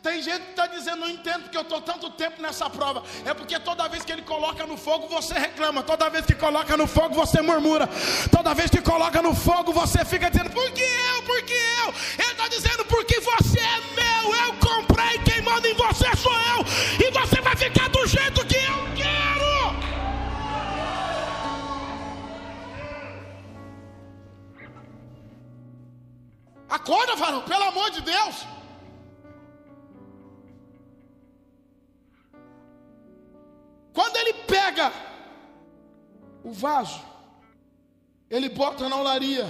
[0.00, 3.02] Tem gente que está dizendo, não entendo porque eu estou tanto tempo nessa prova.
[3.26, 5.82] É porque toda vez que ele coloca no fogo, você reclama.
[5.82, 7.88] Toda vez que coloca no fogo, você murmura.
[8.30, 11.22] Toda vez que coloca no fogo, você fica dizendo, por que eu?
[11.24, 11.94] Por que eu?
[26.88, 28.46] Acorda, varão, pelo amor de Deus.
[33.92, 34.90] Quando ele pega
[36.42, 37.04] o vaso,
[38.30, 39.44] ele bota na olaria.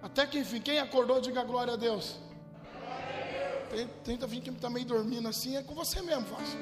[0.00, 2.14] Até que enfim, quem acordou, diga glória a Deus.
[4.04, 6.56] Tenta vir que está meio dormindo assim, é com você mesmo, vaso.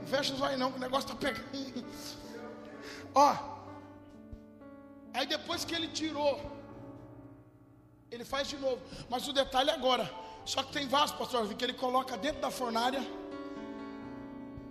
[0.00, 1.46] Não fecha os olhos não, que o negócio está pegando.
[3.14, 3.36] Ó,
[5.12, 6.40] aí depois que ele tirou,
[8.14, 8.78] ele faz de novo.
[9.08, 10.10] Mas o detalhe é agora,
[10.44, 13.02] só que tem vaso, pastor, que ele coloca dentro da fornalha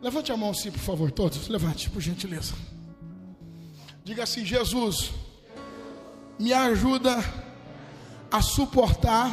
[0.03, 1.47] Levante a mão assim, por favor, todos.
[1.47, 2.53] Levante, por gentileza.
[4.03, 5.11] Diga assim: Jesus,
[6.37, 7.23] me ajuda
[8.29, 9.31] a suportar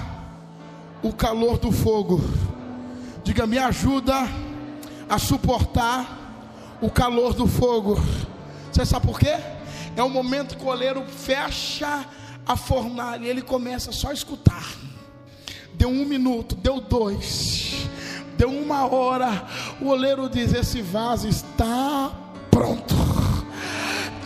[1.03, 2.21] o calor do fogo.
[3.25, 4.15] Diga, me ajuda
[5.09, 7.97] a suportar o calor do fogo.
[8.71, 9.35] Você sabe por quê?
[9.97, 12.07] É o momento que o oleiro fecha
[12.47, 14.67] a fornalha ele começa só a escutar.
[15.75, 17.89] Deu um minuto, deu dois
[18.41, 19.47] Deu uma hora,
[19.83, 22.11] o oleiro diz: Esse vaso está
[22.51, 23.10] pronto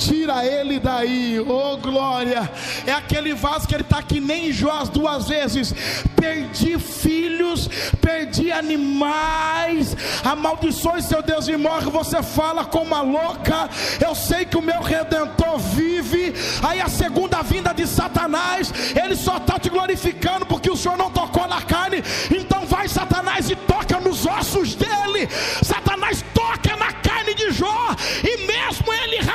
[0.04, 2.50] tira ele daí, oh glória.
[2.86, 5.74] É aquele vaso que ele está que nem Jó as duas vezes.
[6.14, 7.68] Perdi filhos,
[8.00, 11.90] perdi animais, amaldiçoe seu Deus e morre.
[11.90, 13.68] Você fala como uma louca.
[14.04, 16.34] Eu sei que o meu redentor vive.
[16.62, 18.72] Aí a segunda vinda de Satanás,
[19.02, 22.02] ele só está te glorificando porque o Senhor não tocou na carne.
[22.30, 25.28] Então vai, Satanás, e toca nos ossos dele.
[25.62, 25.83] Satanás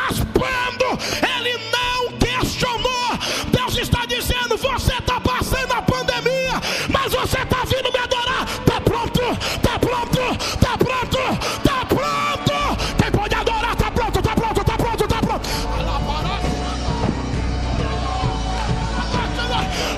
[0.09, 0.97] raspando,
[1.37, 3.17] ele não questionou.
[3.51, 6.53] Deus está dizendo: você está passando a pandemia,
[6.89, 8.47] mas você está vindo me adorar.
[8.47, 11.19] Está pronto, está pronto, está pronto,
[11.57, 12.53] está pronto.
[12.97, 15.49] Quem pode adorar, está pronto, está pronto, está pronto, está pronto.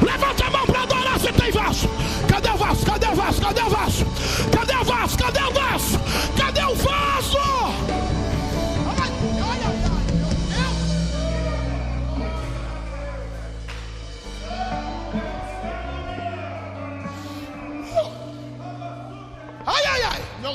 [0.01, 1.89] Levante a mão para adorar se tem vaso.
[2.27, 2.85] Cadê o vaso?
[2.85, 3.41] Cadê o vaso?
[3.41, 4.05] Cadê o vaso?
[4.51, 5.17] Cadê o vaso?
[5.17, 5.60] Cadê o vaso?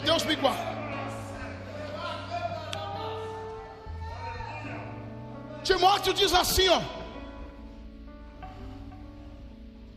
[0.07, 0.77] Deus me guarda.
[5.65, 6.81] Timóteo diz assim, ó,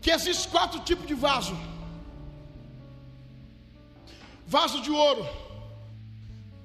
[0.01, 1.55] que existem quatro tipos de vaso:
[4.47, 5.27] vaso de ouro,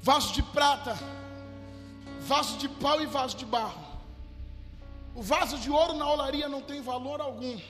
[0.00, 0.96] vaso de prata,
[2.20, 3.84] vaso de pau e vaso de barro.
[5.14, 7.60] O vaso de ouro na olaria não tem valor algum,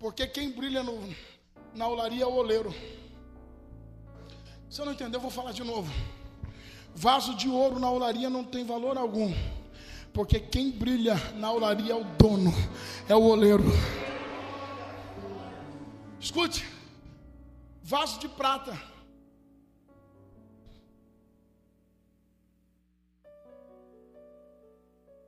[0.00, 1.14] porque quem brilha no,
[1.72, 2.74] na olaria é o oleiro.
[4.70, 5.90] Se eu não entender, eu vou falar de novo.
[6.94, 9.32] Vaso de ouro na olaria não tem valor algum,
[10.12, 12.52] porque quem brilha na olaria é o dono,
[13.08, 13.64] é o oleiro.
[16.20, 16.66] Escute,
[17.82, 18.78] vaso de prata.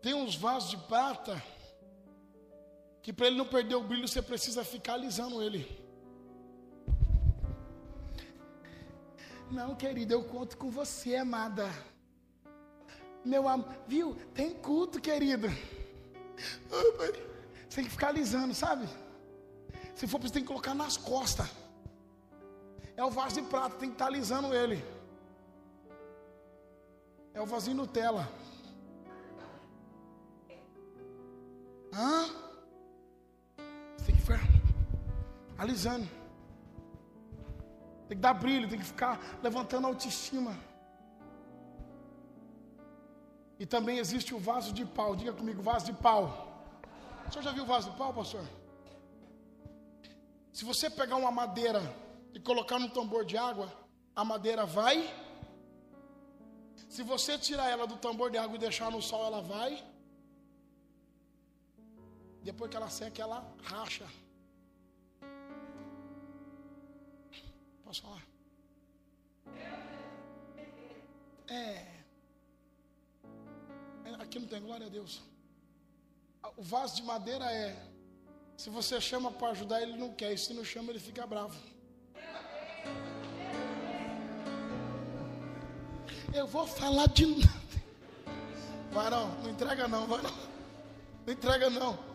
[0.03, 1.43] Tem uns vasos de prata
[3.03, 5.80] que para ele não perder o brilho você precisa ficar alisando ele.
[9.51, 11.69] Não, querida, eu conto com você, amada.
[13.25, 14.15] Meu amor, viu?
[14.33, 15.49] Tem culto, querido.
[17.69, 18.89] Você tem que ficar alisando, sabe?
[19.95, 21.49] Se for preciso, tem que colocar nas costas.
[22.97, 24.83] É o vaso de prata, tem que estar alisando ele.
[27.35, 28.29] É o vasinho Nutella.
[31.93, 32.29] Hã?
[33.97, 34.41] Você tem que ficar
[35.59, 36.20] alisando.
[38.11, 40.53] Tem que dar brilho, tem que ficar levantando a autoestima.
[43.57, 45.15] E também existe o vaso de pau.
[45.15, 46.25] Diga comigo, vaso de pau.
[47.25, 48.45] O senhor já viu o vaso de pau, pastor?
[50.53, 51.81] Se você pegar uma madeira
[52.35, 53.73] e colocar num tambor de água,
[54.17, 55.09] a madeira vai.
[56.89, 59.85] Se você tirar ela do tambor de água e deixar no sol, ela vai.
[62.43, 64.09] Depois que ela seca, ela racha.
[67.91, 68.23] Posso falar?
[71.49, 71.87] É.
[74.21, 75.21] Aqui não tem glória a Deus.
[76.57, 77.77] O vaso de madeira é.
[78.57, 80.33] Se você chama para ajudar, ele não quer.
[80.33, 81.59] E se não chama, ele fica bravo.
[86.33, 87.83] Eu vou falar de nada.
[88.93, 90.31] Vai não, entrega não, vai não.
[91.27, 92.10] Não entrega não.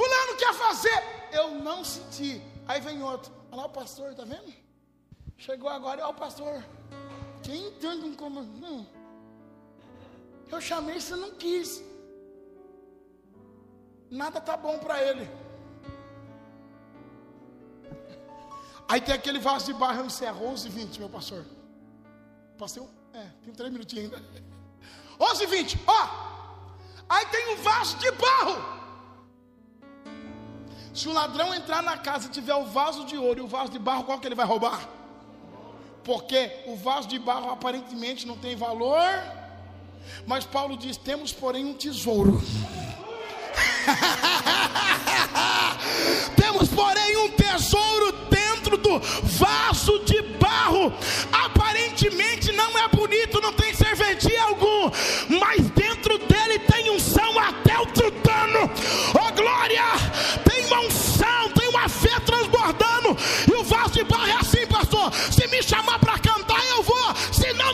[0.00, 0.98] Fulano quer fazer.
[1.30, 2.42] Eu não senti.
[2.66, 3.30] Aí vem outro.
[3.50, 4.50] Olha lá o pastor, tá vendo?
[5.36, 6.64] Chegou agora, olha o pastor.
[7.42, 8.50] Quem entende um comando?
[8.58, 8.86] Não.
[10.50, 11.82] Eu chamei, você não quis.
[14.10, 15.28] Nada tá bom para ele.
[18.88, 21.44] Aí tem aquele vaso de barro, eu encerro 11 h 20, meu pastor.
[22.58, 24.44] Passei um, é, tem três minutinhos ainda.
[25.20, 26.02] 11 h 20, ó.
[27.06, 28.79] Aí tem um vaso de barro.
[30.92, 33.70] Se o ladrão entrar na casa e tiver o vaso de ouro e o vaso
[33.70, 34.88] de barro, qual que ele vai roubar?
[36.02, 39.08] Porque o vaso de barro aparentemente não tem valor,
[40.26, 42.42] mas Paulo diz: temos, porém, um tesouro.
[46.36, 50.19] temos, porém, um tesouro dentro do vaso de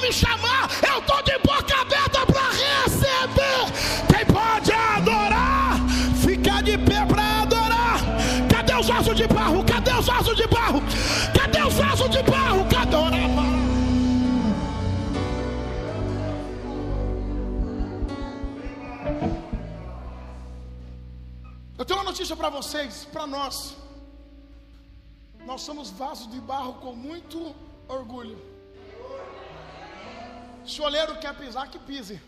[0.07, 3.65] me chamar, eu estou de boca aberta para receber.
[4.11, 5.79] Quem pode adorar,
[6.25, 7.99] fica de pé para adorar.
[8.49, 9.65] Cadê os vasos de barro?
[9.65, 10.81] Cadê os vasos de barro?
[11.35, 12.65] Cadê os vasos de barro?
[12.69, 12.97] Cadê?
[21.79, 23.77] Eu tenho uma notícia para vocês, para nós.
[25.45, 27.55] Nós somos vasos de barro com muito
[27.89, 28.56] orgulho.
[30.67, 32.21] Se o oleiro quer pisar, que pise.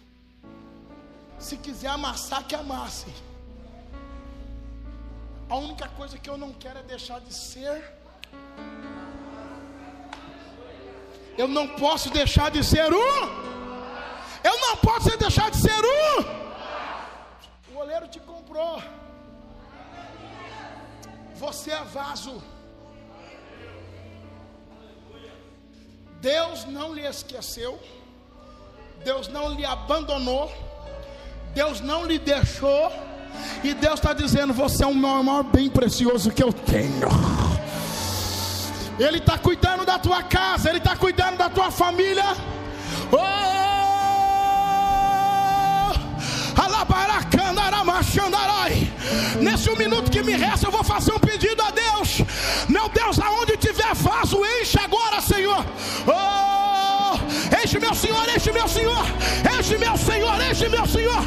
[1.38, 3.12] Se quiser amassar, que amasse.
[5.48, 7.82] A única coisa que eu não quero é deixar de ser.
[11.36, 13.48] Eu não posso deixar de ser um.
[14.44, 17.74] Eu não posso deixar de ser um.
[17.74, 18.82] O oleiro te comprou.
[21.36, 22.42] Você é vaso.
[26.20, 27.80] Deus não lhe esqueceu.
[29.04, 30.52] Deus não lhe abandonou.
[31.54, 32.92] Deus não lhe deixou.
[33.62, 37.08] E Deus está dizendo: Você é o maior bem precioso que eu tenho.
[38.98, 42.24] Ele está cuidando da tua casa, Ele está cuidando da tua família.
[43.12, 43.58] Oh!
[49.40, 52.22] Nesse um minuto que me resta, eu vou fazer um pedido a Deus.
[52.68, 55.64] Meu Deus, aonde tiver vaso, enche agora, Senhor.
[56.06, 56.77] Oh,
[57.68, 59.06] enche meu Senhor, enche meu Senhor,
[59.58, 61.22] enche meu Senhor, enche meu Senhor,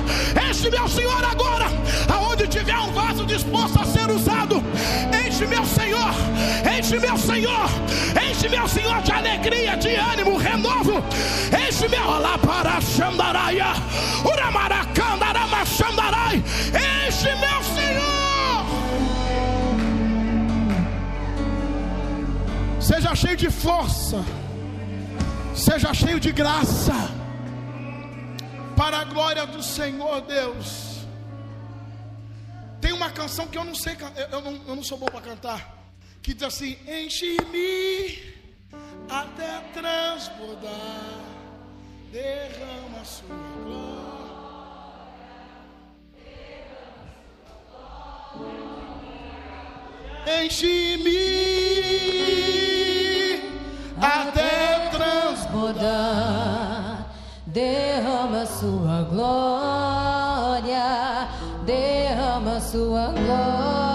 [0.49, 1.67] enche meu Senhor agora.
[2.11, 4.55] Aonde tiver um vaso disposto a ser usado,
[5.23, 6.11] enche meu Senhor,
[6.75, 7.69] enche meu Senhor,
[8.27, 11.03] enche meu Senhor de alegria, de ânimo, renovo.
[11.67, 13.73] Enche meu lá para Xandaraia,
[14.25, 16.43] Uramaracandarama Xandarai,
[17.07, 18.65] enche meu Senhor.
[22.79, 24.25] Seja cheio de força,
[25.55, 26.93] seja cheio de graça,
[28.75, 30.91] para a glória do Senhor Deus.
[32.79, 33.95] Tem uma canção que eu não sei,
[34.31, 35.77] eu não, eu não sou bom para cantar,
[36.21, 38.33] que diz assim: Enche-me
[39.09, 41.19] até transbordar,
[42.11, 44.01] derrama a sua glória.
[50.43, 51.11] Enche-me
[53.99, 54.50] até
[55.51, 57.05] transbordar,
[57.45, 59.27] derrama sua glória,
[61.65, 63.90] derrama sua glória,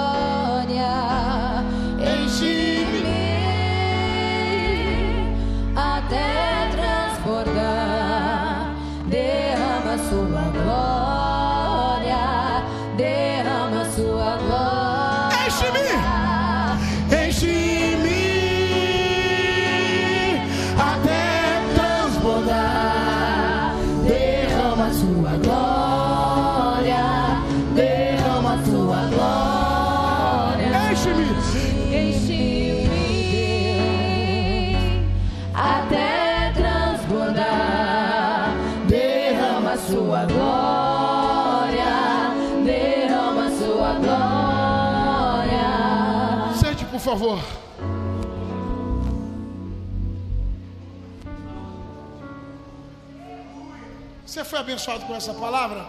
[54.47, 55.87] foi abençoado com essa palavra?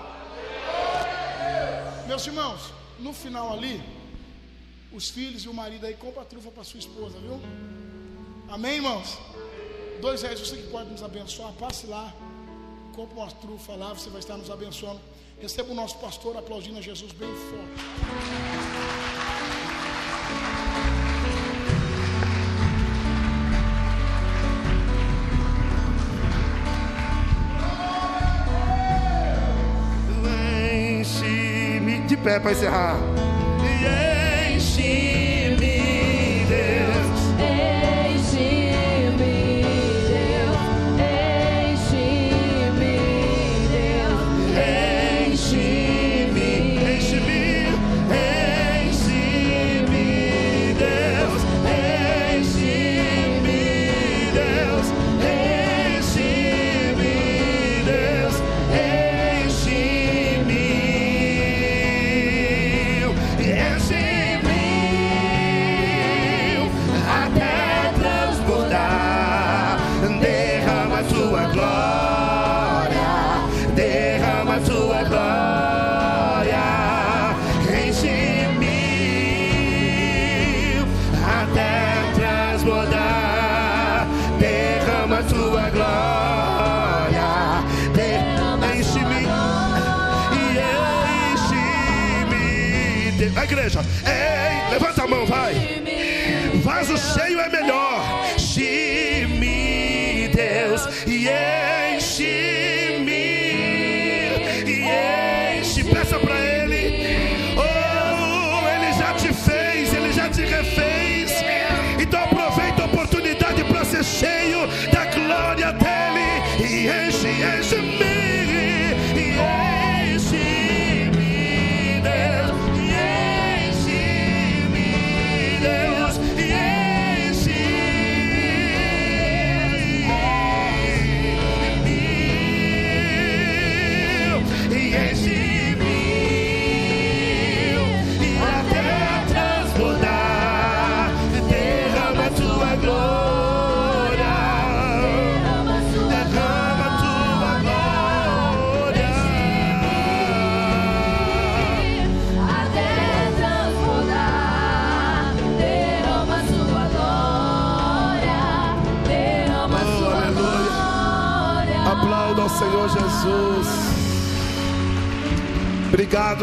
[2.08, 3.82] Meus irmãos, no final ali,
[4.92, 7.40] os filhos e o marido aí, compra trufa para sua esposa, viu?
[8.50, 9.18] Amém, irmãos?
[10.02, 12.14] Dois reais, você que pode nos abençoar, passe lá,
[12.96, 15.02] compra uma trufa lá, você vai estar nos abençoando.
[15.40, 19.17] Receba o nosso pastor aplaudindo a Jesus bem forte.
[32.28, 33.37] Pé para encerrar.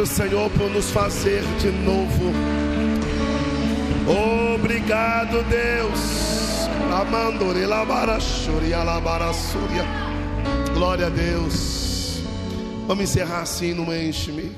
[0.05, 2.31] Obrigado, Senhor, por nos fazer de novo.
[4.55, 6.68] Obrigado, Deus.
[10.74, 12.18] Glória a Deus.
[12.86, 14.52] Vamos encerrar assim no enche-me.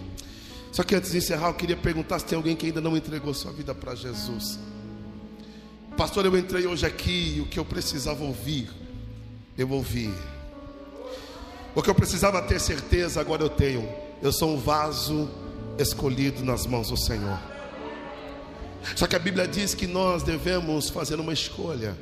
[0.72, 3.32] Só que antes de encerrar, eu queria perguntar se tem alguém que ainda não entregou
[3.32, 4.58] sua vida para Jesus.
[5.96, 8.68] Pastor, eu entrei hoje aqui e o que eu precisava ouvir,
[9.56, 10.12] eu ouvi.
[11.72, 14.05] O que eu precisava ter certeza, agora eu tenho.
[14.22, 15.28] Eu sou um vaso
[15.78, 17.38] escolhido nas mãos do Senhor.
[18.94, 21.96] Só que a Bíblia diz que nós devemos fazer uma escolha.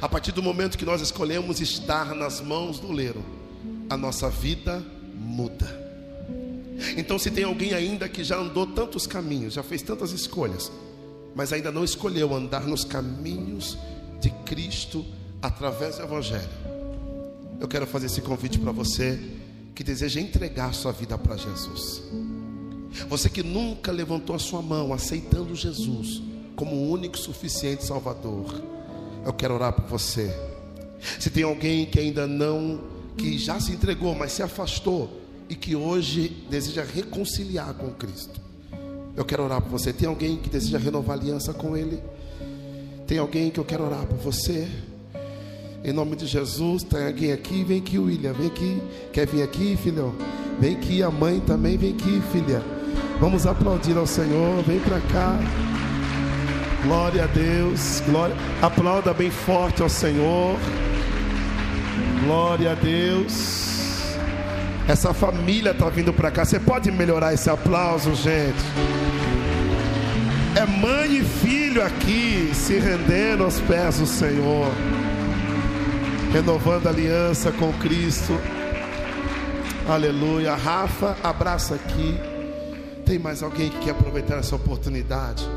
[0.00, 3.22] A partir do momento que nós escolhemos estar nas mãos do leiro,
[3.90, 4.82] a nossa vida
[5.14, 5.82] muda.
[6.96, 10.72] Então, se tem alguém ainda que já andou tantos caminhos, já fez tantas escolhas,
[11.34, 13.76] mas ainda não escolheu andar nos caminhos
[14.20, 15.04] de Cristo
[15.42, 16.48] através do Evangelho,
[17.60, 19.18] eu quero fazer esse convite para você
[19.74, 22.02] que deseja entregar sua vida para Jesus.
[23.08, 26.22] Você que nunca levantou a sua mão aceitando Jesus
[26.54, 28.62] como o único suficiente Salvador,
[29.24, 30.32] eu quero orar por você.
[31.18, 32.80] Se tem alguém que ainda não,
[33.16, 38.40] que já se entregou, mas se afastou e que hoje deseja reconciliar com Cristo,
[39.16, 39.92] eu quero orar por você.
[39.92, 42.00] Tem alguém que deseja renovar aliança com Ele?
[43.06, 44.68] Tem alguém que eu quero orar por você?
[45.84, 47.62] Em nome de Jesus, tem alguém aqui?
[47.62, 48.32] Vem aqui, William.
[48.32, 48.82] Vem aqui.
[49.12, 50.14] Quer vir aqui, filhão?
[50.58, 51.76] Vem aqui, a mãe também.
[51.76, 52.62] Vem aqui, filha.
[53.20, 54.62] Vamos aplaudir ao Senhor.
[54.62, 55.38] Vem para cá.
[56.84, 58.02] Glória a Deus.
[58.06, 58.34] Glória.
[58.62, 60.56] Aplauda bem forte ao Senhor.
[62.24, 64.16] Glória a Deus.
[64.88, 66.46] Essa família está vindo para cá.
[66.46, 68.64] Você pode melhorar esse aplauso, gente?
[70.56, 74.70] É mãe e filho aqui se rendendo aos pés do Senhor,
[76.34, 78.32] renovando a aliança com Cristo.
[79.88, 80.56] Aleluia.
[80.56, 82.18] Rafa, abraça aqui.
[83.06, 85.48] Tem mais alguém que quer aproveitar essa oportunidade?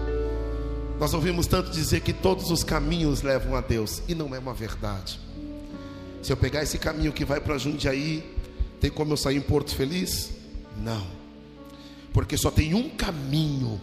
[0.99, 4.53] Nós ouvimos tanto dizer que todos os caminhos levam a Deus, e não é uma
[4.53, 5.19] verdade.
[6.21, 8.23] Se eu pegar esse caminho que vai para Jundiaí,
[8.79, 10.29] tem como eu sair em Porto Feliz?
[10.77, 11.07] Não,
[12.13, 13.81] porque só tem um caminho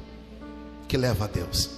[0.86, 1.70] que leva a Deus.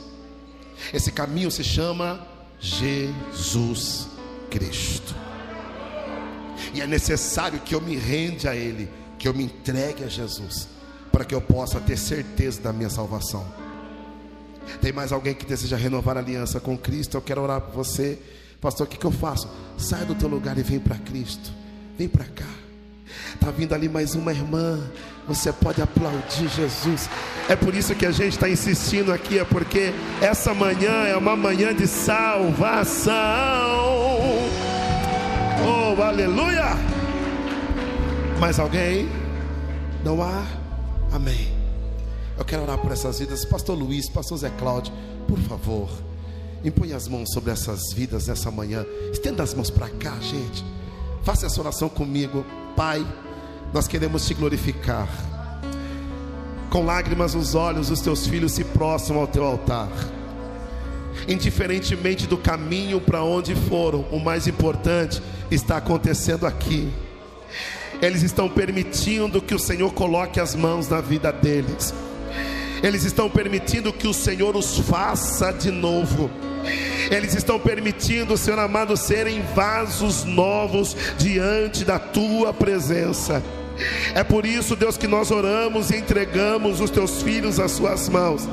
[0.92, 2.20] Esse caminho se chama
[2.60, 4.14] Jesus
[4.50, 5.14] Cristo.
[6.74, 10.68] E é necessário que eu me rende a Ele, que eu me entregue a Jesus,
[11.12, 13.46] para que eu possa ter certeza da minha salvação.
[14.80, 17.16] Tem mais alguém que deseja renovar a aliança com Cristo?
[17.16, 18.18] Eu quero orar por você.
[18.60, 19.48] Pastor, o que, que eu faço?
[19.78, 21.52] Sai do teu lugar e vem para Cristo.
[21.96, 22.48] Vem para cá.
[23.34, 24.78] Está vindo ali mais uma irmã.
[25.28, 27.08] Você pode aplaudir Jesus.
[27.48, 31.36] É por isso que a gente está insistindo aqui, é porque essa manhã é uma
[31.36, 33.14] manhã de salvação.
[36.02, 36.76] Aleluia!
[38.38, 39.08] Mais alguém?
[40.04, 40.44] Não há?
[41.10, 41.52] Amém.
[42.38, 43.46] Eu quero orar por essas vidas.
[43.46, 44.92] Pastor Luiz, Pastor Zé Cláudio,
[45.26, 45.88] por favor,
[46.62, 48.84] impõe as mãos sobre essas vidas nessa manhã.
[49.10, 50.62] Estenda as mãos para cá, gente.
[51.22, 52.44] Faça essa oração comigo.
[52.76, 53.04] Pai,
[53.72, 55.08] nós queremos te glorificar.
[56.68, 59.88] Com lágrimas nos olhos, os teus filhos se prostram ao teu altar.
[61.28, 66.90] Indiferentemente do caminho para onde foram, o mais importante está acontecendo aqui.
[68.00, 71.94] Eles estão permitindo que o Senhor coloque as mãos na vida deles.
[72.82, 76.30] Eles estão permitindo que o Senhor os faça de novo.
[77.10, 83.42] Eles estão permitindo, Senhor amado, serem vasos novos diante da tua presença.
[84.14, 88.48] É por isso, Deus, que nós oramos e entregamos os teus filhos às suas mãos.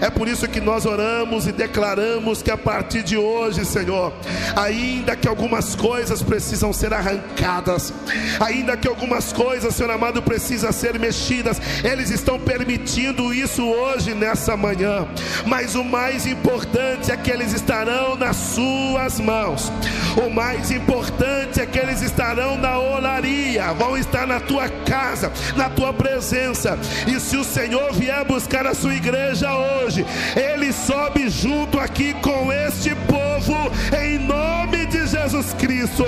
[0.00, 4.12] É por isso que nós oramos e declaramos que a partir de hoje, Senhor,
[4.56, 7.92] ainda que algumas coisas precisam ser arrancadas,
[8.40, 14.56] ainda que algumas coisas, Senhor amado, precisam ser mexidas, eles estão permitindo isso hoje, nessa
[14.56, 15.06] manhã.
[15.46, 19.70] Mas o mais importante é que eles estarão nas suas mãos.
[20.16, 25.70] O mais importante é que eles estarão na olaria, vão estar na tua casa, na
[25.70, 26.76] tua presença.
[27.06, 30.04] E se o Senhor vier buscar a sua igreja hoje,
[30.34, 36.04] ele sobe junto aqui com este povo, em nome de Jesus Cristo.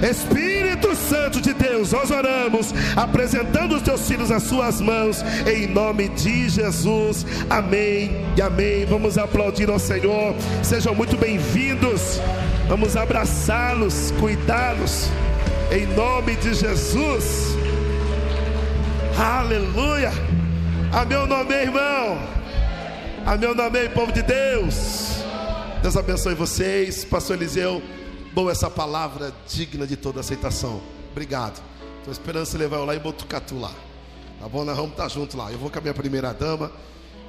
[0.00, 6.08] Espírito Santo de Deus, nós oramos, apresentando os teus filhos às suas mãos, em nome
[6.10, 7.26] de Jesus.
[7.50, 8.86] Amém e amém.
[8.86, 10.36] Vamos aplaudir ao Senhor.
[10.62, 12.20] Sejam muito bem-vindos.
[12.68, 15.08] Vamos abraçá-los, cuidá-los,
[15.72, 17.61] em nome de Jesus.
[19.18, 20.10] Aleluia.
[20.90, 22.18] A meu nome, irmão.
[23.26, 25.22] A meu nome, povo de Deus.
[25.82, 27.04] Deus abençoe vocês.
[27.04, 27.82] Pastor Eliseu,
[28.32, 30.82] boa essa palavra digna de toda aceitação.
[31.10, 31.62] Obrigado.
[31.98, 33.72] Estou esperando você levar eu lá em Botucatu lá.
[34.40, 34.64] Tá bom?
[34.64, 35.52] Nós vamos estar juntos lá.
[35.52, 36.72] Eu vou com a minha primeira dama.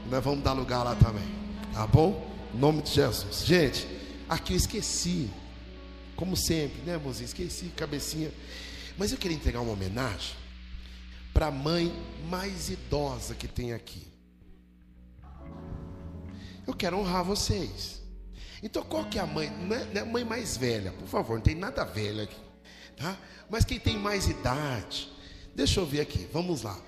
[0.10, 1.27] Nós vamos dar lugar lá também.
[1.73, 2.26] Tá bom?
[2.53, 3.43] Em nome de Jesus.
[3.45, 3.88] Gente,
[4.30, 5.30] aqui eu esqueci.
[6.15, 7.26] Como sempre, né, mozinho?
[7.26, 8.31] Esqueci, cabecinha.
[8.97, 10.43] Mas eu queria entregar uma homenagem
[11.34, 11.91] para a mãe
[12.30, 14.07] mais idosa que tem aqui.
[16.65, 18.01] Eu quero honrar vocês.
[18.61, 19.49] Então, qual que é a mãe?
[19.49, 22.41] Não é, não é a mãe mais velha, por favor, não tem nada velha aqui.
[22.95, 23.18] Tá?
[23.49, 25.11] Mas quem tem mais idade,
[25.53, 26.80] deixa eu ver aqui, vamos lá.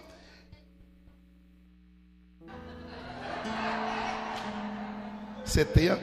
[5.44, 6.00] Você tem a.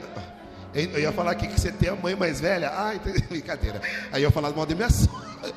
[0.73, 2.71] Eu ia falar aqui que você tem a mãe mais velha.
[3.03, 3.81] Tem brincadeira.
[4.11, 5.53] Aí eu falar mal de minha sogra.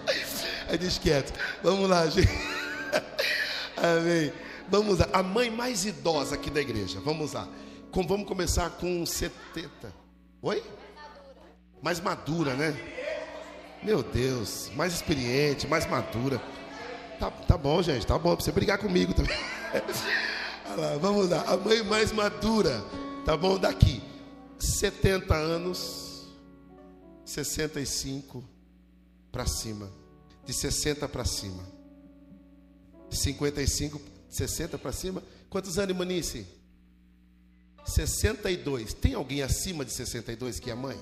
[0.69, 1.33] Aí deixa quieto.
[1.63, 2.56] Vamos lá, gente.
[3.77, 4.33] Amém.
[4.69, 5.09] Vamos lá.
[5.13, 7.01] A mãe mais idosa aqui da igreja.
[7.01, 7.49] Vamos lá.
[7.91, 9.93] Com, vamos começar com 70.
[10.43, 10.63] Oi?
[11.83, 12.75] Mais madura, né?
[13.83, 14.71] Meu Deus.
[14.75, 16.41] Mais experiente, mais madura.
[17.21, 18.07] Tá, tá bom, gente.
[18.07, 18.35] Tá bom.
[18.35, 19.37] Pra você brigar comigo também.
[20.77, 21.43] Lá, vamos lá.
[21.47, 22.85] A mãe mais madura.
[23.25, 23.59] Tá bom?
[23.59, 24.03] Daqui.
[24.59, 26.27] 70 anos.
[27.25, 28.45] 65
[29.33, 29.91] para cima.
[30.45, 31.76] De 60 para cima.
[33.11, 35.23] 55, 60 para cima.
[35.49, 36.47] Quantos anos, Manice?
[37.85, 38.95] 62.
[38.95, 40.99] Tem alguém acima de 62 que é mãe?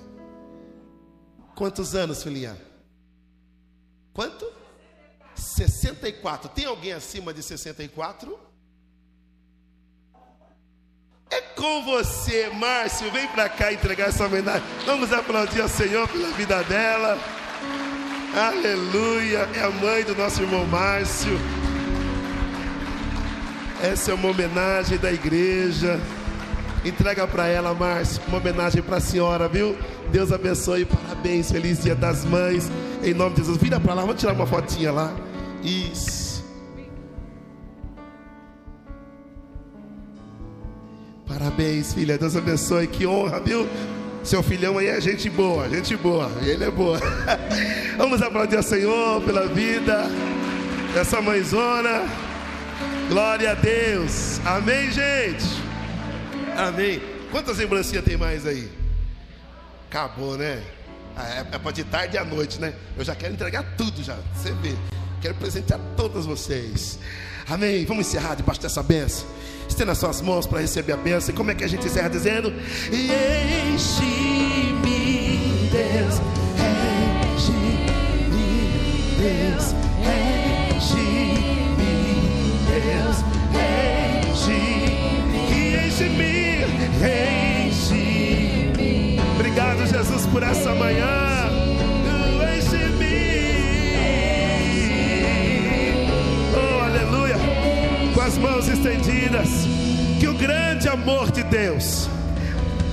[1.54, 2.60] Quantos anos, filhinha?
[4.12, 4.46] Quanto?
[5.34, 6.48] 64.
[6.50, 8.38] Tem alguém acima de 64?
[11.30, 13.10] É com você, Márcio.
[13.10, 14.62] Vem para cá entregar essa homenagem.
[14.84, 17.18] Vamos aplaudir ao Senhor pela vida dela.
[18.36, 19.48] Aleluia.
[19.54, 21.38] É a mãe do nosso irmão Márcio.
[23.84, 26.00] Essa é uma homenagem da igreja.
[26.82, 29.76] Entrega para ela, Márcio, uma homenagem para a senhora, viu?
[30.10, 32.70] Deus abençoe, parabéns, feliz dia das mães.
[33.02, 33.58] Em nome de Jesus.
[33.58, 35.14] Vira para lá, vamos tirar uma fotinha lá.
[35.62, 36.42] Isso.
[41.28, 42.16] Parabéns, filha.
[42.16, 42.86] Deus abençoe.
[42.86, 43.68] Que honra, viu?
[44.22, 46.32] Seu filhão aí é gente boa, gente boa.
[46.40, 46.98] Ele é boa.
[47.98, 50.06] Vamos aplaudir ao Senhor pela vida
[50.94, 52.23] dessa mãezona.
[53.08, 54.40] Glória a Deus.
[54.44, 55.44] Amém, gente.
[56.56, 57.00] Amém.
[57.30, 58.68] Quantas lembrancinhas tem mais aí?
[59.90, 60.62] Acabou, né?
[61.16, 62.74] Ah, É, é para de tarde à noite, né?
[62.96, 64.16] Eu já quero entregar tudo já.
[64.34, 64.74] Você vê.
[65.20, 66.98] Quero presentear todas vocês.
[67.48, 67.84] Amém.
[67.84, 69.26] Vamos encerrar debaixo dessa benção.
[69.68, 71.32] Estenda as suas mãos para receber a benção.
[71.34, 72.52] E como é que a gente encerra dizendo?
[72.92, 73.10] E
[73.74, 76.20] enche-me, Deus.
[77.36, 77.86] Enche-me,
[79.18, 79.83] Deus.
[85.94, 86.64] Enche-me.
[87.68, 89.20] Enche-me.
[89.34, 91.48] Obrigado, Jesus, por essa manhã.
[92.56, 93.14] Enche-me.
[96.52, 97.36] Oh, aleluia.
[98.12, 99.48] Com as mãos estendidas.
[100.18, 102.08] Que o grande amor de Deus,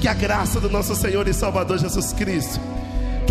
[0.02, 2.60] que a graça do nosso Senhor e Salvador Jesus Cristo,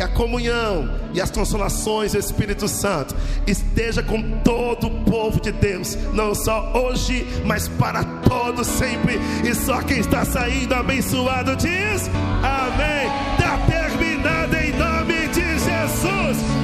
[0.01, 3.15] que a comunhão e as consolações do Espírito Santo
[3.47, 9.21] esteja com todo o povo de Deus, não só hoje, mas para todos sempre.
[9.45, 12.09] E só quem está saindo abençoado diz:
[12.43, 13.11] Amém.
[13.39, 16.60] Está terminado em nome de Jesus.